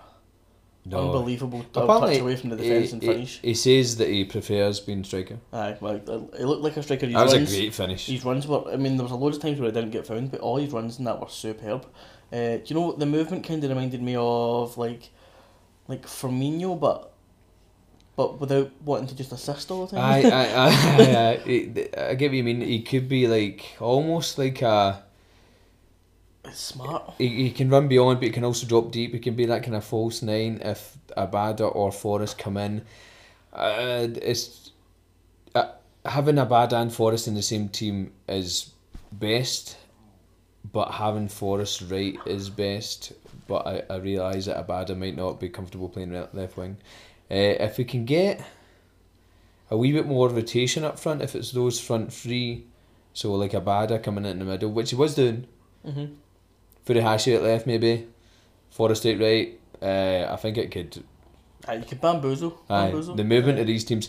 Unbelievable 0.85 1.65
touch 1.73 1.85
Apparently, 1.85 2.19
away 2.19 2.37
from 2.37 2.51
the 2.51 2.57
defence 2.57 2.89
he, 2.89 2.93
and 2.93 3.03
finish. 3.03 3.41
He, 3.41 3.55
says 3.55 3.97
that 3.99 4.09
he 4.09 4.25
prefers 4.25 4.81
being 4.81 5.05
striker. 5.05 5.39
Aye, 5.53 5.77
well, 5.81 5.95
it 5.95 6.45
looked 6.45 6.63
like 6.63 6.77
a 6.77 6.83
striker. 6.83 7.07
His 7.07 7.15
That 7.15 7.25
was 7.25 7.35
a 7.35 7.45
great 7.45 7.73
finish. 7.73 8.07
His 8.07 8.25
runs 8.25 8.49
were. 8.49 8.65
I 8.69 8.77
mean, 8.77 8.97
there 8.97 9.05
was 9.05 9.13
a 9.13 9.17
loads 9.17 9.37
of 9.37 9.43
times 9.43 9.61
where 9.61 9.71
he 9.71 9.75
didn't 9.75 9.93
get 9.93 10.07
found, 10.07 10.33
but 10.33 10.41
all 10.41 10.57
his 10.57 10.73
runs 10.73 10.99
in 10.99 11.05
that 11.05 11.21
were 11.21 11.29
superb. 11.29 11.87
Uh, 12.33 12.57
do 12.57 12.63
you 12.67 12.75
know 12.75 12.87
what 12.89 12.99
the 12.99 13.07
movement 13.07 13.47
kind 13.47 13.63
of 13.63 13.71
reminded 13.71 14.03
me 14.03 14.17
of, 14.19 14.77
like, 14.77 15.11
like 15.87 16.05
Firmino, 16.07 16.79
but 16.81 17.13
but 18.17 18.41
without 18.41 18.71
wanting 18.85 19.07
to 19.07 19.15
just 19.15 19.33
assist 19.33 19.71
all 19.71 19.87
the 19.87 19.99
I, 19.99 20.23
time. 20.23 20.33
I, 20.33 20.47
I, 20.47 20.67
I, 20.67 21.99
I, 21.99 22.11
I 22.11 22.15
get 22.15 22.31
what 22.31 22.37
you 22.37 22.45
mean. 22.45 22.61
He 22.61 22.83
could 22.83 23.09
be 23.09 23.29
like 23.29 23.77
almost 23.81 24.37
like 24.37 24.63
a. 24.63 25.05
it's 26.45 26.59
smart. 26.61 27.15
He, 27.19 27.29
he 27.45 27.51
can 27.51 27.71
run 27.71 27.89
beyond, 27.89 28.19
but 28.21 28.27
he 28.27 28.33
can 28.33 28.45
also 28.45 28.67
drop 28.67 28.91
deep. 28.91 29.13
He 29.13 29.19
can 29.21 29.35
be 29.35 29.47
that 29.47 29.63
kind 29.63 29.77
of 29.77 29.85
false 29.85 30.23
nine 30.23 30.61
if 30.65 30.97
Abada 31.17 31.75
or 31.75 31.93
Forrest 31.93 32.39
come 32.39 32.57
in. 32.57 32.83
Uh, 33.53 34.09
it's 34.23 34.71
uh, 35.55 35.69
having 36.05 36.37
Abada 36.37 36.75
and 36.75 36.93
Forrest 36.93 37.29
in 37.29 37.35
the 37.35 37.43
same 37.43 37.69
team 37.69 38.13
is 38.29 38.73
best, 39.13 39.77
but 40.73 40.93
having 40.93 41.29
Forrest 41.29 41.83
right 41.91 42.17
is 42.27 42.51
best. 42.51 43.13
But 43.47 43.67
I, 43.67 43.83
I 43.91 43.97
realise 43.99 44.47
that 44.47 44.67
Abada 44.67 44.97
might 44.97 45.17
not 45.17 45.39
be 45.39 45.49
comfortable 45.49 45.89
playing 45.89 46.13
left 46.33 46.57
wing. 46.57 46.79
Uh, 47.31 47.35
if 47.61 47.79
we 47.79 47.85
can 47.85 48.05
get 48.05 48.45
a 49.71 49.77
wee 49.77 49.93
bit 49.93 50.07
more 50.07 50.29
rotation 50.29 50.85
up 50.85 50.99
front, 50.99 51.23
if 51.23 51.35
it's 51.35 51.53
those 51.53 51.81
front 51.81 52.13
three, 52.13 52.67
so 53.15 53.33
like 53.35 53.53
Abada 53.53 54.03
coming 54.03 54.25
in 54.25 54.39
the 54.39 54.45
middle, 54.45 54.71
which 54.71 54.91
he 54.91 54.97
was 54.97 55.15
doing. 55.15 55.47
Mhm. 55.87 56.17
Furuhashi 56.87 57.37
at 57.37 57.43
left 57.43 57.67
maybe, 57.67 58.07
Forrest 58.71 59.07
at 59.07 59.21
right. 59.21 59.59
Uh, 59.81 60.33
I 60.33 60.37
think 60.37 60.59
it 60.59 60.71
could. 60.71 61.03
Aye, 61.69 61.75
you 61.75 61.85
can 61.85 61.99
bamboozle. 61.99 62.59
Aye, 62.69 62.91
bamboozle. 62.91 63.15
the 63.17 63.25
movement 63.25 63.59
Aye. 63.59 63.63
of 63.63 63.67
these 63.67 63.85
teams, 63.85 64.09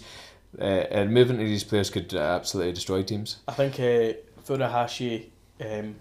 uh, 0.59 0.85
uh, 0.91 1.05
movement 1.05 1.41
of 1.41 1.47
these 1.47 1.63
players 1.63 1.89
could 1.89 2.13
uh, 2.13 2.19
absolutely 2.19 2.73
destroy 2.73 3.03
teams. 3.03 3.37
I 3.47 3.53
think 3.53 3.79
uh, 3.79 4.17
Furuhashi 4.45 5.25
um, 5.61 5.95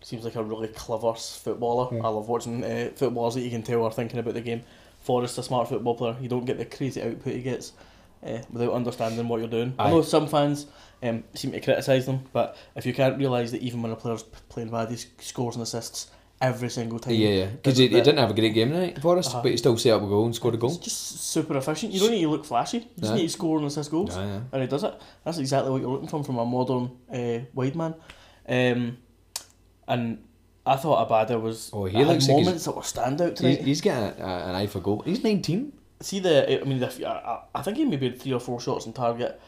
seems 0.00 0.24
like 0.24 0.36
a 0.36 0.42
really 0.42 0.68
clever 0.68 1.14
footballer. 1.14 1.90
Mm. 1.90 2.04
I 2.04 2.08
love 2.08 2.28
watching 2.28 2.64
uh, 2.64 2.90
footballers 2.94 3.34
that 3.34 3.42
you 3.42 3.50
can 3.50 3.62
tell 3.62 3.84
are 3.84 3.92
thinking 3.92 4.18
about 4.18 4.34
the 4.34 4.40
game. 4.40 4.62
Forrest, 5.02 5.38
a 5.38 5.42
smart 5.42 5.68
football 5.68 5.94
player, 5.94 6.16
you 6.20 6.28
don't 6.28 6.44
get 6.44 6.58
the 6.58 6.66
crazy 6.66 7.02
output 7.02 7.32
he 7.32 7.42
gets 7.42 7.72
uh, 8.26 8.38
without 8.52 8.72
understanding 8.72 9.28
what 9.28 9.40
you're 9.40 9.48
doing. 9.48 9.74
I 9.78 9.86
Aye. 9.86 9.90
know 9.90 10.02
some 10.02 10.26
fans 10.28 10.66
um, 11.02 11.24
seem 11.34 11.52
to 11.52 11.60
criticise 11.60 12.06
them, 12.06 12.20
but 12.32 12.56
if 12.76 12.84
you 12.86 12.92
can't 12.94 13.18
realise 13.18 13.50
that 13.52 13.62
even 13.62 13.82
when 13.82 13.92
a 13.92 13.96
player's 13.96 14.22
p- 14.22 14.38
playing 14.48 14.70
bad, 14.70 14.90
he 14.90 14.96
scores 15.18 15.56
and 15.56 15.62
assists 15.62 16.10
every 16.42 16.70
single 16.70 16.98
time. 16.98 17.14
Yeah, 17.14 17.28
yeah, 17.28 17.46
because 17.46 17.76
he, 17.76 17.88
he 17.88 17.94
didn't 18.00 18.18
have 18.18 18.30
a 18.30 18.34
great 18.34 18.54
game 18.54 18.70
tonight, 18.70 19.00
Forrest, 19.00 19.30
Uh-huh. 19.30 19.42
but 19.42 19.50
he 19.50 19.56
still 19.58 19.76
set 19.76 19.92
up 19.92 20.02
a 20.02 20.06
goal 20.06 20.24
and 20.26 20.34
scored 20.34 20.54
a 20.54 20.58
goal. 20.58 20.70
It's 20.70 20.78
just 20.78 21.20
super 21.30 21.56
efficient. 21.56 21.92
You 21.92 22.00
don't 22.00 22.10
need 22.12 22.22
to 22.22 22.28
look 22.30 22.44
flashy. 22.46 22.78
You 22.78 22.84
just 23.00 23.12
Aye. 23.12 23.16
need 23.16 23.22
to 23.26 23.28
score 23.32 23.58
and 23.58 23.66
assist 23.66 23.90
goals. 23.90 24.16
And 24.16 24.48
he 24.62 24.66
does 24.66 24.84
it. 24.84 24.94
That's 25.24 25.38
exactly 25.38 25.70
what 25.70 25.80
you're 25.82 25.90
looking 25.90 26.08
for 26.08 26.24
from 26.24 26.38
a 26.38 26.44
modern 26.46 26.90
uh, 27.12 27.44
wide 27.54 27.76
man. 27.76 27.94
Um, 28.48 28.98
and 29.88 30.18
I 30.66 30.76
thought 30.76 31.08
Abada 31.08 31.40
was. 31.40 31.70
Oh, 31.72 31.84
he 31.86 31.98
looks 32.04 32.08
like 32.28 32.36
he's- 32.36 32.44
moments 32.46 32.64
that 32.64 32.76
were 32.76 32.82
standout 32.82 33.30
He's, 33.30 33.38
tonight. 33.38 33.60
he's 33.62 33.86
a, 33.86 33.90
a, 33.90 34.48
an 34.50 34.54
eye 34.54 34.66
for 34.66 34.80
goal. 34.80 35.02
He's 35.04 35.22
19. 35.22 35.72
See 36.00 36.20
the, 36.20 36.60
I 36.60 36.64
mean, 36.64 36.78
the, 36.80 37.06
I, 37.08 37.12
I- 37.34 37.42
I 37.56 37.62
think 37.62 37.76
he 37.76 37.84
maybe 37.84 38.08
had 38.10 38.20
three 38.20 38.32
or 38.32 38.40
four 38.40 38.60
shots 38.60 38.86
on 38.86 38.92
target. 38.92 39.40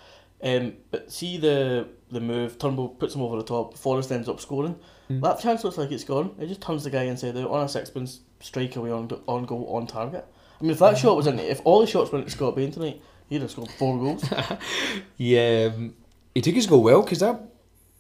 Um, 0.45 0.75
but 0.91 1.13
see 1.13 1.39
the 1.39 1.87
the 2.11 2.21
move. 2.21 2.59
Turnbull 2.59 2.89
puts 2.89 3.15
him 3.15 3.23
over 3.23 3.37
the 3.37 3.45
top. 3.45 3.79
Forrest 3.79 4.11
ends 4.11 4.29
up 4.29 4.41
scoring. 4.41 4.75
Hmm. 5.07 5.21
That 5.21 5.39
chance 5.39 5.63
looks 5.63 5.79
like 5.79 5.93
it's 5.93 6.03
gone. 6.03 6.35
It 6.41 6.49
just 6.49 6.61
turns 6.61 6.83
the 6.83 6.91
guy 6.91 7.05
inside 7.05 7.37
out 7.37 7.49
on 7.51 7.65
a 7.65 7.69
sixpence, 7.69 8.21
strike 8.41 8.75
away 8.75 8.91
on 8.91 9.09
on 9.29 9.45
goal 9.45 9.67
on 9.73 9.87
target. 9.87 10.27
I 10.61 10.63
mean, 10.65 10.73
if 10.73 10.81
that 10.81 10.99
shot 10.99 11.17
was 11.17 11.29
in, 11.29 11.39
it 11.39 11.49
if 11.49 11.61
all 11.65 11.81
the 11.81 11.87
shots 11.87 12.11
went 12.11 12.25
to 12.27 12.31
Scott 12.33 12.57
Bain 12.57 12.73
tonight, 12.73 13.01
he'd 13.29 13.41
have 13.43 13.53
scored 13.53 13.71
four 13.71 13.97
goals. 13.99 14.25
Yeah, 15.17 15.71
um, 15.75 15.95
he 16.35 16.41
took 16.41 16.55
his 16.55 16.67
goal 16.67 16.83
well 16.83 17.03
because 17.03 17.21
that 17.21 17.41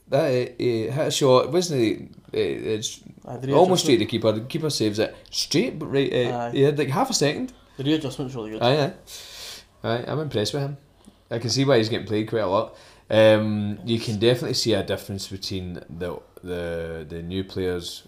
that 0.09 0.24
uh, 0.24 0.53
he 0.59 0.88
hit 0.88 1.07
a 1.07 1.11
shot. 1.11 1.53
Wasn't 1.53 1.80
he? 1.80 2.09
Uh, 2.34 2.74
it's 2.74 3.00
Aye, 3.26 3.36
the 3.36 3.53
almost 3.53 3.84
straight 3.84 3.98
to 3.98 4.07
keeper. 4.07 4.32
The 4.32 4.40
keeper 4.42 4.70
saves 4.70 4.98
it 4.98 5.14
straight, 5.30 5.78
but 5.78 5.86
right. 5.86 6.12
Uh, 6.12 6.50
he 6.50 6.62
had 6.62 6.78
like 6.78 6.88
half 6.88 7.11
a 7.11 7.14
second. 7.14 7.53
The 7.83 7.91
readjustment's 7.91 8.35
really 8.35 8.51
good. 8.51 8.62
Aye, 8.62 8.85
aye. 8.85 8.93
aye. 9.83 10.05
I'm 10.07 10.20
impressed 10.20 10.55
with 10.55 10.62
him. 10.62 10.76
I 11.30 11.39
can 11.39 11.51
see 11.51 11.64
why 11.64 11.78
he's 11.78 11.89
getting 11.89 12.07
played 12.07 12.28
quite 12.28 12.43
a 12.43 12.47
lot. 12.47 12.76
Um, 13.11 13.78
you 13.85 13.99
can 13.99 14.18
definitely 14.18 14.55
see 14.55 14.74
a 14.74 14.83
difference 14.83 15.28
between 15.28 15.74
the 15.74 16.20
the 16.43 17.07
the 17.09 17.22
new 17.22 17.43
players 17.43 18.07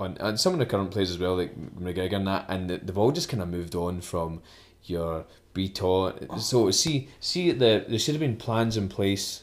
on 0.00 0.16
and 0.18 0.38
some 0.38 0.52
of 0.52 0.58
the 0.58 0.66
current 0.66 0.90
players 0.90 1.10
as 1.10 1.18
well, 1.18 1.36
like 1.36 1.54
McGregor 1.78 2.14
and 2.14 2.26
that, 2.26 2.46
and 2.48 2.68
they've 2.68 2.98
all 2.98 3.12
just 3.12 3.28
kind 3.28 3.42
of 3.42 3.48
moved 3.48 3.74
on 3.74 4.00
from 4.00 4.42
your 4.82 5.26
Bitton. 5.54 6.40
So 6.40 6.70
see, 6.72 7.08
see 7.20 7.52
the 7.52 7.84
there 7.86 7.98
should 7.98 8.14
have 8.14 8.20
been 8.20 8.36
plans 8.36 8.76
in 8.76 8.88
place. 8.88 9.42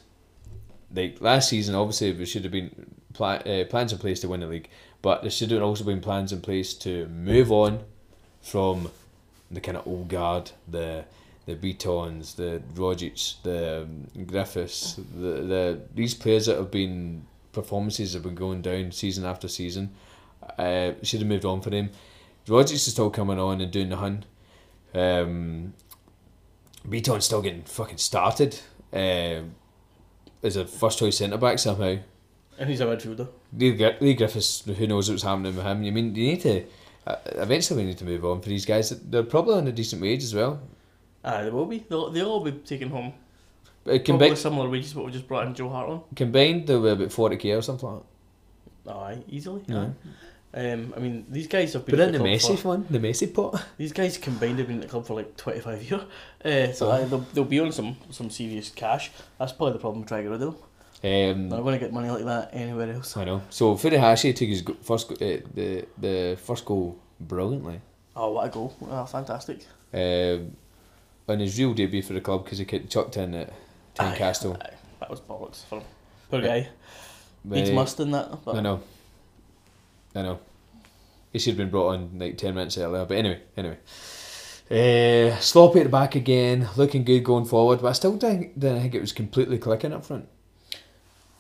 Like 0.94 1.22
last 1.22 1.48
season, 1.48 1.76
obviously 1.76 2.12
there 2.12 2.26
should 2.26 2.44
have 2.44 2.52
been 2.52 2.98
pla- 3.14 3.44
uh, 3.46 3.64
plans 3.66 3.94
in 3.94 4.00
place 4.00 4.20
to 4.20 4.28
win 4.28 4.42
the 4.42 4.48
league, 4.48 4.70
but 5.02 5.22
there 5.22 5.32
should 5.32 5.52
have 5.52 5.64
also 5.64 5.86
been 5.86 6.02
plans 6.02 6.34
in 6.34 6.42
place 6.42 6.74
to 6.76 7.08
move 7.08 7.52
on 7.52 7.86
from 8.42 8.92
the 9.52 9.62
kind 9.62 9.78
of 9.78 9.88
old 9.88 10.08
guard, 10.08 10.52
the 10.68 11.06
the 11.46 11.56
Bittons, 11.56 12.36
the 12.36 12.62
Rogic, 12.76 13.42
the 13.44 13.84
um, 13.84 14.26
Griffiths, 14.26 14.96
the 14.96 15.42
the 15.42 15.82
these 15.94 16.14
players 16.14 16.46
that 16.46 16.58
have 16.58 16.72
been 16.72 17.26
performances 17.52 18.14
have 18.14 18.24
been 18.24 18.36
going 18.36 18.62
down 18.62 18.92
season 18.92 19.26
after 19.26 19.48
season. 19.48 19.92
Uh, 20.58 20.94
should 21.04 21.20
have 21.20 21.30
moved 21.30 21.46
on 21.46 21.62
for 21.62 21.70
them. 21.70 21.90
Rogic 22.48 22.74
is 22.74 22.86
still 22.92 23.10
coming 23.10 23.40
on 23.40 23.62
and 23.62 23.72
doing 23.72 23.90
the 23.90 23.98
hun. 23.98 24.26
Um, 24.94 25.74
Bitton's 26.88 27.26
still 27.26 27.42
getting 27.42 27.64
fucking 27.64 27.98
started. 27.98 28.60
Uh, 28.92 29.42
as 30.44 30.56
a 30.56 30.66
first 30.66 31.00
choice 31.00 31.18
centre 31.18 31.38
back 31.38 31.60
somehow. 31.60 31.98
And 32.58 32.70
he's 32.70 32.82
a 32.82 32.86
midfielder. 32.86 33.28
Leigh, 33.58 33.96
Leigh 34.00 34.14
Griffiths, 34.14 34.64
who 34.66 34.88
knows 34.88 35.10
what's 35.10 35.24
happening 35.24 35.56
with 35.56 35.66
him? 35.66 35.84
You 35.84 35.92
mean 35.92 36.16
you 36.16 36.28
need 36.28 36.42
to 36.42 36.66
eventually 37.08 37.82
we 37.84 37.88
need 37.90 37.98
to 37.98 38.06
move 38.06 38.24
on 38.26 38.42
for 38.42 38.50
these 38.50 38.66
guys. 38.66 38.90
They're 38.90 39.24
probably 39.24 39.56
on 39.56 39.68
a 39.68 39.72
decent 39.72 40.02
wage 40.02 40.24
as 40.24 40.34
well. 40.36 40.60
Aye, 41.24 41.44
they 41.44 41.50
will 41.50 41.66
be. 41.66 41.80
They'll, 41.90 42.10
they'll 42.10 42.30
all 42.30 42.44
be 42.44 42.52
taken 42.52 42.90
home 42.90 43.08
Uh, 43.08 43.14
probably 43.84 44.00
combined, 44.00 44.38
similar 44.38 44.70
wages 44.70 44.94
what 44.96 45.06
we 45.06 45.12
just 45.12 45.28
brought 45.28 45.48
in 45.48 45.54
Joe 45.56 45.70
Hart 45.70 45.90
on. 45.90 46.02
combined, 46.16 46.68
they 46.68 46.76
were 46.76 46.92
about 46.92 47.12
forty 47.12 47.38
k 47.38 47.52
or 47.52 47.62
something 47.62 47.90
like 47.90 48.02
that. 48.86 48.92
Aye, 48.96 49.24
easily. 49.30 49.64
Yeah. 49.68 49.82
Aye. 49.86 49.92
Um, 50.54 50.94
I 50.98 51.00
mean, 51.00 51.26
these 51.30 51.48
guys 51.48 51.72
have 51.74 51.86
been 51.86 52.00
at 52.00 52.08
in 52.08 52.12
the 52.14 52.18
club 52.20 52.30
Messi 52.30 52.60
for, 52.60 52.68
one, 52.70 52.86
the 52.90 53.00
Messi 53.00 53.34
pot. 53.34 53.64
These 53.78 53.94
guys 53.94 54.18
combined 54.18 54.60
have 54.60 54.68
been 54.68 54.78
at 54.78 54.82
the 54.82 54.88
club 54.90 55.06
for 55.08 55.14
like 55.16 55.38
twenty 55.38 55.62
five 55.62 55.82
years. 55.82 56.02
Uh, 56.44 56.74
so 56.74 56.88
Oh. 56.88 56.92
aye, 56.92 57.06
they'll, 57.06 57.26
they'll 57.34 57.46
be 57.46 57.60
on 57.62 57.72
some 57.72 57.96
some 58.10 58.30
serious 58.30 58.70
cash. 58.70 59.12
That's 59.40 59.54
probably 59.54 59.74
the 59.74 59.80
problem 59.80 60.02
with 60.02 60.10
trying 60.10 60.24
to 60.26 60.30
get 60.30 60.32
rid 60.40 60.42
of 60.42 60.54
them. 60.56 60.64
Um, 61.04 61.50
not 61.50 61.64
going 61.64 61.80
to 61.80 61.84
get 61.84 61.92
money 61.92 62.10
like 62.10 62.26
that 62.26 62.50
anywhere 62.54 62.92
else. 62.94 63.18
I 63.18 63.26
know. 63.26 63.42
So 63.50 63.76
Furuhashi 63.76 64.36
took 64.36 64.48
his 64.50 64.64
first 64.84 65.12
uh, 65.12 65.16
the 65.56 65.86
the 65.98 66.38
first 66.44 66.64
goal 66.66 66.98
brilliantly. 67.20 67.82
Oh, 68.16 68.32
what 68.34 68.48
a 68.48 68.50
goal! 68.50 68.76
Oh, 68.90 69.06
fantastic. 69.06 69.66
Um, 69.94 70.56
on 71.28 71.40
his 71.40 71.58
real 71.58 71.74
debut 71.74 72.02
for 72.02 72.14
the 72.14 72.22
club 72.22 72.44
because 72.44 72.60
he 72.60 72.66
chucked 72.66 73.18
in 73.18 73.34
at 73.34 73.54
Tynecastle. 73.96 74.60
that 75.00 75.10
was 75.10 75.20
bollocks 75.22 75.66
for 75.66 75.80
him. 75.80 75.86
Poor 76.30 76.42
guy. 76.42 76.70
Needs 77.44 77.70
Uh, 77.72 77.74
must 77.74 78.00
in 78.00 78.12
that. 78.12 78.46
But 78.46 78.58
I 78.58 78.62
know. 78.62 78.82
I 80.16 80.22
know. 80.22 80.40
He 81.34 81.40
should 81.40 81.52
have 81.52 81.58
been 81.58 81.70
brought 81.72 81.96
on 81.96 82.12
like 82.20 82.38
ten 82.38 82.54
minutes 82.54 82.78
earlier. 82.78 83.06
But 83.06 83.18
anyway, 83.18 83.40
anyway. 83.58 83.78
Uh, 84.70 85.38
sloppy 85.40 85.80
at 85.80 85.84
the 85.86 85.90
back 85.90 86.16
again, 86.16 86.70
looking 86.78 87.04
good 87.04 87.24
going 87.24 87.46
forward, 87.46 87.82
but 87.82 87.88
I 87.90 87.92
still 87.94 88.16
didn't, 88.16 88.58
didn't 88.58 88.82
think 88.82 88.96
it 88.96 89.02
was 89.02 89.12
completely 89.12 89.58
clicking 89.58 89.92
up 89.92 90.06
front. 90.06 90.28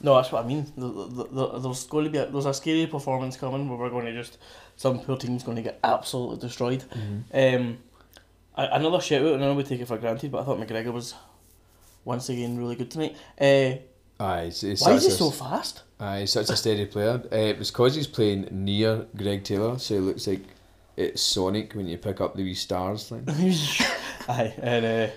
No, 0.03 0.15
that's 0.15 0.31
what 0.31 0.43
I 0.43 0.47
mean. 0.47 0.65
The- 0.75 0.87
the- 1.07 1.27
the- 1.27 1.59
There's 1.59 1.85
going 1.85 2.05
to 2.05 2.09
be 2.11 2.17
a, 2.17 2.25
there's 2.25 2.45
a 2.45 2.53
scary 2.53 2.87
performance 2.87 3.37
coming 3.37 3.69
where 3.69 3.77
we're 3.77 3.89
going 3.89 4.05
to 4.05 4.13
just 4.13 4.37
some 4.75 4.99
poor 4.99 5.17
team's 5.17 5.43
going 5.43 5.57
to 5.57 5.61
get 5.63 5.79
absolutely 5.83 6.37
destroyed. 6.39 6.83
Um, 7.33 7.77
another 8.55 8.99
shout 9.01 9.21
out, 9.21 9.33
and 9.33 9.43
I 9.43 9.47
know 9.47 9.53
we 9.53 9.63
take 9.63 9.79
it 9.81 9.87
for 9.87 9.97
granted, 9.97 10.31
but 10.31 10.41
I 10.41 10.43
thought 10.45 10.59
McGregor 10.59 10.91
was 10.93 11.13
once 12.03 12.29
again 12.29 12.57
really 12.57 12.75
good 12.75 12.89
tonight. 12.91 13.15
Uh, 13.39 13.75
Aye, 14.23 14.41
it's, 14.43 14.63
it's 14.63 14.81
why 14.81 14.93
is 14.93 15.03
he 15.03 15.09
a, 15.09 15.11
so 15.11 15.31
fast? 15.31 15.81
aye, 15.99 16.21
he's 16.21 16.31
such 16.33 16.49
a 16.49 16.55
steady 16.55 16.85
player. 16.85 17.21
Uh, 17.31 17.35
it 17.35 17.57
was 17.59 17.71
because 17.71 17.95
he's 17.95 18.07
playing 18.07 18.47
near 18.51 19.05
Greg 19.15 19.43
Taylor, 19.43 19.77
so 19.79 19.95
he 19.95 19.99
looks 19.99 20.27
like 20.27 20.41
it's 20.97 21.21
Sonic 21.21 21.73
when 21.73 21.87
you 21.87 21.97
pick 21.97 22.21
up 22.21 22.35
the 22.35 22.43
wee 22.43 22.53
stars 22.53 23.09
thing. 23.09 23.23
aye, 24.29 24.53
and 24.61 24.85
uh, 24.85 25.07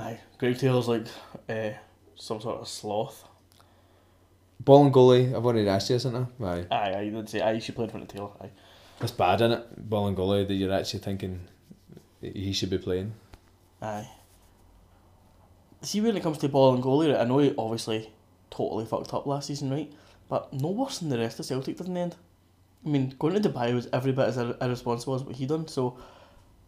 aye, 0.00 0.20
Greg 0.38 0.58
Taylor's 0.58 0.88
like 0.88 1.06
uh, 1.48 1.70
some 2.16 2.40
sort 2.40 2.60
of 2.60 2.68
sloth. 2.68 3.24
Bolingoli, 4.62 5.28
I've 5.34 5.44
already 5.46 5.68
asked 5.68 5.90
you, 5.90 5.96
isn't 5.96 6.14
I? 6.16 6.44
Aye. 6.44 6.66
Aye, 6.70 6.92
aye, 6.96 7.00
you 7.02 7.10
did 7.12 7.28
say 7.28 7.40
aye. 7.40 7.58
She 7.58 7.72
played 7.72 7.90
for 7.92 7.98
the 7.98 8.06
Taylor. 8.06 8.30
Aye, 8.40 8.50
That's 8.98 9.12
bad, 9.12 9.40
isn't 9.40 9.52
it? 9.52 9.88
Bolingoli 9.90 10.46
that 10.46 10.54
you're 10.54 10.72
actually 10.72 11.00
thinking 11.00 11.40
he 12.20 12.52
should 12.52 12.70
be 12.70 12.78
playing. 12.78 13.12
aye. 13.82 14.08
See, 15.82 16.00
when 16.00 16.16
it 16.16 16.22
comes 16.24 16.38
to 16.38 16.48
Bolingoli, 16.48 17.12
right, 17.12 17.20
I 17.20 17.24
know 17.24 17.38
he 17.38 17.54
obviously 17.56 18.10
totally 18.50 18.84
fucked 18.84 19.14
up 19.14 19.26
last 19.26 19.46
season, 19.46 19.70
right? 19.70 19.92
But 20.28 20.52
no 20.52 20.70
worse 20.70 20.98
than 20.98 21.08
the 21.08 21.18
rest 21.18 21.38
of 21.38 21.46
Celtic 21.46 21.76
did 21.76 21.86
in 21.86 21.94
the 21.94 22.00
end. 22.00 22.16
I 22.84 22.88
mean, 22.88 23.14
going 23.18 23.40
to 23.40 23.48
Dubai 23.48 23.72
was 23.74 23.88
every 23.92 24.10
bit 24.12 24.26
as 24.26 24.38
ir- 24.38 24.56
irresponsible 24.60 25.14
as 25.14 25.22
what 25.22 25.36
he 25.36 25.46
done. 25.46 25.68
So, 25.68 25.96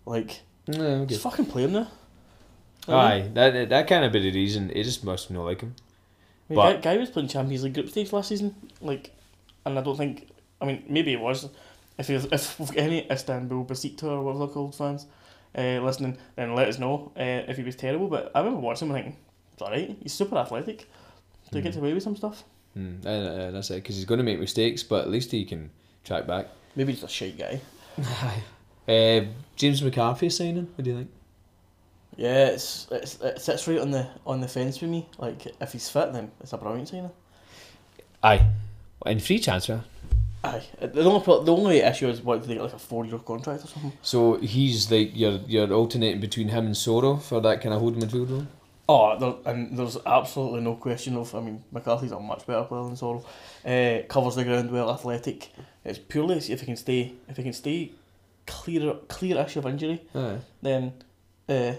like, 0.06 0.42
Yeah, 0.66 0.80
okay. 0.80 1.06
just 1.06 1.22
fucking 1.22 1.46
play 1.46 1.64
him 1.64 1.72
there. 1.72 1.88
You 2.86 2.92
know 2.92 2.96
what 2.98 3.04
I 3.04 3.18
mean? 3.22 3.26
Aye, 3.26 3.50
that 3.50 3.68
that 3.70 3.88
kind 3.88 4.04
of 4.04 4.12
be 4.12 4.20
the 4.20 4.30
reason. 4.32 4.68
He 4.70 4.82
just 4.84 5.02
must 5.04 5.28
not 5.30 5.44
like 5.44 5.60
him. 5.60 5.74
I 6.50 6.52
mean, 6.52 6.56
But- 6.56 6.82
guy, 6.82 6.94
guy 6.94 7.00
was 7.00 7.10
playing 7.10 7.28
Champions 7.28 7.62
League 7.62 7.74
group 7.74 7.88
stage 7.88 8.12
last 8.12 8.28
season, 8.28 8.54
like, 8.80 9.12
and 9.64 9.78
I 9.78 9.82
don't 9.82 9.96
think. 9.96 10.28
I 10.60 10.66
mean, 10.66 10.84
maybe 10.88 11.12
it 11.12 11.20
was. 11.20 11.48
If 11.96 12.08
he 12.08 12.14
was, 12.14 12.24
if 12.26 12.58
we've 12.58 12.68
got 12.68 12.78
any 12.78 13.06
Istanbul 13.10 13.64
Besiktas 13.64 14.02
or 14.04 14.22
whatever 14.22 14.46
they're 14.46 14.54
called 14.54 14.74
fans 14.74 15.06
uh, 15.56 15.80
listening, 15.82 16.16
then 16.36 16.54
let 16.54 16.68
us 16.68 16.78
know 16.78 17.12
uh, 17.16 17.22
if 17.48 17.56
he 17.56 17.62
was 17.62 17.76
terrible. 17.76 18.08
But 18.08 18.32
I 18.34 18.40
remember 18.40 18.60
watching 18.60 18.88
him 18.88 18.94
thinking, 18.94 19.16
it's 19.52 19.62
alright. 19.62 19.96
He's 20.02 20.12
super 20.12 20.36
athletic. 20.38 20.88
he 21.52 21.60
get 21.60 21.76
away 21.76 21.92
with 21.94 22.02
some 22.02 22.16
stuff. 22.16 22.42
Mm, 22.76 23.04
uh, 23.04 23.50
that's 23.50 23.70
it, 23.70 23.76
because 23.76 23.96
he's 23.96 24.04
going 24.06 24.18
to 24.18 24.24
make 24.24 24.38
mistakes, 24.40 24.82
but 24.82 25.02
at 25.04 25.10
least 25.10 25.30
he 25.30 25.44
can 25.44 25.70
track 26.04 26.26
back. 26.26 26.48
Maybe 26.76 26.92
he's 26.92 27.02
a 27.02 27.08
shite 27.08 27.36
guy. 27.38 27.60
Uh, 28.88 29.24
James 29.56 29.82
McCarthy 29.82 30.30
signing. 30.30 30.68
What 30.74 30.84
do 30.84 30.90
you 30.90 30.96
think? 30.98 31.10
Yeah, 32.20 32.48
it's, 32.48 32.86
it's 32.90 33.18
it 33.22 33.40
sits 33.40 33.66
right 33.66 33.78
on 33.78 33.92
the 33.92 34.06
on 34.26 34.42
the 34.42 34.48
fence 34.48 34.76
for 34.76 34.84
me. 34.84 35.08
Like 35.16 35.46
if 35.58 35.72
he's 35.72 35.88
fit, 35.88 36.12
then 36.12 36.30
it's 36.42 36.52
a 36.52 36.58
brilliant 36.58 36.88
signing. 36.88 37.10
Aye, 38.22 38.46
and 39.06 39.22
free 39.22 39.38
transfer. 39.38 39.82
Aye. 40.44 40.62
The 40.80 41.02
only 41.02 41.20
the 41.24 41.56
only 41.56 41.78
issue 41.78 42.08
is 42.08 42.20
what 42.20 42.46
they 42.46 42.52
get 42.52 42.62
like 42.62 42.74
a 42.74 42.78
four 42.78 43.06
year 43.06 43.18
contract 43.20 43.64
or 43.64 43.68
something. 43.68 43.92
So 44.02 44.36
he's 44.36 44.90
like 44.90 45.12
you're 45.14 45.40
you're 45.46 45.72
alternating 45.72 46.20
between 46.20 46.48
him 46.48 46.66
and 46.66 46.74
Soro 46.74 47.22
for 47.22 47.40
that 47.40 47.62
kind 47.62 47.74
of 47.74 47.80
holding 47.80 48.02
midfield 48.02 48.30
role. 48.30 48.46
Oh, 48.86 49.18
there, 49.18 49.54
and 49.54 49.78
there's 49.78 49.96
absolutely 50.04 50.60
no 50.60 50.74
question 50.74 51.16
of. 51.16 51.34
I 51.34 51.40
mean, 51.40 51.64
McCarthy's 51.72 52.12
a 52.12 52.20
much 52.20 52.46
better 52.46 52.64
player 52.64 52.84
than 52.84 52.96
Soro. 52.96 53.24
Uh, 53.64 54.06
covers 54.08 54.34
the 54.34 54.44
ground 54.44 54.70
well, 54.70 54.90
athletic. 54.90 55.52
It's 55.86 55.98
purely 55.98 56.36
if 56.36 56.60
he 56.60 56.66
can 56.66 56.76
stay, 56.76 57.14
if 57.30 57.38
he 57.38 57.42
can 57.44 57.54
stay 57.54 57.92
clear, 58.46 58.92
clear-ish 59.08 59.56
of 59.56 59.64
injury, 59.64 60.02
Aye. 60.14 60.38
then, 60.60 60.92
uh, 61.48 61.72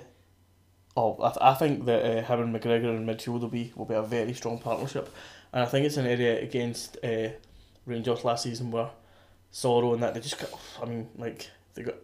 oh, 0.97 1.17
I, 1.21 1.29
th- 1.29 1.37
I 1.41 1.53
think 1.55 1.85
that 1.85 2.03
uh, 2.05 2.21
him 2.23 2.41
and 2.41 2.55
McGregor 2.55 2.95
in 2.95 3.05
midfield 3.05 3.41
will 3.41 3.47
be 3.47 3.71
will 3.75 3.85
be 3.85 3.93
a 3.95 4.01
very 4.01 4.33
strong 4.33 4.57
partnership, 4.59 5.09
and 5.53 5.63
I 5.63 5.65
think 5.65 5.85
it's 5.85 5.97
an 5.97 6.05
area 6.05 6.41
against 6.41 6.97
uh, 7.03 7.29
Rangers 7.85 8.23
last 8.23 8.43
season 8.43 8.71
where 8.71 8.89
Soro 9.53 9.93
and 9.93 10.03
that 10.03 10.13
they 10.13 10.19
just 10.19 10.39
got. 10.39 10.49
I 10.81 10.85
mean, 10.85 11.09
like 11.17 11.49
they 11.73 11.83
got 11.83 11.95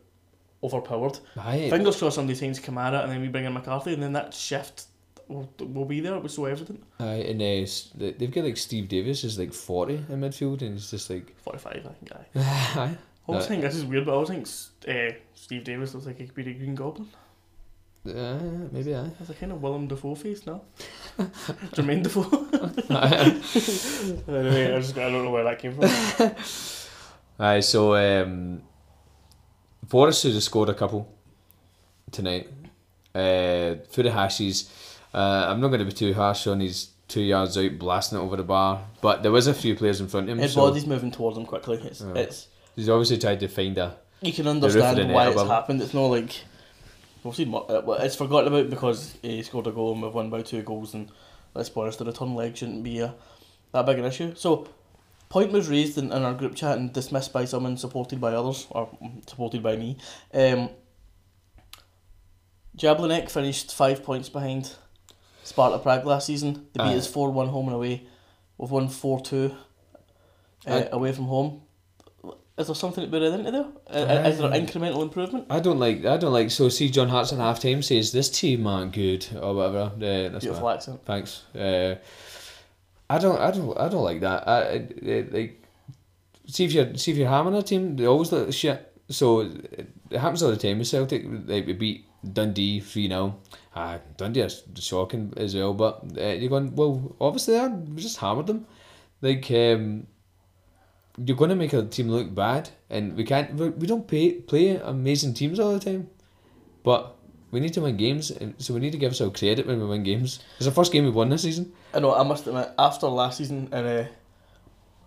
overpowered. 0.63 1.19
Aye. 1.37 1.69
Fingers 1.69 1.97
crossed 1.97 2.15
somebody 2.15 2.35
signs 2.37 2.59
Kamara 2.59 3.03
and 3.03 3.11
then 3.11 3.21
we 3.21 3.27
bring 3.27 3.45
in 3.45 3.53
McCarthy 3.53 3.93
and 3.93 4.01
then 4.01 4.13
that 4.13 4.33
shift 4.33 4.85
will, 5.27 5.47
will 5.59 5.85
be 5.85 5.99
there. 5.99 6.15
It 6.15 6.23
was 6.23 6.33
so 6.33 6.45
evident. 6.45 6.83
Aye, 6.99 7.25
and 7.29 7.39
uh, 7.41 7.69
they- 7.95 8.11
they've 8.17 8.31
got 8.31 8.43
like 8.43 8.57
Steve 8.57 8.87
Davis 8.89 9.23
is 9.23 9.37
like 9.37 9.53
forty 9.53 9.95
in 10.09 10.19
midfield, 10.21 10.61
and 10.61 10.73
he's 10.73 10.89
just 10.91 11.09
like, 11.09 11.35
45, 11.41 11.73
I 11.75 11.79
think. 11.79 12.11
Aye. 12.11 12.25
aye. 12.81 12.97
I 13.29 13.31
always 13.31 13.45
Uh, 13.45 13.47
think 13.49 13.61
this 13.61 13.75
is 13.75 13.85
weird, 13.85 14.05
but 14.05 14.11
I 14.13 14.15
always 14.15 14.29
think 14.29 14.47
uh, 14.87 15.15
Steve 15.35 15.63
Davis 15.63 15.93
looks 15.93 16.05
like 16.07 16.17
he 16.17 16.25
could 16.25 16.35
be 16.35 16.43
the 16.43 16.53
Green 16.53 16.75
Goblin. 16.75 17.07
Uh, 18.07 18.67
maybe 18.71 18.95
aye. 18.95 19.09
Has 19.19 19.29
a 19.29 19.33
kind 19.33 19.51
of 19.51 19.61
Willem 19.61 19.87
Dafoe 19.87 20.15
face 20.15 20.45
now. 20.45 20.61
Jermaine 21.73 22.03
Dafoe. 22.03 22.27
anyway, 24.27 24.73
I 24.73 24.79
just 24.79 24.97
I 24.97 25.09
don't 25.09 25.25
know 25.25 25.31
where 25.31 25.43
that 25.43 25.59
came 25.59 25.73
from. 25.73 26.31
Aye, 27.39 27.59
so 27.59 27.95
um, 27.95 28.63
Forrest 29.87 30.23
has 30.23 30.43
scored 30.43 30.69
a 30.69 30.73
couple 30.73 31.07
tonight. 32.11 32.49
Uh, 33.13 33.77
Furuhashi's, 33.91 34.71
uh, 35.13 35.45
I'm 35.49 35.61
not 35.61 35.67
going 35.67 35.79
to 35.79 35.85
be 35.85 35.91
too 35.91 36.13
harsh 36.13 36.47
on 36.47 36.61
his 36.61 36.89
two 37.07 37.21
yards 37.21 37.57
out 37.57 37.77
blasting 37.79 38.17
it 38.17 38.21
over 38.21 38.35
the 38.35 38.43
bar, 38.43 38.81
but 39.01 39.23
there 39.23 39.31
was 39.31 39.47
a 39.47 39.53
few 39.53 39.75
players 39.75 40.01
in 40.01 40.07
front 40.07 40.27
of 40.27 40.31
him. 40.31 40.39
His 40.39 40.53
so 40.53 40.67
body's 40.67 40.85
moving 40.85 41.11
towards 41.11 41.37
him 41.37 41.45
quickly. 41.45 41.77
It's 41.77 42.01
Yeah. 42.01 42.13
it's 42.15 42.47
he's 42.75 42.89
obviously 42.89 43.17
tried 43.17 43.39
to 43.41 43.47
find 43.47 43.77
a. 43.77 43.97
you 44.21 44.33
can 44.33 44.47
understand 44.47 45.11
why 45.11 45.27
it's 45.27 45.35
above 45.35 45.47
happened. 45.47 45.81
It's 45.81 45.93
not 45.93 46.07
like 46.07 46.31
we've 47.27 47.35
seen 47.35 47.51
what 47.51 47.69
uh, 47.69 47.91
it's 47.99 48.15
forgotten 48.15 48.53
about 48.53 48.69
because 48.69 49.17
he 49.21 49.43
scored 49.43 49.67
a 49.67 49.71
goal 49.71 49.93
and 49.93 50.01
we've 50.01 50.13
won 50.13 50.29
by 50.29 50.41
two 50.41 50.61
goals 50.61 50.93
and 50.93 51.11
let's 51.53 51.69
be 51.69 51.81
honest, 51.81 51.99
the 51.99 52.05
return 52.05 52.35
leg 52.35 52.55
shouldn't 52.55 52.83
be 52.83 52.99
a, 52.99 53.13
that 53.73 53.85
big 53.85 53.99
an 53.99 54.05
issue. 54.05 54.33
So 54.35 54.67
point 55.29 55.51
was 55.51 55.69
raised 55.69 55.97
in, 55.97 56.05
in 56.11 56.23
our 56.23 56.33
group 56.33 56.55
chat 56.55 56.77
and 56.77 56.93
dismissed 56.93 57.33
by 57.33 57.45
some 57.45 57.65
and 57.65 57.79
supported 57.79 58.21
by 58.21 58.33
others 58.33 58.67
or 58.69 58.89
supported 59.27 59.61
by 59.61 59.75
me. 59.75 59.97
Um, 60.33 60.69
Jablonec 62.77 63.29
finished 63.29 63.73
five 63.73 64.03
points 64.03 64.29
behind 64.29 64.75
Sparta 65.43 65.79
Prague 65.79 66.05
last 66.05 66.27
season. 66.27 66.67
They 66.73 66.83
beat 66.83 66.91
Aye. 66.91 66.97
us 66.97 67.07
four 67.07 67.31
one 67.31 67.47
home 67.47 67.67
and 67.67 67.75
away. 67.75 68.07
We've 68.57 68.71
won 68.71 68.87
four 68.87 69.19
two 69.19 69.55
uh, 70.65 70.83
away 70.91 71.11
from 71.11 71.25
home. 71.25 71.63
Is 72.57 72.65
there 72.67 72.75
something 72.75 73.03
to 73.05 73.09
be 73.11 73.19
read 73.19 73.33
into 73.39 73.51
there? 73.51 73.65
Uh, 73.87 74.27
Is 74.29 74.39
there 74.39 74.49
incremental 74.49 75.03
improvement? 75.03 75.45
I 75.49 75.59
don't 75.59 75.77
like. 75.79 76.05
I 76.05 76.17
don't 76.17 76.33
like. 76.33 76.49
So 76.49 76.69
see, 76.69 76.89
John 76.89 77.07
Hartson 77.07 77.37
half 77.37 77.59
time 77.59 77.83
says 77.83 78.11
this 78.11 78.29
team 78.29 78.65
aren't 78.65 78.93
good 78.93 79.27
or 79.39 79.53
whatever. 79.53 79.91
Uh, 79.95 80.29
that's 80.29 80.43
Beautiful 80.45 80.67
fine. 80.67 80.75
accent. 80.75 81.05
Thanks. 81.05 81.43
Uh, 81.55 81.95
I 83.09 83.19
don't. 83.19 83.39
I 83.39 83.51
don't. 83.51 83.77
I 83.77 83.87
don't 83.89 84.03
like 84.03 84.21
that. 84.21 84.47
I, 84.47 84.59
I, 84.59 84.87
I 85.07 85.25
like. 85.31 85.63
See 86.47 86.65
if 86.65 86.73
you're 86.73 86.95
see 86.95 87.11
if 87.11 87.17
you're 87.17 87.29
hammering 87.29 87.55
a 87.55 87.61
team, 87.61 87.95
they 87.95 88.05
always 88.05 88.31
look 88.31 88.51
shit. 88.51 88.91
So 89.09 89.41
it 89.41 90.17
happens 90.17 90.41
all 90.41 90.49
the 90.49 90.57
time 90.57 90.79
with 90.79 90.87
Celtic. 90.87 91.25
Like 91.45 91.67
we 91.67 91.73
beat 91.73 92.05
Dundee 92.33 92.79
three 92.79 93.07
0 93.07 93.35
Ah, 93.75 93.99
Dundee 94.17 94.41
is 94.41 94.63
shocking 94.79 95.31
as 95.37 95.53
well. 95.53 95.75
But 95.75 96.03
uh, 96.17 96.21
you're 96.29 96.49
going 96.49 96.75
well. 96.75 97.15
Obviously, 97.21 97.53
they 97.53 97.59
are. 97.59 97.69
we 97.69 98.01
just 98.01 98.17
hammered 98.17 98.47
them. 98.47 98.65
Like 99.21 99.49
um, 99.51 100.07
you're 101.23 101.37
going 101.37 101.49
to 101.49 101.55
make 101.55 101.73
a 101.73 101.83
team 101.83 102.09
look 102.09 102.33
bad, 102.33 102.69
and 102.89 103.15
we 103.15 103.23
can't. 103.23 103.53
We, 103.55 103.69
we 103.69 103.87
don't 103.87 104.07
pay, 104.07 104.33
play 104.33 104.77
amazing 104.77 105.33
teams 105.33 105.59
all 105.59 105.73
the 105.73 105.79
time, 105.79 106.09
but. 106.83 107.13
We 107.49 107.61
need 107.61 107.73
to 107.75 107.81
win 107.81 107.95
games, 107.95 108.29
and 108.29 108.55
so 108.57 108.73
we 108.73 108.81
need 108.81 108.91
to 108.91 108.97
give 108.97 109.11
ourselves 109.11 109.39
credit 109.39 109.65
when 109.65 109.79
we 109.79 109.85
win 109.85 110.03
games. 110.03 110.41
It's 110.57 110.65
the 110.65 110.71
first 110.71 110.91
game 110.91 111.05
we've 111.05 111.15
won 111.15 111.29
this 111.29 111.43
season. 111.43 111.71
I 111.93 111.99
know. 111.99 112.13
I 112.13 112.23
must 112.23 112.45
admit, 112.45 112.71
after 112.77 113.07
last 113.07 113.37
season, 113.37 113.69
and 113.71 113.87
uh, 113.87 114.03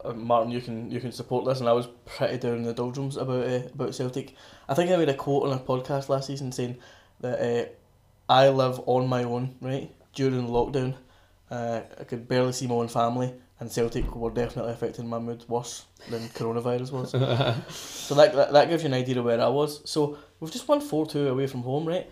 uh, 0.08 0.14
Martin, 0.14 0.50
you 0.50 0.62
can 0.62 0.90
you 0.90 1.00
can 1.00 1.12
support 1.12 1.44
this, 1.44 1.60
and 1.60 1.68
I 1.68 1.74
was 1.74 1.86
pretty 2.06 2.38
down 2.38 2.54
in 2.54 2.62
the 2.62 2.72
doldrums 2.72 3.18
about 3.18 3.46
uh, 3.46 3.62
about 3.74 3.94
Celtic. 3.94 4.34
I 4.70 4.74
think 4.74 4.90
I 4.90 4.96
made 4.96 5.10
a 5.10 5.14
quote 5.14 5.48
on 5.48 5.52
a 5.52 5.60
podcast 5.60 6.08
last 6.08 6.28
season 6.28 6.50
saying 6.50 6.78
that 7.20 7.40
uh, 7.40 7.68
I 8.32 8.48
live 8.48 8.80
on 8.86 9.06
my 9.06 9.24
own, 9.24 9.56
right 9.60 9.90
during 10.14 10.48
lockdown. 10.48 10.94
Uh, 11.50 11.82
I 12.00 12.04
could 12.04 12.26
barely 12.26 12.52
see 12.52 12.66
my 12.66 12.76
own 12.76 12.88
family, 12.88 13.34
and 13.60 13.70
Celtic 13.70 14.16
were 14.16 14.30
definitely 14.30 14.72
affecting 14.72 15.06
my 15.06 15.18
mood 15.18 15.44
worse 15.46 15.84
than 16.08 16.20
coronavirus 16.30 16.92
was. 16.92 17.10
so 17.68 18.14
that, 18.14 18.34
that 18.34 18.52
that 18.52 18.68
gives 18.68 18.82
you 18.82 18.88
an 18.88 18.94
idea 18.94 19.18
of 19.18 19.24
where 19.26 19.40
I 19.40 19.48
was. 19.48 19.88
So 19.88 20.18
we've 20.40 20.50
just 20.50 20.66
won 20.66 20.80
four 20.80 21.06
two 21.06 21.28
away 21.28 21.46
from 21.46 21.62
home, 21.62 21.86
right? 21.86 22.10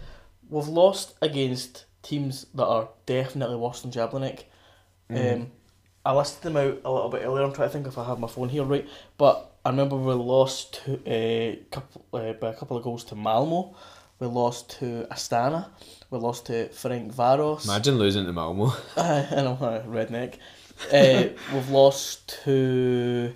We've 0.49 0.69
lost 0.69 1.17
against 1.21 1.87
teams 2.03 2.47
that 2.55 2.67
are 2.67 2.89
definitely 3.07 3.57
worse 3.57 3.83
than 3.83 3.91
Jablonec. 3.91 4.45
Um, 5.11 5.51
I 6.05 6.13
listed 6.13 6.43
them 6.43 6.57
out 6.57 6.81
a 6.85 6.93
little 6.93 7.09
bit 7.09 7.23
earlier. 7.25 7.45
I'm 7.45 7.53
trying 7.53 7.69
to 7.69 7.73
think 7.73 7.87
if 7.87 7.99
I 7.99 8.05
have 8.05 8.19
my 8.19 8.29
phone 8.29 8.49
here 8.49 8.65
right, 8.65 8.87
but 9.17 9.57
I 9.65 9.71
remember 9.71 9.97
we 9.97 10.15
lost 10.15 10.85
to 10.85 11.01
a 11.07 11.61
couple 11.71 12.05
uh, 12.13 12.33
by 12.35 12.51
a 12.51 12.55
couple 12.55 12.77
of 12.77 12.85
goals 12.85 13.05
to 13.05 13.15
Malmo. 13.15 13.75
We 14.19 14.27
lost 14.27 14.71
to 14.81 15.07
Astana. 15.11 15.69
We 16.11 16.19
lost 16.19 16.47
to 16.47 16.69
Ferencváros. 16.69 17.65
Imagine 17.65 17.99
losing 17.99 18.27
to 18.27 18.33
Malmo. 18.33 18.73
I 18.97 19.29
know, 19.37 19.59
uh, 19.61 19.87
redneck. 19.87 20.35
Uh, 20.93 21.29
we've 21.53 21.71
lost 21.71 22.41
to 22.45 23.35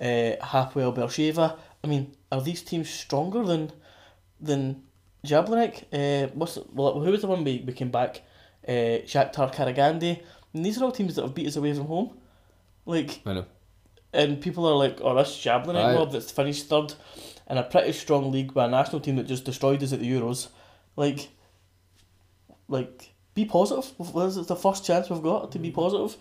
uh, 0.00 0.04
Hapoel 0.04 0.94
Beersheva. 0.94 1.56
I 1.82 1.86
mean, 1.86 2.14
are 2.30 2.40
these 2.40 2.62
teams 2.62 2.88
stronger 2.88 3.44
than 3.44 3.72
than 4.40 4.82
Jablonec? 5.24 5.84
Uh, 5.92 6.30
what's 6.34 6.58
well, 6.72 7.00
who 7.00 7.10
was 7.10 7.20
the 7.22 7.26
one 7.26 7.44
we, 7.44 7.62
we 7.66 7.72
came 7.72 7.90
back? 7.90 8.22
Uh, 8.66 9.02
Shakhter 9.06 9.52
Karagandy. 9.54 10.22
And 10.52 10.64
these 10.64 10.80
are 10.80 10.84
all 10.84 10.92
teams 10.92 11.14
that 11.16 11.22
have 11.22 11.34
beat 11.34 11.46
us 11.46 11.56
away 11.56 11.74
from 11.74 11.86
home. 11.86 12.16
Like, 12.86 13.20
I 13.26 13.34
know. 13.34 13.44
and 14.12 14.40
people 14.40 14.66
are 14.66 14.74
like, 14.76 14.98
oh, 15.02 15.14
that's 15.14 15.32
Jablonec 15.32 15.84
Aye. 15.84 15.94
mob 15.94 16.12
that's 16.12 16.30
finished 16.30 16.68
third 16.68 16.94
in 17.50 17.58
a 17.58 17.62
pretty 17.62 17.92
strong 17.92 18.32
league 18.32 18.54
by 18.54 18.64
a 18.64 18.68
national 18.68 19.00
team 19.00 19.16
that 19.16 19.26
just 19.26 19.44
destroyed 19.44 19.82
us 19.82 19.92
at 19.92 20.00
the 20.00 20.10
Euros. 20.10 20.48
Like, 20.96 21.28
like 22.68 23.12
be 23.34 23.44
positive. 23.44 23.92
This 24.14 24.36
is 24.36 24.46
the 24.46 24.56
first 24.56 24.84
chance 24.84 25.10
we've 25.10 25.22
got 25.22 25.52
to 25.52 25.58
be 25.58 25.70
positive. 25.70 26.16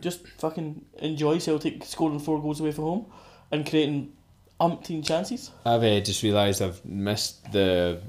Just 0.00 0.26
fucking 0.38 0.84
enjoy 0.98 1.38
Celtic 1.38 1.84
scoring 1.84 2.18
four 2.18 2.40
goals 2.40 2.60
away 2.60 2.72
from 2.72 2.84
home 2.84 3.06
and 3.50 3.68
creating 3.68 4.12
umpteen 4.60 5.04
chances. 5.04 5.50
I've 5.64 5.82
uh, 5.82 6.00
just 6.00 6.22
realised 6.22 6.62
I've 6.62 6.84
missed 6.84 7.50
the 7.52 8.00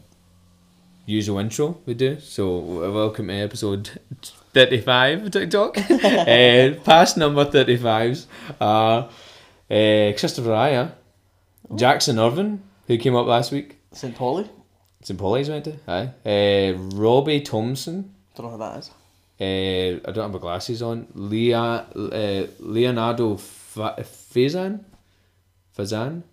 usual 1.06 1.40
intro 1.40 1.78
we 1.86 1.94
do. 1.94 2.20
So 2.20 2.58
welcome 2.58 3.28
to 3.28 3.34
episode 3.34 3.90
thirty-five 4.54 5.26
of 5.26 5.32
TikTok. 5.32 5.78
uh, 5.92 6.74
past 6.84 7.18
number 7.18 7.46
thirty-fives 7.46 8.28
are 8.60 9.10
uh, 9.70 10.12
Christopher 10.18 10.54
Aya, 10.54 10.90
Jackson 11.76 12.20
Irvine, 12.20 12.62
who 12.88 12.98
came 12.98 13.16
up 13.16 13.28
last 13.28 13.52
week. 13.52 13.78
St. 13.94 14.16
Pauli. 14.16 14.50
St 15.02 15.18
Pauli's 15.18 15.50
went 15.50 15.66
to. 15.66 15.78
Aye. 15.88 16.10
Uh, 16.26 16.78
Robbie 16.96 17.42
Thompson. 17.42 18.14
Don't 18.36 18.48
know 18.48 18.52
who 18.52 18.58
that 18.58 18.80
is. 18.80 18.92
Uh, 19.40 20.00
I 20.08 20.12
don't 20.12 20.18
have 20.24 20.32
my 20.32 20.40
glasses 20.40 20.82
on. 20.82 21.08
Lea, 21.14 21.54
uh, 21.54 22.48
Leonardo 22.60 23.38
Fa- 23.38 23.96
Fazan. 24.00 24.84
Fazan. 25.78 26.24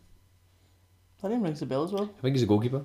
That 1.22 1.28
name 1.30 1.42
rings 1.42 1.62
a 1.62 1.66
bell 1.66 1.84
as 1.84 1.92
well. 1.92 2.10
I 2.18 2.22
think 2.22 2.34
he's 2.36 2.42
a 2.42 2.46
goalkeeper. 2.46 2.84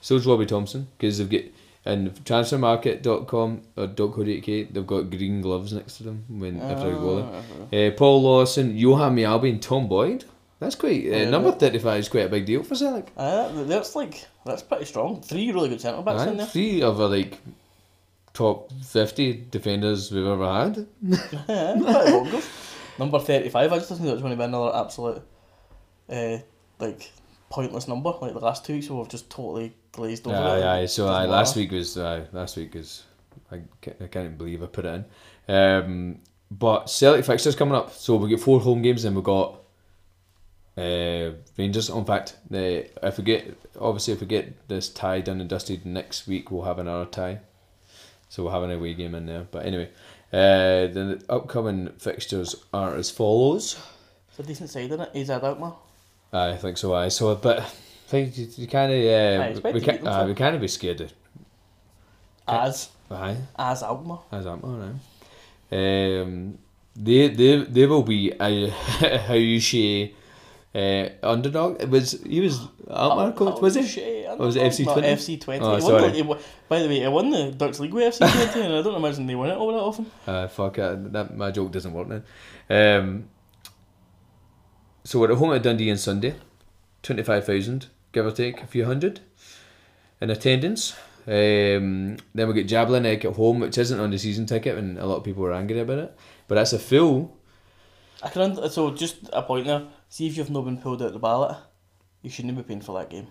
So 0.00 0.14
is 0.16 0.26
Robbie 0.26 0.46
Thompson 0.46 0.88
because 0.96 1.18
they've 1.18 1.28
got 1.28 1.42
and 1.84 2.14
transfermarkt.com 2.26 3.62
or 3.76 3.88
.co.uk 3.88 4.44
they've 4.44 4.86
got 4.86 5.10
green 5.10 5.40
gloves 5.40 5.72
next 5.72 5.96
to 5.98 6.02
them 6.04 6.24
when 6.28 6.60
after 6.60 6.90
a 6.90 6.94
goal. 6.94 7.34
Uh, 7.72 7.90
Paul 7.96 8.22
Lawson, 8.22 8.76
Johan 8.76 9.16
Mjällby 9.16 9.50
and 9.50 9.62
Tom 9.62 9.88
Boyd. 9.88 10.24
That's 10.58 10.74
quite 10.74 11.04
uh, 11.06 11.16
Yeah, 11.16 11.30
number 11.30 11.52
thirty 11.52 11.78
five 11.78 12.00
is 12.00 12.08
quite 12.10 12.26
a 12.26 12.28
big 12.28 12.44
deal 12.44 12.62
for 12.62 12.74
Celtic. 12.74 13.10
Uh, 13.16 13.64
that's 13.64 13.96
like 13.96 14.26
that's 14.44 14.62
pretty 14.62 14.84
strong. 14.84 15.22
Three 15.22 15.50
really 15.52 15.70
good 15.70 15.80
centre 15.80 16.02
backs 16.02 16.22
in 16.24 16.36
there. 16.36 16.46
three 16.46 16.82
of 16.82 17.00
a 17.00 17.06
like 17.06 17.38
top 18.40 18.72
fifty 18.82 19.46
defenders 19.50 20.10
we've 20.10 20.26
ever 20.26 20.50
had. 20.52 20.86
Yeah, 21.48 21.72
pretty 21.74 21.84
well 21.84 22.24
good. 22.24 22.44
Number 22.98 23.18
thirty-five. 23.18 23.72
I 23.72 23.76
just 23.78 23.88
think 23.90 24.02
that's 24.02 24.20
going 24.20 24.32
to 24.32 24.36
be 24.36 24.44
another 24.44 24.74
absolute, 24.76 25.22
uh, 26.08 26.38
like 26.78 27.10
pointless 27.50 27.86
number. 27.88 28.12
Like 28.20 28.32
the 28.32 28.40
last 28.40 28.64
two 28.64 28.74
weeks, 28.74 28.88
we've 28.88 29.08
just 29.08 29.30
totally 29.30 29.74
glazed 29.92 30.26
over. 30.26 30.36
it. 30.36 30.40
Aye, 30.40 30.80
aye. 30.82 30.86
So 30.86 31.04
last 31.06 31.56
week 31.56 31.70
was 31.72 31.96
aye, 31.98 32.24
last 32.32 32.56
week 32.56 32.74
was 32.74 33.04
I 33.52 33.60
can't, 33.80 33.96
I 34.00 34.06
can't 34.06 34.38
believe 34.38 34.62
I 34.62 34.66
put 34.66 34.84
it 34.86 35.04
in. 35.48 35.54
Um, 35.54 36.18
but 36.50 36.88
Celtic 36.90 37.24
fixtures 37.24 37.54
coming 37.56 37.74
up, 37.74 37.92
so 37.92 38.16
we 38.16 38.28
get 38.28 38.40
four 38.40 38.60
home 38.60 38.82
games 38.82 39.04
and 39.04 39.14
we've 39.14 39.24
got 39.24 39.60
uh, 40.76 41.30
Rangers. 41.58 41.90
In 41.90 42.04
fact, 42.04 42.36
the, 42.48 42.88
if 43.06 43.18
we 43.18 43.24
get 43.24 43.56
obviously 43.78 44.14
if 44.14 44.20
we 44.20 44.26
get 44.26 44.68
this 44.68 44.88
tie 44.88 45.20
done 45.20 45.40
and 45.40 45.48
dusted 45.50 45.84
next 45.86 46.26
week, 46.26 46.50
we'll 46.50 46.62
have 46.64 46.78
another 46.78 47.04
tie. 47.04 47.40
So 48.30 48.44
we'll 48.44 48.52
have 48.52 48.62
an 48.62 48.70
away 48.70 48.94
game 48.94 49.16
in 49.16 49.26
there. 49.26 49.46
But 49.50 49.66
anyway, 49.66 49.90
uh, 50.32 50.86
the 50.86 51.22
upcoming 51.28 51.88
fixtures 51.98 52.54
are 52.72 52.94
as 52.94 53.10
follows. 53.10 53.76
It's 54.28 54.38
a 54.38 54.42
decent 54.44 54.70
side, 54.70 54.84
isn't 54.84 55.00
it? 55.00 55.10
He's 55.12 55.28
had. 55.28 55.44
I 56.32 56.56
think 56.56 56.78
so. 56.78 56.94
I 56.94 57.08
saw, 57.08 57.34
so, 57.34 57.40
but 57.40 57.58
I 57.58 57.64
think 58.06 58.38
you, 58.38 58.48
you 58.56 58.68
kind 58.68 58.92
of 58.92 59.64
uh, 59.64 59.70
we 59.72 59.80
can 59.80 60.06
uh, 60.06 60.26
we 60.28 60.34
can't 60.34 60.60
be 60.60 60.68
scared 60.68 61.00
of. 61.00 61.12
As 62.46 62.90
Aye. 63.10 63.36
as 63.58 63.82
Alkmaar. 63.82 64.20
How's 64.30 64.44
that 64.44 64.62
man? 64.62 65.00
Um, 65.72 66.58
they 66.94 67.28
they 67.28 67.64
they 67.64 67.86
will 67.86 68.04
be 68.04 68.32
a 68.40 68.70
how 69.26 69.34
you 69.34 69.60
say 69.60 70.14
uh, 70.74 71.08
underdog. 71.22 71.82
It 71.82 71.88
was 71.90 72.12
he 72.24 72.40
was 72.40 72.60
Alkmaar 72.88 73.32
coach 73.32 73.60
was 73.60 73.74
he? 73.74 73.86
Shit, 73.86 74.26
Or 74.30 74.46
was 74.46 74.56
it 74.56 74.62
FC 74.62 74.84
Twente? 74.84 75.04
FC 75.04 75.38
Twente. 75.40 75.60
Oh, 75.62 75.78
sorry. 75.80 76.10
the- 76.12 76.18
it 76.18 76.40
by 76.68 76.80
the 76.82 76.88
way, 76.88 77.02
it 77.02 77.10
won 77.10 77.30
the 77.30 77.50
Dutch 77.52 77.78
League 77.80 77.92
with 77.94 78.14
FC 78.14 78.26
Twente, 78.26 78.64
and 78.64 78.74
I 78.74 78.82
don't 78.82 78.94
imagine 78.94 79.26
they 79.26 79.34
win 79.34 79.50
it 79.50 79.56
all 79.56 79.72
that 79.72 79.78
often. 79.78 80.06
Uh, 80.26 80.46
fuck 80.48 80.78
it, 80.78 81.12
that 81.12 81.36
my 81.36 81.50
joke 81.50 81.72
doesn't 81.72 81.92
work 81.92 82.08
then. 82.08 82.24
Um, 82.70 83.28
so 85.04 85.18
we're 85.18 85.32
at 85.32 85.38
home 85.38 85.52
at 85.52 85.62
Dundee 85.62 85.90
on 85.90 85.96
Sunday, 85.96 86.34
twenty 87.02 87.22
five 87.22 87.44
thousand 87.44 87.86
give 88.12 88.26
or 88.26 88.32
take 88.32 88.60
a 88.62 88.66
few 88.66 88.84
hundred 88.84 89.20
in 90.20 90.30
attendance. 90.30 90.94
Um, 91.26 92.16
then 92.34 92.48
we 92.48 92.54
get 92.54 92.66
Jablonec 92.66 93.24
at 93.24 93.36
home, 93.36 93.60
which 93.60 93.78
isn't 93.78 94.00
on 94.00 94.10
the 94.10 94.18
season 94.18 94.46
ticket, 94.46 94.76
and 94.76 94.98
a 94.98 95.06
lot 95.06 95.16
of 95.18 95.24
people 95.24 95.42
were 95.42 95.52
angry 95.52 95.78
about 95.80 95.98
it. 95.98 96.16
But 96.48 96.56
that's 96.56 96.72
a 96.72 96.78
full 96.78 97.36
I 98.22 98.28
can 98.28 98.42
und- 98.42 98.70
so 98.72 98.90
just 98.90 99.16
a 99.32 99.42
point 99.42 99.66
there. 99.66 99.82
See 100.08 100.26
if 100.26 100.36
you've 100.36 100.50
not 100.50 100.64
been 100.64 100.78
pulled 100.78 101.02
out 101.02 101.12
the 101.12 101.18
ballot, 101.18 101.56
you 102.22 102.30
shouldn't 102.30 102.56
be 102.56 102.62
paying 102.62 102.80
for 102.80 102.98
that 102.98 103.10
game. 103.10 103.28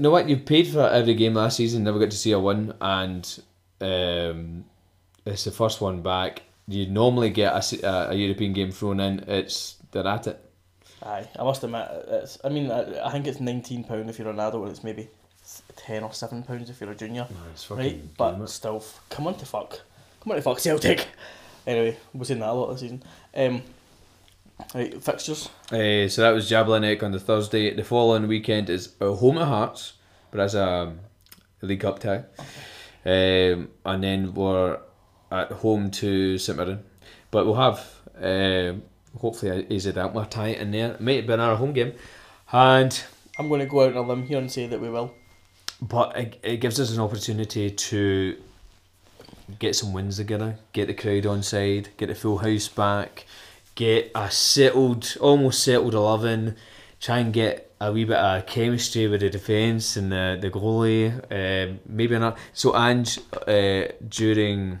No, 0.00 0.10
what 0.10 0.28
you've 0.28 0.46
paid 0.46 0.66
for 0.66 0.88
every 0.88 1.14
game 1.14 1.34
last 1.34 1.56
season, 1.56 1.84
never 1.84 1.98
got 2.00 2.10
to 2.10 2.16
see 2.16 2.32
a 2.32 2.38
win, 2.40 2.74
and 2.80 3.40
um, 3.80 4.64
it's 5.24 5.44
the 5.44 5.52
first 5.52 5.80
one 5.80 6.02
back. 6.02 6.42
You 6.66 6.86
normally 6.86 7.30
get 7.30 7.52
a, 7.52 7.86
a, 7.86 8.10
a 8.10 8.14
European 8.14 8.52
game 8.52 8.72
thrown 8.72 8.98
in. 8.98 9.20
It's 9.28 9.76
they're 9.92 10.06
at 10.06 10.26
it. 10.26 10.44
Aye, 11.04 11.28
I 11.38 11.44
must 11.44 11.62
admit, 11.62 11.88
it's. 12.08 12.38
I 12.44 12.48
mean, 12.48 12.70
I, 12.70 13.06
I 13.06 13.10
think 13.12 13.26
it's 13.28 13.38
nineteen 13.40 13.84
pound 13.84 14.10
if 14.10 14.18
you're 14.18 14.28
an 14.28 14.40
adult, 14.40 14.64
and 14.64 14.72
it's 14.72 14.82
maybe 14.84 15.08
ten 15.76 16.02
or 16.02 16.12
seven 16.12 16.42
pounds 16.42 16.68
if 16.68 16.80
you're 16.80 16.90
a 16.90 16.94
junior. 16.96 17.26
it's 17.52 17.70
right, 17.70 18.00
but 18.16 18.44
still, 18.46 18.84
come 19.08 19.26
on 19.28 19.34
to 19.36 19.46
fuck, 19.46 19.80
come 20.20 20.32
on 20.32 20.36
to 20.36 20.42
fuck 20.42 20.58
Celtic. 20.58 21.06
Anyway, 21.66 21.94
we've 22.14 22.26
seen 22.26 22.38
that 22.38 22.48
a 22.48 22.52
lot 22.52 22.72
this 22.72 22.80
season. 22.80 23.02
Um, 23.34 23.62
right, 24.74 25.02
fixtures. 25.02 25.48
Uh, 25.70 26.08
so 26.08 26.22
that 26.22 26.30
was 26.32 26.50
Jablonec 26.50 27.02
on 27.02 27.12
the 27.12 27.20
Thursday. 27.20 27.74
The 27.74 27.84
following 27.84 28.26
weekend 28.28 28.70
is 28.70 28.94
uh, 29.00 29.12
home 29.12 29.38
at 29.38 29.46
Hearts, 29.48 29.94
but 30.30 30.38
that's 30.38 30.54
a, 30.54 30.92
a 31.62 31.66
League 31.66 31.80
Cup 31.80 31.98
tie. 31.98 32.24
Um, 33.04 33.70
and 33.84 34.02
then 34.04 34.34
we're 34.34 34.78
at 35.30 35.52
home 35.52 35.90
to 35.92 36.38
St 36.38 36.58
Mirren. 36.58 36.84
But 37.30 37.46
we'll 37.46 37.54
have 37.54 37.86
um 38.20 38.82
hopefully 39.18 39.66
a 39.70 39.74
AZ 39.74 39.86
Alkmaar 39.96 40.26
tie 40.26 40.48
in 40.48 40.70
there. 40.72 40.92
It 40.92 41.00
might 41.00 41.16
have 41.16 41.26
been 41.26 41.40
our 41.40 41.56
home 41.56 41.72
game. 41.72 41.94
And 42.52 43.02
I'm 43.38 43.48
going 43.48 43.60
to 43.60 43.66
go 43.66 43.84
out 43.84 43.96
on 43.96 44.04
a 44.04 44.08
limb 44.08 44.26
here 44.26 44.38
and 44.38 44.50
say 44.50 44.66
that 44.66 44.80
we 44.80 44.90
will. 44.90 45.14
but 45.80 46.16
it, 46.16 46.38
it 46.42 46.56
gives 46.58 46.78
us 46.80 46.92
an 46.92 47.00
opportunity 47.00 47.70
to 47.70 48.36
get 49.58 49.74
some 49.74 49.92
wins 49.92 50.16
together, 50.18 50.58
get 50.72 50.86
the 50.88 50.94
crowd 50.94 51.26
on 51.26 51.42
side, 51.42 51.88
get 51.96 52.06
the 52.08 52.14
full 52.14 52.38
house 52.38 52.68
back, 52.68 53.24
get 53.74 54.10
a 54.14 54.30
settled, 54.30 55.16
almost 55.20 55.62
settled 55.62 55.94
11, 55.94 56.56
try 57.00 57.18
and 57.18 57.32
get 57.32 57.74
a 57.80 57.92
wee 57.92 58.04
bit 58.04 58.16
of 58.16 58.46
chemistry 58.46 59.08
with 59.08 59.20
the 59.20 59.30
defence 59.30 59.96
and 59.96 60.12
the, 60.12 60.38
the 60.40 60.50
goalie, 60.50 61.10
um, 61.30 61.80
maybe 61.86 62.18
not. 62.18 62.36
So, 62.52 62.76
Ange, 62.76 63.18
uh, 63.46 63.92
during. 64.06 64.80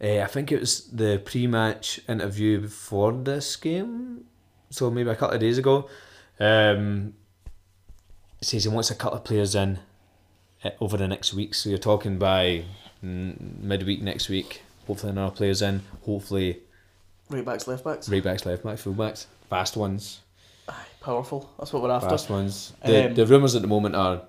Uh, 0.00 0.18
I 0.20 0.26
think 0.26 0.52
it 0.52 0.60
was 0.60 0.86
the 0.88 1.22
pre-match 1.24 2.00
interview 2.08 2.60
before 2.60 3.12
this 3.12 3.56
game, 3.56 4.24
so 4.68 4.90
maybe 4.90 5.08
a 5.10 5.16
couple 5.16 5.34
of 5.34 5.40
days 5.40 5.56
ago. 5.56 5.88
Um, 6.38 7.14
says 8.44 8.64
he 8.64 8.68
wants 8.68 8.90
a 8.90 8.94
couple 8.94 9.18
of 9.18 9.24
players 9.24 9.54
in 9.54 9.78
uh, 10.62 10.70
over 10.80 10.96
the 10.96 11.08
next 11.08 11.34
week. 11.34 11.54
So 11.54 11.70
you're 11.70 11.78
talking 11.78 12.18
by 12.18 12.64
mm, 13.02 13.60
midweek 13.60 14.02
next 14.02 14.28
week. 14.28 14.62
Hopefully 14.86 15.12
another 15.12 15.34
players 15.34 15.62
in. 15.62 15.82
Hopefully 16.04 16.60
Right 17.30 17.44
backs, 17.44 17.66
left 17.66 17.84
backs. 17.84 18.08
right 18.08 18.22
backs, 18.22 18.44
left 18.46 18.62
backs, 18.64 18.82
full 18.82 18.92
backs, 18.92 19.26
fast 19.48 19.76
ones, 19.76 20.20
Aye, 20.68 20.74
powerful. 21.00 21.50
That's 21.58 21.72
what 21.72 21.82
we're 21.82 21.90
after. 21.90 22.08
fast 22.10 22.28
ones. 22.30 22.72
The 22.84 23.06
Um, 23.08 23.14
the 23.14 23.26
rumours 23.26 23.54
at 23.54 23.62
the 23.62 23.68
moment 23.68 23.94
are 23.96 24.22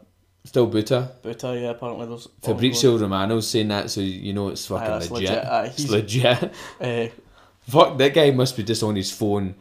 still 0.46 0.70
Buta. 0.70 1.12
But 1.22 1.44
uh, 1.44 1.52
yeah, 1.52 1.70
apparently 1.72 2.08
there's. 2.08 2.28
Fabrizio 2.42 2.98
Romano's 2.98 3.48
saying 3.50 3.68
that, 3.70 3.90
so 3.92 4.02
you 4.02 4.34
know 4.34 4.50
it's 4.50 4.66
fucking 4.68 4.88
that's 4.88 5.12
legit. 5.12 5.30
legit, 5.30 5.46
aye, 5.46 5.66
it's 5.66 5.90
legit. 5.90 6.54
Uh, 6.80 7.08
Fuck, 7.68 7.98
that 7.98 8.14
guy 8.14 8.30
must 8.32 8.56
be 8.56 8.64
just 8.64 8.84
on 8.84 8.96
his 8.96 9.12
phone 9.12 9.56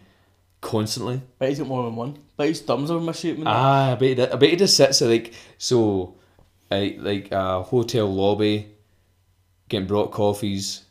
constantly. 0.60 1.22
but 1.38 1.48
he's 1.48 1.58
got 1.58 1.68
more 1.68 1.84
than 1.84 1.96
one. 1.96 2.18
But 2.36 2.48
his 2.48 2.60
thumbs 2.60 2.90
are 2.90 2.98
in 2.98 3.04
my 3.04 3.12
shape. 3.12 3.38
man. 3.38 3.46
Ah, 3.48 3.92
I 3.92 3.94
bet 3.94 4.18
he, 4.18 4.22
I 4.26 4.36
bet 4.36 4.50
he 4.50 4.56
just 4.56 4.76
sits 4.76 4.98
there 4.98 5.08
like 5.08 5.32
so, 5.58 6.14
like 6.70 6.96
like 6.98 7.32
a 7.32 7.62
hotel 7.62 8.12
lobby, 8.12 8.66
getting 9.68 9.86
brought 9.88 10.12
coffees, 10.12 10.84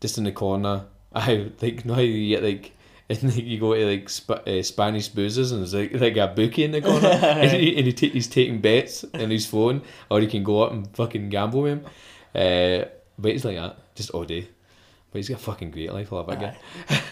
just 0.00 0.18
in 0.18 0.24
the 0.24 0.32
corner. 0.32 0.86
I 1.28 1.50
like 1.60 1.84
know 1.84 1.94
how 1.94 2.00
you 2.00 2.28
get 2.36 2.42
like. 2.42 2.70
And 3.06 3.22
like 3.22 3.44
you 3.44 3.60
go 3.60 3.74
to 3.74 3.84
like 3.84 4.08
Sp- 4.08 4.40
uh, 4.48 4.62
Spanish 4.62 5.10
boozers 5.10 5.52
and 5.52 5.60
there's 5.60 5.74
like 5.74 5.92
like 6.00 6.16
a 6.16 6.26
bookie 6.34 6.64
in 6.64 6.70
the 6.72 6.80
corner 6.80 7.06
and, 7.08 7.52
he, 7.52 7.76
and 7.76 7.86
he 7.86 7.92
ta- 7.92 8.10
he's 8.10 8.26
taking 8.28 8.62
bets 8.62 9.04
on 9.12 9.28
his 9.28 9.44
phone 9.44 9.82
or 10.08 10.20
he 10.22 10.26
can 10.26 10.42
go 10.42 10.62
up 10.62 10.72
and 10.72 10.88
fucking 10.96 11.28
gamble 11.28 11.60
with 11.60 11.72
him. 11.74 11.84
Uh, 12.34 12.86
but 13.18 13.32
he's 13.32 13.44
like 13.44 13.56
that 13.56 13.76
just 13.94 14.08
all 14.12 14.24
day. 14.24 14.48
But 15.12 15.18
he's 15.18 15.28
got 15.28 15.34
a 15.38 15.42
fucking 15.42 15.70
great 15.72 15.92
life. 15.92 16.14
I 16.14 16.16
love 16.16 16.28
that 16.28 16.40
guy. 16.40 16.56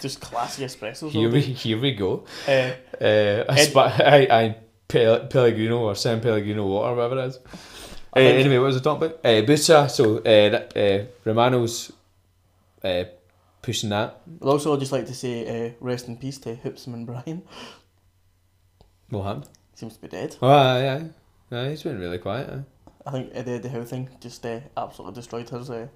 Just 0.00 0.22
classy 0.22 0.64
espressos. 0.64 1.10
Here 1.10 1.30
we 1.30 1.42
here 1.42 1.78
we 1.78 1.92
go. 1.92 2.24
Uh, 2.48 2.70
Uh, 2.98 3.44
I, 3.50 3.56
spa- 3.56 3.94
I, 3.98 4.16
I 4.30 4.56
Pel- 4.88 5.26
Pellegrino 5.26 5.78
or 5.78 5.94
San 5.94 6.22
Pellegrino 6.22 6.66
water, 6.66 6.94
whatever 6.94 7.18
it 7.20 7.26
is. 7.26 7.38
Uh, 8.16 8.20
anyway, 8.20 8.56
what 8.56 8.68
was 8.68 8.78
I 8.78 8.80
talking 8.80 9.08
about? 9.08 9.18
Uh, 9.22 9.42
Buta, 9.42 9.90
so 9.90 10.18
uh, 10.24 10.78
uh, 10.78 11.04
Romano's 11.24 11.92
uh, 12.82 13.04
pushing 13.62 13.90
that. 13.90 14.20
I'd 14.42 14.46
also 14.46 14.76
just 14.76 14.92
like 14.92 15.06
to 15.06 15.14
say 15.14 15.68
uh, 15.68 15.72
rest 15.80 16.08
in 16.08 16.16
peace 16.16 16.38
to 16.38 16.56
Hipsman 16.56 17.06
Brian. 17.10 17.42
What 19.08 19.22
happened? 19.22 19.48
Seems 19.74 19.94
to 19.94 20.00
be 20.02 20.08
dead. 20.08 20.36
Oh, 20.42 20.48
aye, 20.48 20.88
aye. 20.94 21.10
Aye, 21.50 21.70
he's 21.70 21.82
been 21.82 21.98
really 21.98 22.18
quiet. 22.18 22.50
Aye. 22.50 22.64
I 23.06 23.10
think 23.10 23.32
uh, 23.34 23.42
the 23.42 23.58
the 23.58 23.68
Howe 23.68 23.84
thing 23.84 24.08
just 24.20 24.44
uh, 24.46 24.60
absolutely 24.76 25.14
destroyed 25.14 25.48
his. 25.48 25.70
Uh, 25.70 25.88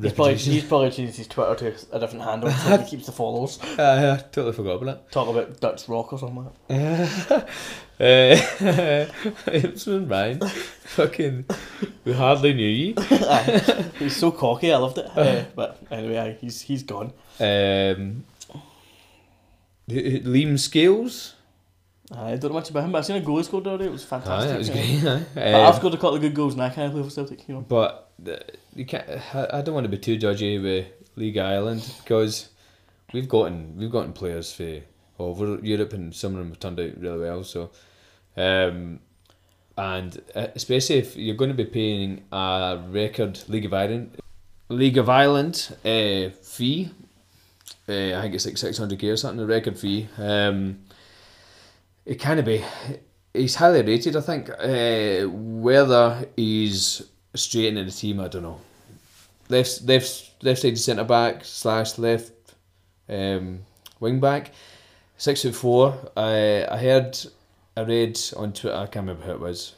he's 0.00 0.12
probably 0.12 0.34
he's 0.36 0.64
probably 0.64 0.90
changed 0.90 1.16
his 1.16 1.26
Twitter 1.28 1.54
to 1.72 1.96
a 1.96 2.00
different 2.00 2.24
handle 2.24 2.50
so 2.50 2.76
he 2.78 2.84
keeps 2.90 3.06
the 3.06 3.12
followers. 3.12 3.58
Aye, 3.78 4.10
I 4.12 4.16
totally 4.16 4.52
forgot 4.52 4.82
about 4.82 4.96
it. 4.96 5.10
Talk 5.12 5.28
about 5.28 5.60
Dutch 5.60 5.88
rock 5.88 6.12
or 6.12 6.18
something. 6.18 6.48
that. 6.68 7.48
uh, 8.00 9.12
it's 9.50 9.84
been 9.84 10.08
Ryan. 10.08 10.40
Fucking, 10.40 11.44
we 12.04 12.12
hardly 12.12 12.54
knew 12.54 12.68
you. 12.68 12.94
Aye. 12.96 13.84
he's 13.98 14.16
so 14.16 14.30
cocky. 14.30 14.72
I 14.72 14.76
loved 14.76 14.98
it. 14.98 15.06
Uh, 15.16 15.44
but 15.56 15.82
anyway, 15.90 16.18
aye, 16.18 16.36
he's 16.40 16.60
he's 16.60 16.82
gone. 16.82 17.12
Um, 17.40 18.24
Liam 19.88 20.58
Scales. 20.58 21.34
I 22.10 22.36
don't 22.36 22.44
know 22.44 22.54
much 22.54 22.70
about 22.70 22.84
him, 22.84 22.92
but 22.92 22.98
I 22.98 23.00
seen 23.02 23.16
a 23.16 23.20
goal 23.20 23.36
he 23.36 23.42
scored 23.44 23.66
other. 23.66 23.84
It 23.84 23.92
was 23.92 24.04
Aye, 24.04 24.20
fantastic. 24.20 24.50
that 24.50 24.58
was 24.58 24.70
Uh, 24.70 24.72
great. 24.72 25.44
Aye. 25.44 25.52
Um, 25.60 25.66
I've 25.66 25.74
scored 25.74 25.92
a 25.94 25.96
couple 25.98 26.14
of 26.14 26.20
good 26.22 26.34
goals 26.34 26.54
and 26.54 26.62
I 26.62 26.70
can't 26.70 26.92
play 26.92 27.02
for 27.02 27.10
Celtic. 27.10 27.46
You 27.48 27.56
know. 27.56 27.60
But 27.60 28.07
you 28.74 28.84
can't. 28.84 29.08
I 29.34 29.62
don't 29.62 29.74
want 29.74 29.84
to 29.84 29.90
be 29.90 29.98
too 29.98 30.18
judgy 30.18 30.62
with 30.62 30.86
League 31.16 31.38
Ireland 31.38 31.88
because 32.02 32.48
we've 33.12 33.28
gotten 33.28 33.76
we've 33.76 33.90
gotten 33.90 34.12
players 34.12 34.52
for 34.52 34.80
over 35.18 35.58
Europe 35.62 35.92
and 35.92 36.14
some 36.14 36.32
of 36.32 36.38
them 36.38 36.48
have 36.48 36.60
turned 36.60 36.80
out 36.80 36.98
really 36.98 37.20
well. 37.20 37.44
So, 37.44 37.70
um, 38.36 39.00
and 39.76 40.20
uh, 40.34 40.48
especially 40.54 40.96
if 40.96 41.16
you're 41.16 41.36
going 41.36 41.50
to 41.50 41.56
be 41.56 41.64
paying 41.64 42.24
a 42.32 42.80
record 42.88 43.40
League 43.48 43.64
of 43.64 43.74
Ireland 43.74 44.16
League 44.68 44.98
of 44.98 45.08
Ireland 45.08 45.74
uh, 45.84 46.30
fee, 46.42 46.90
uh, 47.88 48.18
I 48.18 48.22
think 48.22 48.34
it's 48.34 48.46
like 48.46 48.58
six 48.58 48.78
hundred 48.78 48.98
k 48.98 49.08
or 49.08 49.16
something. 49.16 49.38
The 49.38 49.46
record 49.46 49.78
fee. 49.78 50.08
Um, 50.18 50.80
it 52.04 52.16
of 52.40 52.46
be. 52.46 52.64
He's 53.34 53.54
highly 53.54 53.82
rated, 53.82 54.16
I 54.16 54.20
think. 54.22 54.50
Uh, 54.50 55.28
whether 55.28 56.26
he's 56.36 57.02
straight 57.38 57.68
into 57.68 57.84
the 57.84 57.90
team, 57.90 58.20
I 58.20 58.28
don't 58.28 58.42
know. 58.42 58.60
Left, 59.48 59.82
left, 59.82 60.32
left 60.42 60.60
side 60.60 60.78
centre 60.78 61.04
back 61.04 61.44
slash 61.44 61.98
left 61.98 62.32
um, 63.08 63.60
wing 64.00 64.20
back, 64.20 64.52
six 65.16 65.42
foot 65.42 65.54
four. 65.54 66.10
I 66.16 66.66
I 66.70 66.76
heard, 66.78 67.18
I 67.76 67.82
read 67.82 68.18
on 68.36 68.52
Twitter. 68.52 68.76
I 68.76 68.86
can't 68.86 69.06
remember 69.06 69.24
who 69.24 69.32
it 69.32 69.40
was. 69.40 69.74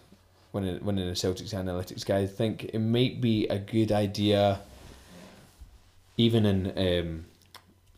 One 0.53 0.67
of 0.67 0.83
one 0.83 0.99
of 0.99 1.07
the 1.07 1.13
Celtics 1.13 1.55
analytics 1.55 2.05
guys. 2.05 2.31
I 2.31 2.33
think 2.33 2.65
it 2.65 2.79
might 2.81 3.21
be 3.21 3.47
a 3.47 3.59
good 3.59 3.93
idea. 3.93 4.61
Even 6.17 6.45
in 6.45 6.67
um, 6.77 7.25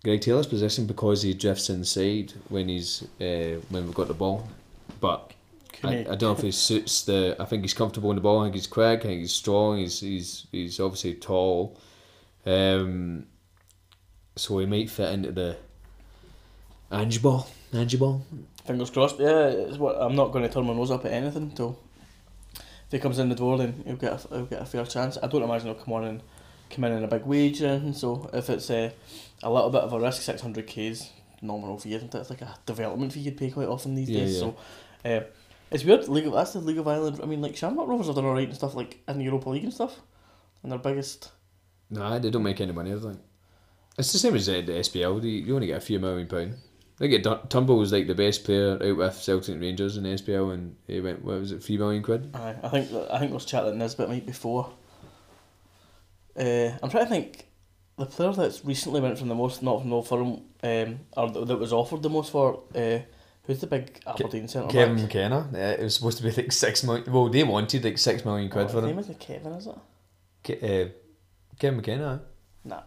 Greg 0.04 0.20
Taylor's 0.20 0.46
position 0.46 0.86
because 0.86 1.22
he 1.22 1.34
drifts 1.34 1.70
inside 1.70 2.32
when 2.50 2.68
he's 2.68 3.02
uh, 3.20 3.58
when 3.70 3.86
we've 3.86 3.94
got 3.94 4.08
the 4.08 4.14
ball, 4.14 4.46
but. 5.00 5.32
Can 5.82 5.90
I, 5.90 6.00
I 6.00 6.14
don't 6.14 6.22
know 6.22 6.32
if 6.32 6.40
he 6.42 6.50
suits 6.52 7.02
the. 7.02 7.36
I 7.38 7.44
think 7.44 7.62
he's 7.62 7.74
comfortable 7.74 8.10
in 8.10 8.16
the 8.16 8.22
ball. 8.22 8.40
I 8.40 8.44
think 8.44 8.54
he's 8.54 8.66
quick. 8.66 9.00
I 9.00 9.02
think 9.02 9.20
he's 9.20 9.34
strong. 9.34 9.78
He's 9.78 10.00
he's 10.00 10.46
he's 10.50 10.80
obviously 10.80 11.14
tall. 11.14 11.76
Um, 12.46 13.26
so 14.36 14.58
he 14.58 14.66
might 14.66 14.88
fit 14.90 15.12
into 15.12 15.32
the 15.32 15.56
Ange 16.90 17.20
ball. 17.22 17.46
Ange 17.74 17.98
ball. 17.98 18.24
Fingers 18.64 18.90
crossed. 18.90 19.18
Yeah, 19.18 19.46
it's 19.48 19.76
what 19.78 19.96
I'm 20.00 20.14
not 20.14 20.32
going 20.32 20.46
to 20.46 20.52
turn 20.52 20.66
my 20.66 20.72
nose 20.72 20.90
up 20.90 21.04
at 21.04 21.12
anything 21.12 21.42
until 21.42 21.78
if 22.54 22.92
he 22.92 22.98
comes 22.98 23.18
in 23.18 23.28
the 23.28 23.34
door, 23.34 23.58
then 23.58 23.82
he'll 23.86 23.96
get 23.96 24.12
a, 24.24 24.28
he'll 24.28 24.46
get 24.46 24.62
a 24.62 24.66
fair 24.66 24.84
chance. 24.86 25.18
I 25.22 25.26
don't 25.26 25.42
imagine 25.42 25.66
he'll 25.68 25.82
come 25.82 25.94
on 25.94 26.04
and 26.04 26.22
come 26.70 26.84
in 26.84 26.92
in 26.92 27.04
a 27.04 27.08
big 27.08 27.24
wage 27.26 27.60
or 27.62 27.66
anything. 27.68 27.94
So 27.94 28.30
if 28.32 28.48
it's 28.50 28.70
a, 28.70 28.92
a 29.42 29.50
little 29.50 29.70
bit 29.70 29.82
of 29.82 29.92
a 29.92 29.98
risk, 29.98 30.22
six 30.22 30.42
hundred 30.42 30.66
k's 30.66 31.10
nominal 31.40 31.78
fee, 31.78 31.94
isn't 31.94 32.14
it? 32.14 32.18
It's 32.18 32.30
like 32.30 32.42
a 32.42 32.56
development 32.66 33.12
fee 33.12 33.20
you'd 33.20 33.36
pay 33.36 33.50
quite 33.50 33.68
often 33.68 33.94
these 33.94 34.08
Yeah, 34.10 34.20
days. 34.20 34.34
yeah. 34.34 34.40
So. 34.40 34.56
Uh, 35.04 35.20
it's 35.72 35.84
weird. 35.84 36.06
League 36.08 36.26
of, 36.26 36.32
that's 36.34 36.52
the 36.52 36.60
League 36.60 36.78
of 36.78 36.86
Ireland. 36.86 37.20
I 37.22 37.26
mean, 37.26 37.42
like 37.42 37.56
Shamrock 37.56 37.88
Rovers 37.88 38.06
have 38.06 38.16
done 38.16 38.24
alright 38.24 38.46
and 38.48 38.54
stuff 38.56 38.74
like 38.74 39.00
in 39.08 39.18
the 39.18 39.24
Europa 39.24 39.48
League 39.50 39.64
and 39.64 39.72
stuff, 39.72 40.00
and 40.62 40.70
their 40.70 40.78
biggest. 40.78 41.32
Nah, 41.90 42.18
they 42.18 42.30
don't 42.30 42.42
make 42.42 42.60
any 42.60 42.72
money. 42.72 42.92
I 42.92 42.98
think 42.98 43.18
it's 43.98 44.12
the 44.12 44.18
same 44.18 44.34
as 44.34 44.48
uh, 44.48 44.62
the 44.64 44.72
SPL. 44.72 45.22
You, 45.22 45.30
you 45.30 45.54
only 45.54 45.66
get 45.66 45.78
a 45.78 45.80
few 45.80 45.98
million 45.98 46.26
pound. 46.26 46.56
I 46.96 47.08
think 47.08 47.22
Dun- 47.22 47.48
Turnbull 47.48 47.78
was 47.78 47.92
like 47.92 48.06
the 48.06 48.14
best 48.14 48.44
player 48.44 48.74
out 48.74 48.96
with 48.96 49.14
Celtic 49.14 49.54
and 49.54 49.60
Rangers 49.60 49.96
in 49.96 50.04
the 50.04 50.10
SPL, 50.10 50.54
and 50.54 50.76
he 50.86 51.00
went 51.00 51.24
what 51.24 51.40
was 51.40 51.52
it, 51.52 51.62
three 51.62 51.78
million 51.78 52.02
quid? 52.02 52.30
Aye, 52.34 52.56
I 52.62 52.68
think 52.68 52.92
I 53.10 53.18
think 53.18 53.30
there's 53.32 53.44
chat 53.44 53.64
that 53.64 53.76
Nisbet 53.76 54.08
might 54.08 54.26
be 54.26 54.32
four. 54.32 54.70
Uh, 56.36 56.70
I'm 56.82 56.90
trying 56.90 57.04
to 57.04 57.10
think. 57.10 57.48
The 57.98 58.06
player 58.06 58.32
that's 58.32 58.64
recently 58.64 59.02
went 59.02 59.18
from 59.18 59.28
the 59.28 59.34
most, 59.34 59.62
not 59.62 59.82
from 59.82 59.90
the 59.90 60.02
firm, 60.02 60.40
um, 60.62 61.00
or 61.14 61.28
th- 61.30 61.46
that 61.46 61.58
was 61.58 61.74
offered 61.74 62.02
the 62.02 62.08
most 62.08 62.32
for, 62.32 62.62
uh, 62.74 63.00
who's 63.44 63.60
the 63.60 63.66
big 63.66 64.00
Aberdeen 64.06 64.48
centre 64.48 64.68
Kevin 64.68 64.96
back? 64.96 65.04
McKenna. 65.04 65.48
Uh, 65.52 65.56
it 65.58 65.80
was 65.82 65.94
supposed 65.94 66.18
to 66.18 66.24
be 66.24 66.30
like 66.30 66.52
six 66.52 66.82
million. 66.84 67.10
Well, 67.12 67.28
they 67.28 67.42
wanted 67.44 67.84
like 67.84 67.98
six 67.98 68.24
million 68.24 68.50
quid 68.50 68.66
Oh, 68.66 68.68
for 68.68 68.74
his 68.76 68.84
him. 68.84 68.90
name 68.90 68.98
isn't 68.98 69.20
Kevin, 69.20 69.52
is 69.52 69.66
it? 69.66 69.74
Ke- 70.44 70.62
uh, 70.62 70.92
Kevin 71.58 71.76
McKenna. 71.76 72.22
No. 72.64 72.80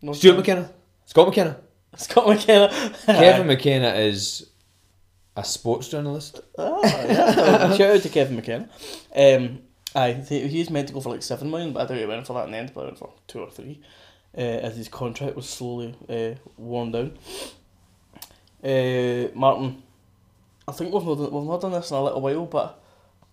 No 0.00 0.12
Stuart. 0.12 0.36
McKenna. 0.38 0.70
Scott 1.06 1.28
McKenna. 1.28 1.56
Scott 1.96 2.26
McKenna. 2.28 2.68
Kevin 3.06 3.46
McKenna 3.46 3.88
is 3.94 4.48
a 5.36 5.44
sports 5.44 5.88
journalist. 5.88 6.40
Oh, 6.58 6.80
yeah. 6.84 7.74
Shout 7.76 7.96
out 7.96 8.02
to 8.02 8.08
Kevin 8.08 8.36
McKenna. 8.36 8.68
Um, 9.14 9.60
aye, 9.94 10.12
he 10.28 10.58
was 10.58 10.70
meant 10.70 10.88
to 10.88 10.94
go 10.94 11.00
for 11.00 11.10
like 11.10 11.22
seven 11.22 11.50
million, 11.50 11.72
but 11.72 11.82
I 11.82 11.86
doubt 11.86 11.98
he 12.00 12.06
went 12.06 12.26
for 12.26 12.32
that 12.34 12.46
in 12.46 12.52
the 12.52 12.58
end. 12.58 12.72
But 12.74 12.80
he 12.82 12.86
went 12.86 12.98
for 12.98 13.12
two 13.26 13.40
or 13.40 13.50
three, 13.50 13.80
uh, 14.36 14.40
as 14.40 14.76
his 14.76 14.88
contract 14.88 15.36
was 15.36 15.48
slowly 15.48 15.94
uh, 16.08 16.38
worn 16.56 16.92
down. 16.92 17.18
Uh, 18.62 19.28
Martin, 19.34 19.82
I 20.68 20.72
think 20.72 20.92
we've 20.94 21.04
not 21.04 21.16
done, 21.16 21.32
we've 21.32 21.44
not 21.44 21.60
done 21.60 21.72
this 21.72 21.90
in 21.90 21.96
a 21.96 22.02
little 22.04 22.20
while, 22.20 22.46
but 22.46 22.80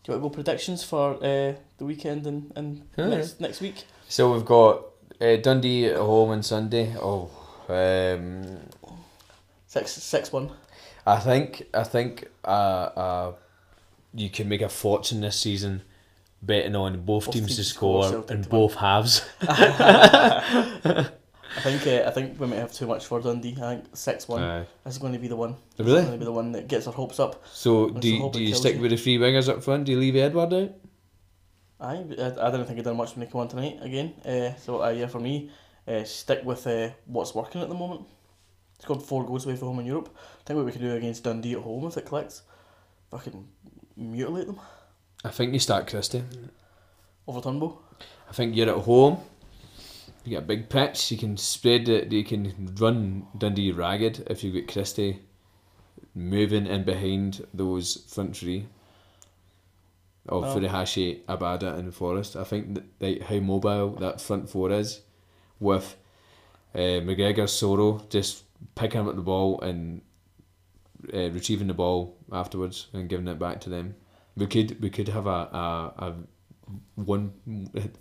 do 0.04 0.12
you 0.12 0.20
want 0.20 0.24
to 0.24 0.30
go 0.30 0.44
predictions 0.44 0.84
for 0.84 1.16
uh, 1.24 1.54
the 1.78 1.86
weekend 1.86 2.26
and, 2.26 2.52
and 2.56 2.82
next 2.98 3.40
next 3.40 3.62
week? 3.62 3.86
So 4.08 4.34
we've 4.34 4.46
got 4.46 4.86
uh, 5.22 5.36
Dundee 5.36 5.86
at 5.86 5.98
home 5.98 6.30
on 6.32 6.42
Sunday. 6.44 6.96
Oh, 7.00 7.30
um, 7.68 8.60
Six 9.68 9.92
six 9.92 10.32
one. 10.34 10.50
I 11.06 11.18
think 11.18 11.68
I 11.76 11.84
think 11.84 12.28
uh, 12.44 12.48
uh, 12.48 13.34
you 14.16 14.32
can 14.32 14.50
make 14.50 14.62
a 14.62 14.70
fortune 14.70 15.22
this 15.22 15.40
season 15.40 15.84
betting 16.42 16.76
on 16.76 17.02
both, 17.02 17.26
Both 17.26 17.36
teams, 17.36 17.48
teams 17.48 17.58
to 17.58 17.64
score 17.64 18.26
in 18.30 18.42
both 18.44 18.74
halves. 18.76 19.24
I 21.58 21.62
think 21.62 21.88
uh, 21.88 22.08
I 22.08 22.12
think 22.12 22.40
we 22.40 22.48
might 22.48 22.58
have 22.60 22.74
too 22.74 22.88
much 22.88 23.06
for 23.06 23.20
Dundee. 23.20 23.58
I 23.62 23.76
think 23.76 23.86
six 23.94 24.28
one 24.28 24.44
Aye. 24.44 24.66
is 24.86 24.98
going 24.98 25.14
to 25.14 25.20
be 25.20 25.28
the 25.28 25.36
one. 25.36 25.56
Really? 25.78 25.94
It's 25.94 26.08
going 26.08 26.20
to 26.20 26.26
be 26.26 26.26
the 26.26 26.32
one 26.32 26.52
that 26.52 26.68
gets 26.68 26.88
our 26.88 26.94
hopes 26.94 27.20
up. 27.20 27.44
So 27.52 27.90
do 27.90 28.08
you, 28.08 28.30
do 28.32 28.42
you 28.42 28.54
stick 28.54 28.76
you. 28.76 28.82
with 28.82 28.92
the 28.92 28.98
three 28.98 29.18
wingers 29.18 29.50
up 29.50 29.64
front? 29.64 29.86
Do 29.86 29.92
you 29.92 30.00
leave 30.00 30.16
Edouard 30.16 30.54
out? 30.54 30.72
Aye, 31.82 32.06
I, 32.20 32.48
I 32.48 32.52
didn't 32.52 32.66
think 32.66 32.78
he 32.78 32.84
done 32.84 32.98
much 32.98 33.16
when 33.16 33.26
he 33.26 33.32
came 33.32 33.42
on 33.42 33.48
tonight 33.48 33.80
again. 33.82 34.14
Uh, 34.26 34.54
so 34.56 34.84
uh, 34.84 34.90
yeah, 34.90 35.08
for 35.08 35.20
me, 35.20 35.50
uh, 35.88 36.04
stick 36.04 36.44
with 36.44 36.68
uh, 36.68 36.90
what's 37.06 37.34
working 37.34 37.62
at 37.62 37.70
the 37.70 37.76
moment. 37.76 38.02
Scored 38.80 39.02
four 39.02 39.26
goals 39.26 39.46
away 39.46 39.56
from 39.56 39.70
home 39.70 39.80
in 39.80 39.86
Europe. 39.86 40.16
I 40.16 40.44
think 40.44 40.58
what 40.58 40.66
we 40.66 40.72
can 40.72 40.82
do 40.82 40.96
against 40.96 41.24
Dundee 41.24 41.54
at 41.54 41.62
home 41.62 41.86
if 41.86 41.98
it 41.98 42.06
clicks, 42.06 42.44
fucking 43.12 43.48
mutilate 43.98 44.48
them 44.48 44.60
I 45.24 45.30
think 45.30 45.52
you 45.52 45.60
start 45.60 45.88
Christie. 45.88 46.24
over 47.28 47.42
Turnbull. 47.42 47.82
I 48.30 48.32
think 48.32 48.56
you're 48.56 48.70
at 48.70 48.84
home. 48.84 49.18
You 50.24 50.32
get 50.32 50.44
a 50.44 50.46
big 50.46 50.70
pitch. 50.70 51.12
You 51.12 51.18
can 51.18 51.38
spread 51.38 51.88
it. 51.90 52.12
You 52.12 52.24
can 52.24 52.76
run 52.80 53.28
Dundee 53.38 53.72
ragged 53.72 54.24
if 54.28 54.44
you 54.44 54.52
get 54.52 54.72
Christie 54.72 55.22
moving 56.14 56.68
in 56.68 56.84
behind 56.84 57.46
those 57.54 57.96
front 58.08 58.36
three 58.36 58.68
of 60.28 60.44
Oh. 60.44 60.56
Furuhashi, 60.56 61.22
Abada, 61.26 61.78
and 61.78 61.94
Forrest. 61.94 62.36
I 62.36 62.44
think 62.44 62.76
that 62.76 62.84
like, 63.00 63.22
how 63.24 63.40
mobile 63.40 63.92
that 63.96 64.22
front 64.22 64.50
four 64.50 64.72
is, 64.72 65.02
with 65.60 65.96
uh, 66.76 67.02
McGregor, 67.02 67.48
Soro 67.48 68.08
just 68.10 68.44
picking 68.76 69.08
up 69.08 69.16
the 69.16 69.22
ball 69.22 69.60
and 69.62 70.02
uh, 71.14 71.30
retrieving 71.32 71.68
the 71.68 71.74
ball 71.74 72.18
afterwards 72.32 72.88
and 72.94 73.10
giving 73.10 73.28
it 73.28 73.40
back 73.40 73.62
to 73.62 73.70
them. 73.70 73.96
We 74.36 74.48
could 74.48 74.82
we 74.82 74.90
could 74.90 75.08
have 75.08 75.26
a 75.28 75.30
a, 75.30 75.94
a 75.98 76.16
one 76.96 77.34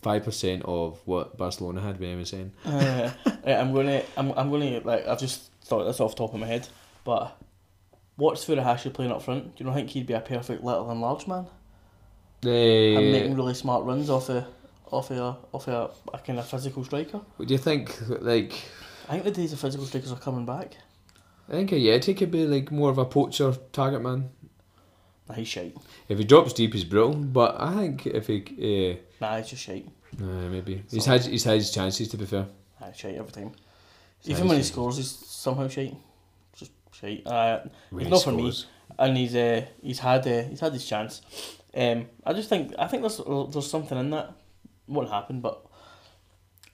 five 0.03 0.25
percent 0.25 0.62
of 0.64 1.01
what 1.05 1.37
Barcelona 1.37 1.81
had 1.81 1.99
with 1.99 2.09
MSN. 2.09 2.51
Uh, 2.64 3.11
I'm 3.47 3.73
gonna, 3.75 4.03
I'm, 4.16 4.33
I'm 4.33 4.51
gonna 4.51 4.81
like 4.85 5.07
I've 5.07 5.19
just 5.19 5.51
thought 5.62 5.85
this 5.85 6.01
off 6.01 6.12
the 6.12 6.19
top 6.19 6.35
of 6.35 6.41
my 6.41 6.47
head, 6.47 6.69
but 7.05 7.37
what's 8.16 8.45
Furuhashi 8.45 8.93
playing 8.93 9.12
up 9.12 9.23
front? 9.23 9.57
Do 9.57 9.64
you 9.64 9.66
not 9.66 9.77
think 9.77 9.91
he'd 9.91 10.07
be 10.07 10.14
a 10.14 10.21
perfect 10.21 10.62
little 10.62 10.91
and 10.91 11.01
large 11.01 11.27
man? 11.27 11.47
and 12.97 13.12
making 13.12 13.35
really 13.35 13.55
smart 13.55 13.85
runs 13.85 14.11
off 14.11 14.29
a, 14.29 14.47
off 14.91 15.11
a, 15.11 15.37
off 15.53 15.69
a, 15.69 15.91
a 16.12 16.19
kind 16.19 16.39
of 16.39 16.47
physical 16.49 16.85
striker. 16.85 17.21
what 17.37 17.49
do 17.49 17.55
you 17.55 17.59
think? 17.59 17.97
Like, 18.09 18.53
I 19.09 19.12
think 19.12 19.25
the 19.25 19.31
days 19.31 19.53
of 19.53 19.61
physical 19.61 19.87
strikers 19.87 20.12
are 20.12 20.19
coming 20.19 20.45
back. 20.45 20.77
I 21.49 21.53
think 21.53 21.71
Ajeti 21.71 22.16
could 22.16 22.31
be 22.31 22.47
like 22.47 22.71
more 22.71 22.91
of 22.91 22.99
a 22.99 23.07
poacher 23.07 23.55
target 23.73 24.03
man. 24.03 24.31
He's 25.35 25.49
shite. 25.49 25.76
If 26.09 26.18
he 26.18 26.24
drops 26.24 26.53
deep, 26.55 26.72
he's 26.72 26.85
brilliant. 26.85 27.33
But 27.33 27.57
I 27.61 27.74
think 27.74 28.07
if 28.07 28.26
he, 28.29 28.99
uh, 29.20 29.24
Nah, 29.24 29.37
he's 29.39 29.49
just 29.49 29.62
shite. 29.62 29.87
uh, 30.20 30.24
maybe 30.24 30.83
he's 30.91 31.05
had 31.07 31.24
he's 31.24 31.45
had 31.45 31.57
his 31.57 31.70
chances. 31.70 32.09
To 32.09 32.16
be 32.16 32.24
fair, 32.26 32.47
Nah, 32.81 32.87
he's 32.89 32.97
shite 32.97 33.16
every 33.16 33.33
time. 33.33 33.53
He's 34.20 34.31
Even 34.37 34.49
when 34.49 34.57
he 34.57 34.62
scores, 34.62 34.97
he's 34.97 35.11
somehow 35.11 35.68
shite. 35.68 35.95
Just 36.57 36.72
shite. 36.93 37.26
Uh, 37.26 37.61
When 37.91 38.05
he's 38.05 38.11
not 38.11 38.22
for 38.22 38.33
me. 38.33 38.53
And 38.99 39.16
he's 39.16 39.35
uh, 39.37 39.64
he's 39.83 39.99
had 39.99 40.26
uh, 40.26 40.43
he's 40.45 40.61
had 40.61 40.72
his 40.72 40.85
chance. 40.87 41.20
Um, 41.76 42.07
I 42.24 42.33
just 42.33 42.49
think 42.49 42.72
I 42.79 42.87
think 42.89 43.03
there's 43.03 43.20
there's 43.53 43.70
something 43.70 43.99
in 43.99 44.11
that. 44.11 44.33
Won't 44.89 45.11
happen, 45.11 45.41
but 45.43 45.66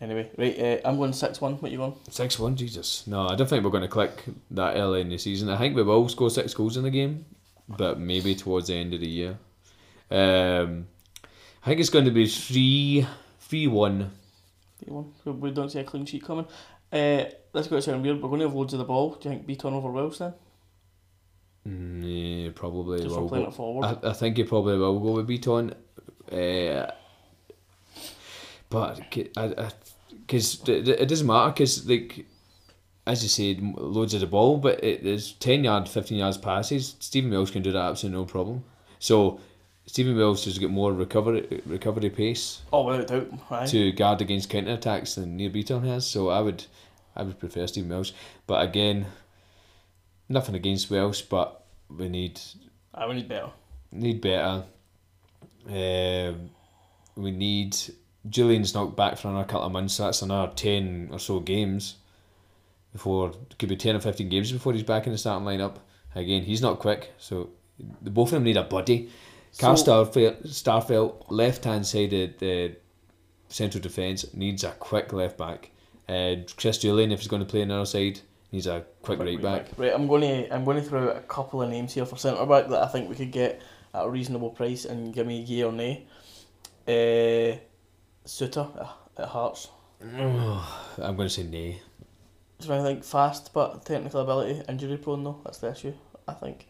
anyway, 0.00 0.30
right. 0.38 0.56
Uh, 0.58 0.88
I'm 0.88 0.96
going 0.96 1.12
six 1.12 1.40
one. 1.40 1.54
What 1.54 1.72
you 1.72 1.78
going? 1.78 1.96
Six 2.08 2.38
one, 2.38 2.54
Jesus. 2.54 3.04
No, 3.08 3.26
I 3.28 3.34
don't 3.34 3.48
think 3.48 3.64
we're 3.64 3.70
going 3.70 3.82
to 3.82 3.88
click 3.88 4.24
that 4.52 4.76
early 4.76 5.00
in 5.00 5.08
the 5.08 5.18
season. 5.18 5.48
I 5.48 5.58
think 5.58 5.74
we 5.74 5.82
will 5.82 6.08
score 6.08 6.30
six 6.30 6.54
goals 6.54 6.76
in 6.76 6.84
the 6.84 6.90
game, 6.90 7.24
but 7.68 7.98
maybe 7.98 8.34
towards 8.34 8.68
the 8.68 8.74
end 8.74 8.94
of 8.94 9.00
the 9.00 9.08
year. 9.08 9.38
Um, 10.10 10.86
I 11.62 11.66
think 11.66 11.80
it's 11.80 11.90
going 11.90 12.04
to 12.04 12.10
be 12.10 12.26
three, 12.26 13.06
three 13.40 13.66
one. 13.66 14.10
Eight 14.82 14.90
one. 14.92 15.12
We- 15.24 15.50
don't 15.50 15.70
see 15.70 15.80
a 15.80 15.84
clean 15.84 16.04
sheet 16.06 16.24
coming. 16.24 16.46
Uh, 16.92 17.24
let's 17.52 17.68
go 17.68 17.76
to 17.76 17.82
sound 17.82 18.02
weird. 18.02 18.20
We're 18.22 18.28
going 18.28 18.40
to 18.40 18.46
have 18.46 18.54
loads 18.54 18.72
of 18.74 18.78
the 18.78 18.84
ball. 18.84 19.14
Do 19.14 19.28
you 19.28 19.34
think 19.34 19.46
Bitton 19.46 19.72
over 19.72 19.90
Welsh 19.90 20.18
then? 20.18 20.34
Mm, 21.66 22.44
yeah, 22.44 22.50
probably 22.54 23.02
Just 23.02 23.16
will 23.16 23.28
playing 23.28 23.46
go. 23.46 23.50
it 23.50 23.54
forward. 23.54 23.98
I, 24.04 24.10
I 24.10 24.12
think 24.12 24.36
he 24.36 24.44
probably 24.44 24.76
will 24.76 25.00
go 25.00 25.12
with 25.12 25.26
Bitton. 25.28 25.72
Uh, 26.30 26.90
but 28.68 29.00
because 29.10 30.68
it 30.68 31.08
doesn't 31.08 31.26
matter 31.26 31.50
because 31.52 31.88
like 31.88 32.26
as 33.06 33.22
you 33.22 33.28
said, 33.28 33.60
loads 33.76 34.14
of 34.14 34.20
the 34.20 34.26
ball, 34.26 34.56
but 34.58 34.82
it, 34.82 35.04
there's 35.04 35.32
ten 35.32 35.64
yard, 35.64 35.88
fifteen 35.88 36.18
yards 36.18 36.38
passes. 36.38 36.96
Stephen 37.00 37.30
Welsh 37.30 37.50
can 37.50 37.62
do 37.62 37.72
that 37.72 37.90
absolutely 37.90 38.18
no 38.20 38.24
problem. 38.24 38.64
So 38.98 39.40
Stephen 39.86 40.16
Welsh 40.16 40.44
has 40.46 40.58
got 40.58 40.70
more 40.70 40.92
recovery 40.92 41.60
recovery 41.66 42.08
pace 42.10 42.62
Oh, 42.72 42.84
without 42.84 43.06
doubt. 43.06 43.28
Aye. 43.50 43.66
to 43.66 43.92
guard 43.92 44.22
against 44.22 44.48
counter 44.48 44.72
attacks 44.72 45.16
than 45.16 45.36
Nir 45.36 45.50
Bitton 45.50 45.84
has. 45.84 46.06
So 46.06 46.30
I 46.30 46.40
would 46.40 46.64
I 47.14 47.22
would 47.22 47.38
prefer 47.38 47.66
Stephen 47.66 47.90
Welsh. 47.90 48.12
But 48.46 48.62
again, 48.62 49.06
nothing 50.28 50.54
against 50.54 50.90
Welsh, 50.90 51.20
but 51.22 51.62
we 51.94 52.08
need 52.08 52.40
Aye, 52.94 53.06
we 53.06 53.14
need 53.16 53.28
better. 53.28 53.50
need 53.92 54.20
better. 54.22 54.64
Um, 55.68 56.50
we 57.16 57.30
need 57.30 57.76
Jullien's 58.28 58.74
not 58.74 58.96
back 58.96 59.18
for 59.18 59.28
another 59.28 59.44
couple 59.46 59.66
of 59.66 59.72
months. 59.72 59.94
So 59.94 60.04
that's 60.04 60.22
another 60.22 60.52
ten 60.54 61.08
or 61.12 61.18
so 61.18 61.40
games 61.40 61.96
before 62.94 63.32
could 63.58 63.68
be 63.68 63.76
ten 63.76 63.94
or 63.96 64.00
fifteen 64.00 64.30
games 64.30 64.50
before 64.50 64.72
he's 64.72 64.82
back 64.82 65.06
in 65.06 65.12
the 65.12 65.18
starting 65.18 65.46
lineup. 65.46 65.76
Again, 66.14 66.42
he's 66.44 66.62
not 66.62 66.78
quick, 66.78 67.12
so 67.18 67.50
the 68.00 68.08
both 68.10 68.28
of 68.28 68.32
them 68.36 68.44
need 68.44 68.56
a 68.56 68.62
buddy. 68.62 69.10
Carl 69.58 69.76
So- 69.76 70.04
Starfelt, 70.06 70.46
Starfelt 70.46 71.26
left 71.28 71.64
hand 71.64 71.86
side 71.86 72.12
of 72.12 72.38
the 72.38 72.76
central 73.48 73.82
defence 73.82 74.24
needs 74.34 74.64
a 74.64 74.70
quick 74.72 75.12
left 75.12 75.36
back, 75.38 75.70
Uh, 76.08 76.36
Chris 76.56 76.78
Jullien, 76.78 77.12
if 77.12 77.20
he's 77.20 77.28
going 77.28 77.44
to 77.44 77.46
play 77.48 77.62
on 77.62 77.68
the 77.68 77.74
other 77.76 77.86
side, 77.86 78.20
he's 78.50 78.66
a 78.66 78.84
quick, 79.02 79.18
right 79.20 79.40
back. 79.40 79.66
Right, 79.76 79.92
I'm 79.94 80.06
going 80.06 80.22
to 80.22 80.54
I'm 80.54 80.64
going 80.64 80.76
to 80.76 80.82
throw 80.88 81.10
out 81.10 81.16
a 81.16 81.20
couple 81.20 81.62
of 81.62 81.70
names 81.70 81.94
here 81.94 82.04
for 82.06 82.16
centre 82.16 82.44
back 82.46 82.68
that 82.68 82.82
I 82.82 82.86
think 82.88 83.08
we 83.08 83.16
could 83.16 83.30
get 83.32 83.60
at 83.94 84.04
a 84.04 84.08
reasonable 84.10 84.50
price 84.50 84.84
and 84.84 85.12
give 85.14 85.26
me 85.26 85.40
yay 85.42 85.62
or 85.62 85.72
nay. 85.72 86.06
Uh, 86.86 87.58
Souttar 88.26 88.68
uh, 88.80 89.22
at 89.22 89.28
Hearts. 89.28 89.68
I'm 90.02 91.16
going 91.16 91.28
to 91.28 91.30
say 91.30 91.44
nay. 91.44 91.80
So 92.64 92.78
I 92.78 92.82
think 92.82 93.04
fast 93.04 93.52
but 93.52 93.84
technical 93.84 94.20
ability, 94.20 94.62
injury 94.68 94.96
prone 94.96 95.24
though. 95.24 95.40
That's 95.44 95.58
the 95.58 95.70
issue. 95.70 95.94
I 96.26 96.32
think. 96.34 96.66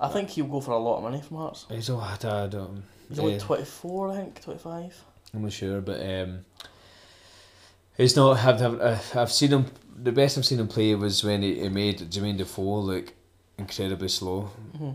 I 0.00 0.08
think 0.08 0.30
he'll 0.30 0.46
go 0.46 0.60
for 0.60 0.72
a 0.72 0.78
lot 0.78 0.98
of 0.98 1.02
money 1.04 1.22
from 1.22 1.36
Hearts. 1.38 1.66
He's 1.70 1.88
all, 1.88 2.00
I 2.00 2.16
don't, 2.18 2.54
I 2.54 2.68
He's 3.08 3.18
only 3.18 3.38
twenty 3.38 3.64
four, 3.64 4.10
I 4.10 4.16
think, 4.16 4.42
twenty 4.42 4.58
five. 4.58 4.94
I'm 5.32 5.42
not 5.42 5.52
sure, 5.52 5.80
but 5.80 6.00
um, 6.00 6.44
it's 7.96 8.16
not. 8.16 8.34
Have, 8.34 8.60
have 8.60 8.80
uh, 8.80 8.98
I've 9.14 9.32
seen 9.32 9.50
him. 9.50 9.66
The 9.96 10.12
best 10.12 10.36
I've 10.36 10.44
seen 10.44 10.58
him 10.60 10.68
play 10.68 10.94
was 10.94 11.22
when 11.22 11.42
he, 11.42 11.60
he 11.60 11.68
made 11.68 11.98
Jermain 11.98 12.36
Defoe 12.36 12.80
look 12.80 13.12
incredibly 13.56 14.08
slow. 14.08 14.50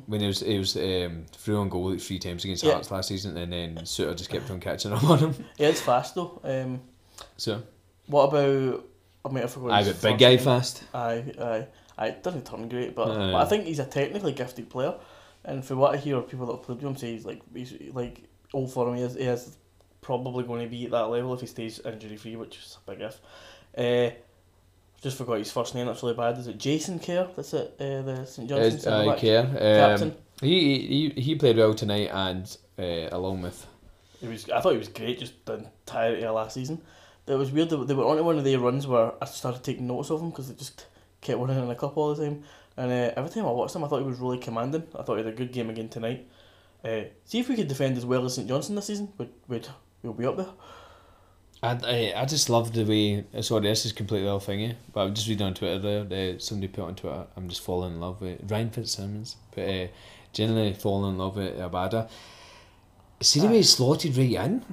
When 0.06 0.20
he 0.22 0.28
was 0.28 0.42
he 0.42 0.58
was 0.58 0.76
um, 0.76 1.26
through 1.32 1.60
on 1.60 1.70
goal 1.70 1.92
like 1.92 2.02
three 2.02 2.20
times 2.20 2.44
against 2.44 2.64
Yeah. 2.64 2.74
Hearts 2.74 2.92
last 2.92 3.08
season, 3.08 3.38
and 3.38 3.52
then 3.54 3.76
Souttar 3.78 4.16
just 4.16 4.30
kept 4.30 4.52
on 4.52 4.60
catching 4.60 4.92
up 4.92 5.04
on 5.04 5.20
him. 5.20 5.46
Yeah, 5.58 5.70
it's 5.70 5.82
fast 5.82 6.16
though. 6.16 6.42
Um, 6.44 6.82
So 7.38 7.64
what 8.08 8.26
about? 8.26 8.86
I 9.26 9.48
forgotten. 9.48 9.72
I 9.72 9.84
his 9.84 9.94
got 9.94 10.02
big 10.12 10.18
guy 10.20 10.36
name. 10.36 10.40
fast. 10.40 10.84
Aye, 10.94 11.24
aye, 11.40 11.68
aye. 11.98 12.12
Doesn't 12.24 12.46
turn 12.46 12.70
great, 12.70 12.96
but, 12.96 13.10
Aye. 13.10 13.32
but 13.32 13.36
I 13.36 13.46
think 13.46 13.66
he's 13.66 13.80
a 13.80 13.86
technically 13.86 14.32
gifted 14.34 14.70
player. 14.70 14.96
And 15.46 15.64
for 15.64 15.76
what 15.76 15.94
I 15.94 15.98
hear 15.98 16.18
of 16.18 16.28
people 16.30 16.46
that 16.48 16.54
have 16.54 16.64
played 16.64 16.78
with 16.82 16.86
him 16.86 16.96
say, 16.98 17.12
he's 17.14 17.26
like 17.26 17.42
he's 17.54 17.74
like 17.94 18.24
all 18.54 18.68
for 18.68 18.88
him. 18.90 18.96
He 18.96 19.04
is, 19.04 19.16
he 19.16 19.22
is 19.24 19.58
probably 20.02 20.44
going 20.44 20.62
to 20.64 20.70
be 20.70 20.86
at 20.86 20.92
that 20.92 21.10
level 21.10 21.34
if 21.34 21.42
he 21.42 21.48
stays 21.48 21.80
injury 21.86 22.18
free, 22.18 22.36
which 22.36 22.58
is 22.58 22.78
a 22.88 22.92
big 22.92 23.02
if. 23.02 23.20
Uh, 23.78 24.14
just 25.02 25.18
forgot 25.18 25.38
his 25.38 25.52
first 25.52 25.76
name. 25.76 25.86
That's 25.88 26.04
really 26.04 26.16
bad. 26.16 26.38
Is 26.38 26.48
it 26.48 26.58
Jason 26.58 27.00
Kerr? 27.00 27.30
That's 27.36 27.54
it. 27.54 27.76
Uh, 27.80 28.02
the 28.02 28.26
St 28.26 28.50
Johnstone 28.50 28.62
Is- 28.74 28.84
centre 28.84 28.98
I 28.98 29.06
back. 29.14 29.18
care. 29.20 29.42
Um, 29.46 29.54
Captain. 30.00 30.16
he, 30.42 31.12
he 31.16 31.22
he 31.22 31.36
played 31.36 31.56
well 31.58 31.74
tonight, 31.74 32.10
and 32.12 32.58
uh, 32.78 33.08
along 33.16 33.42
with 33.42 33.66
He 34.20 34.28
was. 34.28 34.50
I 34.50 34.60
thought 34.60 34.74
he 34.74 34.78
was 34.78 34.90
great. 34.90 35.20
Just 35.20 35.46
the 35.46 35.54
entirety 35.86 36.24
of 36.24 36.36
last 36.36 36.54
season. 36.54 36.82
It 37.30 37.36
was 37.36 37.52
weird. 37.52 37.70
That 37.70 37.88
they 37.88 37.94
were 37.94 38.06
on 38.06 38.24
one 38.26 38.38
of 38.38 38.44
their 38.44 38.60
runs 38.60 38.88
where 38.88 39.14
I 39.22 39.26
started 39.26 39.64
taking 39.64 39.88
notice 39.88 40.10
of 40.10 40.22
him 40.22 40.32
because 40.32 40.50
they 40.50 40.56
just 40.56 40.88
kept 41.22 41.40
running 41.40 41.64
in 41.64 41.70
a 41.70 41.76
cup 41.76 41.96
all 41.96 42.14
the 42.14 42.26
time. 42.26 42.44
And 42.76 42.92
uh, 42.92 43.14
every 43.16 43.30
time 43.30 43.46
I 43.46 43.52
watched 43.52 43.76
him, 43.76 43.84
I 43.84 43.88
thought 43.88 44.00
he 44.00 44.08
was 44.08 44.20
really 44.20 44.40
commanding. 44.40 44.84
I 44.98 45.04
thought 45.04 45.18
he 45.18 45.24
had 45.24 45.34
a 45.34 45.38
good 45.38 45.52
game 45.52 45.70
again 45.70 45.90
tonight. 45.90 46.28
Uh, 46.84 47.02
see 47.26 47.40
if 47.40 47.50
we 47.50 47.56
could 47.56 47.68
defend 47.68 47.98
as 47.98 48.06
well 48.06 48.26
as 48.26 48.36
St 48.36 48.48
Johnstone 48.48 48.78
this 48.78 48.86
season, 48.86 49.12
we'd, 49.18 49.30
we'd, 49.48 49.68
we'll 50.02 50.14
be 50.14 50.26
up 50.26 50.38
there. 50.38 50.48
I, 51.62 51.78
I, 51.84 52.22
I 52.22 52.26
just 52.26 52.50
love 52.50 52.72
the 52.74 52.86
way. 52.86 53.42
Sorry, 53.42 53.62
this 53.64 53.86
is 53.86 53.92
completely 53.92 54.30
off 54.30 54.48
thingy, 54.48 54.76
but 54.94 55.02
I'm 55.02 55.14
just 55.14 55.28
reading 55.28 55.46
on 55.46 55.54
Twitter 55.54 56.06
there. 56.08 56.36
Uh, 56.36 56.40
somebody 56.40 56.70
put 56.70 56.86
on 56.86 56.96
Twitter, 56.96 57.28
I'm 57.36 57.50
just 57.50 57.62
falling 57.62 57.96
in 57.96 58.00
love 58.00 58.22
with 58.22 58.50
Ryan 58.50 58.70
Fitzsimmons, 58.70 59.36
but 59.54 59.68
uh, 59.68 59.88
generally 60.32 60.74
falling 60.74 61.12
in 61.12 61.18
love 61.18 61.36
with 61.36 61.58
Abada. 61.58 62.10
See 63.22 63.42
the 63.42 63.48
way 63.48 63.58
he's 63.58 63.72
slotted 63.72 64.16
right 64.18 64.32
in? 64.32 64.64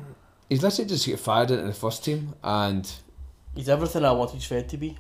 He's 0.49 0.62
literally 0.62 0.88
just 0.88 1.07
get 1.07 1.18
fired 1.18 1.51
into 1.51 1.64
the 1.64 1.72
first 1.72 2.05
team, 2.05 2.34
and 2.42 2.90
He's 3.55 3.68
everything 3.68 4.05
I 4.05 4.12
wanted 4.12 4.42
Fed 4.42 4.68
to 4.68 4.76
be. 4.76 4.97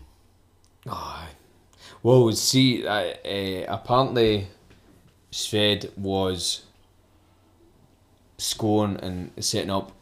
oh, 0.86 1.26
well, 2.02 2.32
see, 2.32 2.86
uh, 2.86 2.92
uh, 3.24 3.64
apparently, 3.68 4.48
Shved 5.30 5.96
was 5.98 6.62
scoring 8.38 8.96
and 9.02 9.30
setting 9.44 9.70
up 9.70 9.92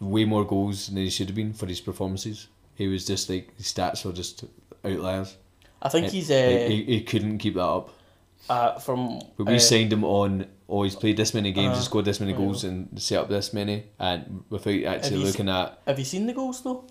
way 0.00 0.24
more 0.24 0.44
goals 0.44 0.88
than 0.88 0.96
he 0.98 1.08
should 1.10 1.28
have 1.28 1.36
been 1.36 1.52
for 1.52 1.66
his 1.66 1.80
performances. 1.80 2.48
He 2.74 2.88
was 2.88 3.06
just 3.06 3.30
like 3.30 3.56
his 3.56 3.66
stats 3.66 4.04
were 4.04 4.12
just 4.12 4.44
outliers. 4.84 5.36
I 5.80 5.88
think 5.88 6.06
He- 6.06 6.18
he's 6.20 6.30
uh, 6.30 6.66
he, 6.68 6.84
he 6.84 7.00
couldn't 7.02 7.38
keep 7.38 7.54
that 7.54 7.62
up. 7.64 7.90
uh, 8.48 8.78
from. 8.78 9.20
But 9.36 9.46
we 9.46 9.56
uh, 9.56 9.58
signed 9.58 9.92
him 9.92 10.04
on. 10.04 10.46
Oh, 10.68 10.82
he's 10.82 10.96
played 10.96 11.16
this 11.16 11.34
many 11.34 11.52
games, 11.52 11.72
Uh-huh. 11.72 11.80
scored 11.82 12.04
this 12.06 12.20
many 12.20 12.32
goals, 12.32 12.64
and 12.64 12.88
set 13.00 13.18
up 13.18 13.28
this 13.28 13.52
many, 13.52 13.84
and 13.98 14.44
without 14.48 14.84
actually 14.84 15.18
looking 15.24 15.48
at. 15.48 15.78
Have 15.86 15.98
you 15.98 16.04
seen 16.04 16.26
the 16.26 16.32
goals 16.32 16.62
though? 16.62 16.84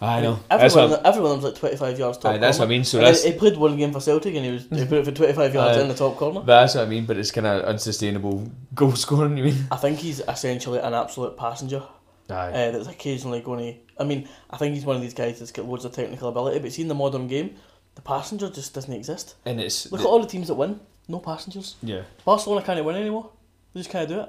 I 0.00 0.20
know. 0.20 0.38
Every 0.50 0.64
That's 0.64 0.74
one, 0.74 0.90
what, 0.90 1.06
every 1.06 1.22
one 1.22 1.30
of 1.32 1.36
them's 1.40 1.44
like 1.52 1.58
twenty 1.60 1.76
five 1.76 1.98
yards 1.98 2.18
top. 2.18 2.34
Aye, 2.34 2.38
that's 2.38 2.58
corner. 2.58 2.68
what 2.68 2.74
I 2.74 2.76
mean, 2.76 2.84
so 2.84 2.98
that's- 2.98 3.24
he, 3.24 3.32
played 3.32 3.56
one 3.56 3.76
game 3.78 3.92
for 3.92 4.00
Celtic 4.00 4.34
and 4.34 4.44
he 4.44 4.50
was 4.52 4.62
he 4.70 4.84
put 4.84 4.98
it 4.98 5.04
for 5.06 5.10
twenty 5.12 5.32
five 5.32 5.54
yards 5.58 5.78
Aye. 5.78 5.80
in 5.80 5.88
the 5.88 5.94
top 5.94 6.16
corner. 6.18 6.42
that's 6.42 6.74
what 6.74 6.84
I 6.84 6.86
mean. 6.86 7.06
But 7.06 7.16
it's 7.16 7.30
kind 7.30 7.46
of 7.46 7.64
unsustainable 7.64 8.46
goal 8.74 8.92
scoring. 8.94 9.38
You 9.38 9.44
mean? 9.44 9.66
I 9.72 9.76
think 9.76 9.98
he's 9.98 10.20
essentially 10.20 10.78
an 10.80 10.92
absolute 10.94 11.36
passenger. 11.38 11.82
Aye. 12.28 12.34
uh, 12.52 12.70
that's 12.72 12.88
occasionally 12.88 13.40
going 13.40 13.72
to. 13.74 13.80
I 13.98 14.04
mean, 14.04 14.28
I 14.50 14.56
think 14.58 14.74
he's 14.74 14.84
one 14.84 14.96
of 14.96 15.02
these 15.02 15.14
guys 15.14 15.38
that's 15.38 15.50
got 15.52 15.64
loads 15.64 15.84
of 15.86 15.92
technical 15.92 16.28
ability, 16.28 16.58
but 16.58 16.72
see 16.72 16.82
in 16.82 16.88
the 16.88 16.94
modern 16.94 17.26
game, 17.26 17.54
the 17.94 18.02
passenger 18.02 18.50
just 18.50 18.74
doesn't 18.74 18.92
exist. 18.92 19.36
and 19.46 19.60
it's 19.60 19.90
Look 19.90 20.02
at 20.02 20.06
all 20.06 20.20
the 20.20 20.26
teams 20.28 20.48
that 20.48 20.54
win, 20.56 20.78
no 21.08 21.18
passengers. 21.18 21.76
yeah. 21.82 22.02
Barcelona 22.24 22.64
can't 22.64 22.84
win 22.84 22.96
anymore. 22.96 23.30
They 23.72 23.80
just 23.80 23.90
can't 23.90 24.08
do 24.08 24.20
it. 24.20 24.28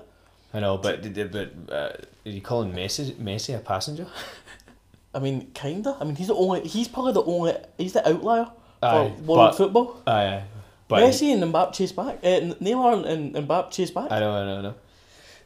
I 0.53 0.59
know, 0.59 0.77
but 0.77 1.01
but 1.31 1.53
uh, 1.69 1.89
are 2.25 2.29
you 2.29 2.41
calling 2.41 2.71
Messi 2.73 3.13
Messi 3.15 3.55
a 3.55 3.59
passenger? 3.59 4.07
I 5.13 5.19
mean, 5.19 5.51
kinda. 5.53 5.97
I 5.99 6.03
mean, 6.03 6.15
he's 6.15 6.27
the 6.27 6.35
only. 6.35 6.67
He's 6.67 6.87
probably 6.87 7.13
the 7.13 7.23
only. 7.23 7.53
He's 7.77 7.93
the 7.93 8.07
outlier 8.07 8.47
Aye, 8.81 9.13
for 9.17 9.23
world 9.23 9.57
football. 9.57 10.01
Aye, 10.07 10.43
but 10.87 11.01
Messi 11.01 11.33
and 11.33 11.53
Mbappe 11.53 11.73
chase 11.73 11.91
back. 11.91 12.19
Uh, 12.23 12.53
Neymar 12.61 13.05
and, 13.05 13.35
and 13.35 13.47
Mbappe 13.47 13.71
chase 13.71 13.91
back. 13.91 14.11
I 14.11 14.19
know, 14.19 14.31
I 14.31 14.45
know, 14.45 14.57
I 14.57 14.61
know. 14.61 14.75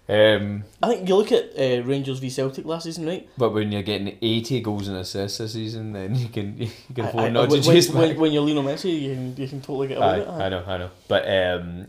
Um, 0.10 0.64
I 0.84 0.90
think 0.90 1.08
you 1.08 1.16
look 1.16 1.32
at 1.32 1.52
uh, 1.58 1.84
Rangers 1.84 2.20
v 2.20 2.30
Celtic 2.30 2.66
last 2.66 2.84
season, 2.84 3.06
right? 3.06 3.30
but 3.38 3.52
when 3.54 3.72
you're 3.72 3.82
getting 3.84 4.18
eighty 4.22 4.60
goals 4.60 4.88
and 4.90 4.98
assists 4.98 5.38
this 5.38 5.54
season, 5.54 5.94
then 5.94 6.16
you 6.16 6.28
can 6.28 6.58
you 6.58 6.70
can 6.94 7.06
I- 7.06 7.10
afford 7.10 7.24
I- 7.26 7.30
not 7.30 7.46
to 7.46 7.52
when, 7.52 7.62
chase 7.64 7.90
when, 7.90 8.10
back. 8.10 8.18
when 8.18 8.32
you're 8.34 8.44
Lionel 8.44 8.64
Messi, 8.64 9.00
you 9.02 9.14
can 9.14 9.36
you 9.38 9.48
can 9.48 9.62
totally 9.62 9.88
get 9.88 9.98
away 10.00 10.08
Aye, 10.08 10.18
with 10.20 10.28
it. 10.28 10.32
I 10.32 10.50
know, 10.50 10.64
I 10.68 10.78
know. 10.78 10.90
But 11.08 11.30
um, 11.30 11.88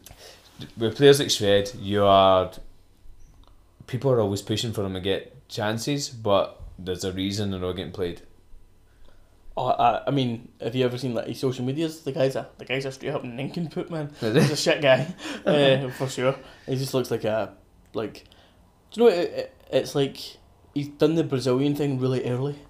with 0.76 0.96
players 0.96 1.18
like 1.18 1.28
Shved, 1.28 1.76
you 1.82 2.04
are 2.04 2.52
people 3.86 4.10
are 4.12 4.20
always 4.20 4.42
pushing 4.42 4.72
for 4.72 4.82
them 4.82 4.94
to 4.94 5.00
get 5.00 5.48
chances, 5.48 6.08
but 6.08 6.60
there's 6.78 7.04
a 7.04 7.12
reason 7.12 7.50
they're 7.50 7.60
not 7.60 7.72
getting 7.72 7.92
played. 7.92 8.22
Oh, 9.56 9.66
I, 9.66 10.02
I 10.06 10.10
mean, 10.10 10.48
have 10.62 10.74
you 10.74 10.84
ever 10.84 10.96
seen 10.96 11.12
like 11.14 11.26
his 11.26 11.40
social 11.40 11.64
medias? 11.64 12.00
The 12.02 12.12
guy's 12.12 12.36
a 12.36 12.48
the 12.58 12.64
guy's 12.66 12.84
a 12.84 12.92
straight 12.92 13.10
up 13.14 13.24
nincompoop 13.24 13.90
man. 13.90 14.10
He's 14.20 14.50
a 14.50 14.56
shit 14.56 14.80
guy, 14.80 15.12
uh, 15.46 15.88
for 15.90 16.08
sure. 16.08 16.36
He 16.66 16.76
just 16.76 16.94
looks 16.94 17.10
like 17.10 17.24
a 17.24 17.54
like. 17.94 18.24
Do 18.92 19.00
you 19.00 19.06
know 19.06 19.16
what 19.16 19.18
it, 19.18 19.30
it, 19.32 19.54
it's 19.70 19.94
like? 19.94 20.18
He's 20.74 20.88
done 20.88 21.14
the 21.14 21.24
Brazilian 21.24 21.74
thing 21.74 21.98
really 21.98 22.24
early. 22.24 22.56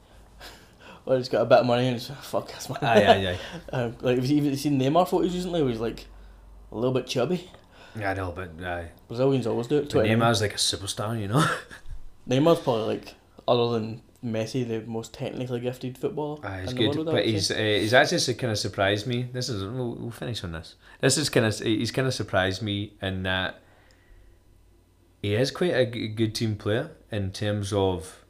Or 1.04 1.16
he's 1.16 1.28
got 1.28 1.42
a 1.42 1.46
bit 1.46 1.58
of 1.58 1.66
money 1.66 1.88
and 1.88 1.96
he's 1.96 2.08
fuck 2.22 2.46
this 2.46 2.68
man. 2.68 2.78
Aye, 2.80 3.06
aye, 3.06 3.30
aye. 3.32 3.38
um, 3.76 3.96
like 4.02 4.18
have 4.18 4.24
you 4.24 4.36
even 4.36 4.56
seen 4.56 4.78
Neymar 4.78 5.08
photos 5.08 5.34
recently? 5.34 5.60
Where 5.60 5.70
he's 5.70 5.80
like 5.80 6.06
a 6.70 6.76
little 6.76 6.92
bit 6.92 7.08
chubby. 7.08 7.50
Yeah, 7.98 8.12
I 8.12 8.14
know, 8.14 8.32
but 8.32 8.50
aye. 8.64 8.90
Brazilians 9.08 9.46
always 9.48 9.66
do 9.66 9.78
it. 9.78 9.92
But 9.92 10.06
Neymar's 10.06 10.40
like 10.40 10.52
a 10.52 10.58
superstar, 10.58 11.20
you 11.20 11.26
know. 11.26 11.44
Neymar's 12.28 12.60
probably 12.60 12.94
like 12.94 13.14
other 13.48 13.72
than 13.72 14.02
Messi, 14.24 14.66
the 14.66 14.80
most 14.82 15.12
technically 15.12 15.60
gifted 15.60 15.98
footballer. 15.98 16.44
Aye, 16.46 16.62
he's 16.62 16.74
good, 16.74 16.94
world, 16.94 17.06
but 17.06 17.26
he's 17.26 17.50
uh, 17.50 17.56
he's 17.56 17.92
actually 17.92 18.34
kind 18.34 18.52
of 18.52 18.58
surprised 18.58 19.06
me. 19.06 19.28
This 19.32 19.48
is 19.48 19.64
we'll, 19.64 19.96
we'll 19.96 20.10
finish 20.10 20.44
on 20.44 20.52
this. 20.52 20.76
This 21.00 21.18
is 21.18 21.28
kind 21.28 21.46
of 21.46 21.58
he's 21.58 21.90
kind 21.90 22.06
of 22.06 22.14
surprised 22.14 22.62
me 22.62 22.92
in 23.02 23.24
that 23.24 23.61
he 25.22 25.34
is 25.34 25.50
quite 25.50 25.72
a 25.74 25.86
g- 25.86 26.08
good 26.08 26.34
team 26.34 26.56
player 26.56 26.90
in 27.10 27.30
terms 27.30 27.72
of 27.72 28.24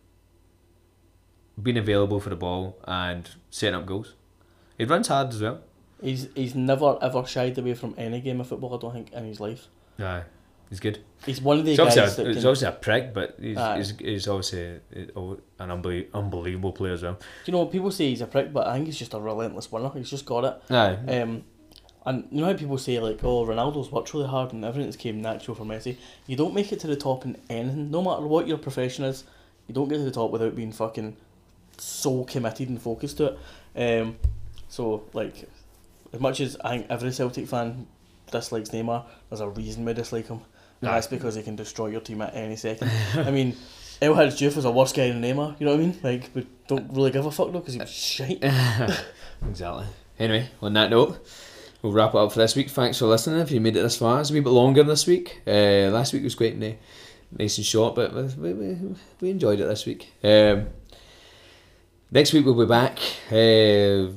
being 1.61 1.77
available 1.79 2.21
for 2.21 2.31
the 2.31 2.37
ball 2.37 2.79
and 2.87 3.29
setting 3.51 3.75
up 3.75 3.87
goals. 3.87 4.15
He 4.79 4.85
runs 4.85 5.09
hard 5.09 5.29
as 5.31 5.41
well. 5.43 5.61
He's 6.03 6.29
he's 6.35 6.55
never 6.55 6.99
ever 7.01 7.25
shied 7.27 7.57
away 7.59 7.75
from 7.75 7.95
any 7.97 8.21
game 8.21 8.41
of 8.41 8.49
football. 8.49 8.75
I 8.75 8.79
don't 8.79 8.93
think 8.93 9.13
in 9.13 9.25
his 9.25 9.39
life. 9.41 9.69
Aye, 10.01 10.23
he's 10.69 10.81
good. 10.81 10.99
He's 11.25 11.41
one 11.41 11.59
of 11.61 11.65
the 11.65 11.71
He's 11.73 11.79
guys 11.79 11.97
obviously, 11.97 12.25
that 12.25 12.35
he's 12.35 12.45
obviously 12.45 12.69
a 12.69 12.73
prick, 12.73 13.15
but 13.15 13.37
he's, 13.41 13.57
Aye. 13.57 13.77
he's, 13.77 13.91
he's 13.99 14.27
obviously 14.29 14.81
an 14.93 15.11
unbelie- 15.61 16.09
unbelievable 16.13 16.73
player 16.73 16.95
as 16.95 17.03
well. 17.05 17.13
Do 17.15 17.21
you 17.47 17.53
know 17.53 17.61
what 17.61 17.71
people 17.71 17.93
say 17.93 18.09
he's 18.09 18.21
a 18.23 18.27
prick, 18.27 18.53
but 18.53 18.67
I 18.67 18.75
think 18.75 18.87
he's 18.87 18.99
just 18.99 19.15
a 19.15 19.21
relentless 19.21 19.71
winner. 19.71 19.91
He's 19.95 20.11
just 20.11 20.27
got 20.27 20.45
it. 20.45 20.73
Aye, 20.73 21.21
Um, 21.21 21.45
and 22.05 22.27
you 22.31 22.41
know 22.41 22.47
how 22.47 22.55
people 22.55 22.79
say 22.79 22.99
like, 22.99 23.23
oh, 23.23 23.47
Ronaldo's 23.47 23.93
worked 23.93 24.13
really 24.13 24.27
hard 24.27 24.53
and 24.53 24.65
everything's 24.65 24.97
came 24.97 25.23
natural 25.23 25.55
for 25.55 25.65
Messi. 25.65 25.97
You 26.27 26.37
don't 26.37 26.55
make 26.55 26.73
it 26.73 26.81
to 26.81 26.87
the 26.87 26.97
top 26.97 27.25
in 27.25 27.37
anything, 27.49 27.91
no 27.91 28.03
matter 28.03 28.27
what 28.27 28.49
your 28.49 28.59
profession 28.59 29.05
is. 29.05 29.25
You 29.69 29.75
don't 29.75 29.89
get 29.89 29.99
to 29.99 30.05
the 30.05 30.11
top 30.11 30.31
without 30.31 30.57
being 30.57 30.73
fucking 30.73 31.17
so 31.79 32.25
committed 32.25 32.69
and 32.69 32.83
focused 32.83 33.19
to 33.19 33.37
it. 33.75 34.01
Um, 34.03 34.17
so 34.69 35.05
like, 35.13 35.49
as 36.13 36.21
much 36.21 36.41
as 36.41 36.57
I 36.65 36.79
think 36.79 36.87
every 36.91 37.13
Celtic 37.13 37.47
fan 37.47 37.87
dislikes 38.31 38.71
Neymar, 38.71 39.05
there's 39.29 39.41
a 39.41 39.49
reason 39.49 39.85
we 39.85 39.93
dislike 39.95 40.27
him. 40.27 40.41
And 40.81 40.91
that's 40.91 41.07
because 41.07 41.37
he 41.37 41.43
can 41.43 41.55
destroy 41.55 41.87
your 41.89 42.01
team 42.01 42.23
at 42.23 42.35
any 42.35 42.57
second. 42.57 42.91
I 43.15 43.31
mean, 43.31 43.57
El 44.01 44.15
Hadj 44.15 44.33
Diouf 44.33 44.57
is 44.57 44.65
a 44.65 44.71
worse 44.73 44.93
guy 44.93 45.09
than 45.09 45.23
Neymar. 45.23 45.61
You 45.61 45.67
know 45.67 45.77
what 45.77 45.81
I 45.81 45.85
mean? 45.85 45.99
Like, 46.03 46.31
we 46.35 46.45
don't 46.67 46.93
really 46.93 47.13
give 47.13 47.25
a 47.25 47.31
fuck 47.31 47.53
though 47.53 47.61
because 47.61 47.75
he 47.75 47.81
was 47.81 47.91
shite. 47.91 48.43
Exactly. 49.49 49.87
Anyway, 50.19 50.49
on 50.61 50.73
that 50.75 50.91
note, 50.91 51.27
we'll 51.83 51.93
wrap 51.93 52.15
it 52.15 52.17
up 52.17 52.33
for 52.33 52.39
this 52.39 52.57
week. 52.57 52.71
Thanks 52.71 52.99
for 52.99 53.07
listening. 53.07 53.41
If 53.41 53.51
you 53.51 53.61
made 53.61 53.77
it 53.77 53.83
this 53.83 53.97
far, 53.97 54.21
it's 54.21 54.31
a 54.31 54.33
wee 54.33 54.41
bit 54.41 54.51
longer 54.51 54.83
this 54.83 55.07
week. 55.07 55.43
Uh, 55.47 55.91
last 55.91 56.13
week 56.13 56.23
was 56.23 56.35
quite 56.35 56.57
ni- 56.57 56.79
nice 57.37 57.59
and 57.59 57.67
short, 57.67 57.95
but 57.95 58.15
we, 58.15 58.53
we, 58.53 58.95
we 59.21 59.31
enjoyed 59.31 59.61
it 59.61 59.67
this 59.67 59.85
week. 59.87 60.13
Um, 60.23 60.69
Next 62.15 62.35
week 62.35 62.45
we'll 62.45 62.55
be 62.55 62.67
back. 62.67 62.99
Uh, 63.31 64.13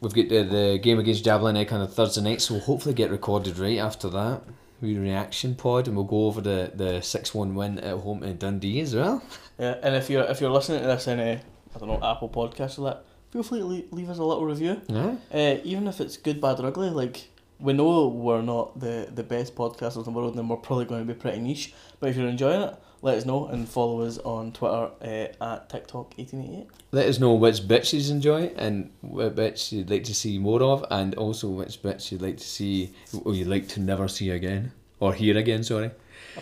we've 0.00 0.14
got 0.14 0.28
the, 0.28 0.44
the 0.44 0.78
game 0.80 1.00
against 1.00 1.24
Jablonec 1.24 1.72
on 1.72 1.80
a 1.80 1.88
Thursday 1.88 2.22
night, 2.22 2.40
so 2.40 2.54
we'll 2.54 2.62
hopefully 2.62 2.94
get 2.94 3.10
recorded 3.10 3.58
right 3.58 3.78
after 3.78 4.08
that. 4.10 4.42
We 4.80 4.96
reaction 4.96 5.56
pod, 5.56 5.88
and 5.88 5.96
we'll 5.96 6.04
go 6.06 6.26
over 6.26 6.40
the 6.40 6.70
the 6.74 7.00
six 7.02 7.34
one 7.34 7.56
win 7.56 7.80
at 7.80 7.98
home 7.98 8.22
in 8.22 8.36
Dundee 8.36 8.80
as 8.80 8.94
well. 8.94 9.20
Yeah, 9.58 9.78
and 9.82 9.96
if 9.96 10.10
you're 10.10 10.22
if 10.24 10.40
you're 10.40 10.50
listening 10.50 10.82
to 10.82 10.86
this 10.86 11.08
in 11.08 11.18
a 11.18 11.40
I 11.74 11.78
don't 11.80 11.88
know 11.88 12.00
Apple 12.08 12.28
Podcast 12.28 12.78
or 12.78 12.82
that, 12.82 13.04
feel 13.32 13.42
free 13.42 13.58
to 13.60 13.64
leave, 13.64 13.92
leave 13.92 14.10
us 14.10 14.18
a 14.18 14.24
little 14.24 14.44
review. 14.44 14.80
Yeah. 14.88 15.16
Uh, 15.32 15.58
even 15.64 15.88
if 15.88 16.00
it's 16.00 16.16
good, 16.16 16.40
bad, 16.40 16.60
or 16.60 16.66
ugly, 16.66 16.90
like 16.90 17.28
we 17.58 17.72
know 17.72 18.08
we're 18.08 18.42
not 18.42 18.78
the 18.78 19.08
the 19.12 19.22
best 19.22 19.54
podcasters 19.54 19.98
in 19.98 20.04
the 20.04 20.10
world, 20.10 20.36
and 20.36 20.48
we're 20.48 20.56
probably 20.56 20.84
going 20.84 21.06
to 21.06 21.12
be 21.12 21.18
pretty 21.18 21.40
niche. 21.40 21.72
But 21.98 22.10
if 22.10 22.16
you're 22.16 22.28
enjoying 22.28 22.62
it, 22.62 22.74
let 23.00 23.16
us 23.16 23.24
know 23.24 23.46
and 23.46 23.68
follow 23.68 24.02
us 24.02 24.18
on 24.18 24.52
Twitter 24.52 24.90
uh, 25.00 25.44
at 25.44 25.68
TikTok 25.70 26.14
eighteen 26.18 26.42
eighty 26.42 26.56
eight. 26.58 26.66
Let 26.92 27.08
us 27.08 27.18
know 27.18 27.34
which 27.34 27.66
bits 27.66 27.92
you 27.94 28.12
enjoy 28.12 28.52
and 28.56 28.90
what 29.00 29.34
bits 29.34 29.72
you'd 29.72 29.90
like 29.90 30.04
to 30.04 30.14
see 30.14 30.38
more 30.38 30.62
of, 30.62 30.84
and 30.90 31.14
also 31.14 31.48
which 31.48 31.80
bits 31.82 32.12
you'd 32.12 32.22
like 32.22 32.36
to 32.36 32.46
see 32.46 32.92
or 33.24 33.34
you'd 33.34 33.48
like 33.48 33.68
to 33.68 33.80
never 33.80 34.08
see 34.08 34.30
again 34.30 34.72
or 35.00 35.14
hear 35.14 35.38
again. 35.38 35.64
Sorry. 35.64 35.90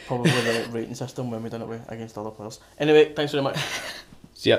Probably 0.07 0.30
the 0.30 0.68
rating 0.70 0.95
system 0.95 1.30
when 1.30 1.43
we 1.43 1.49
done 1.51 1.62
it 1.62 1.68
with 1.68 1.91
against 1.91 2.16
other 2.16 2.30
players. 2.30 2.61
Anyway, 2.78 3.12
thanks 3.14 3.32
very 3.32 3.43
much. 3.43 3.59
See 4.34 4.51
ya. 4.51 4.59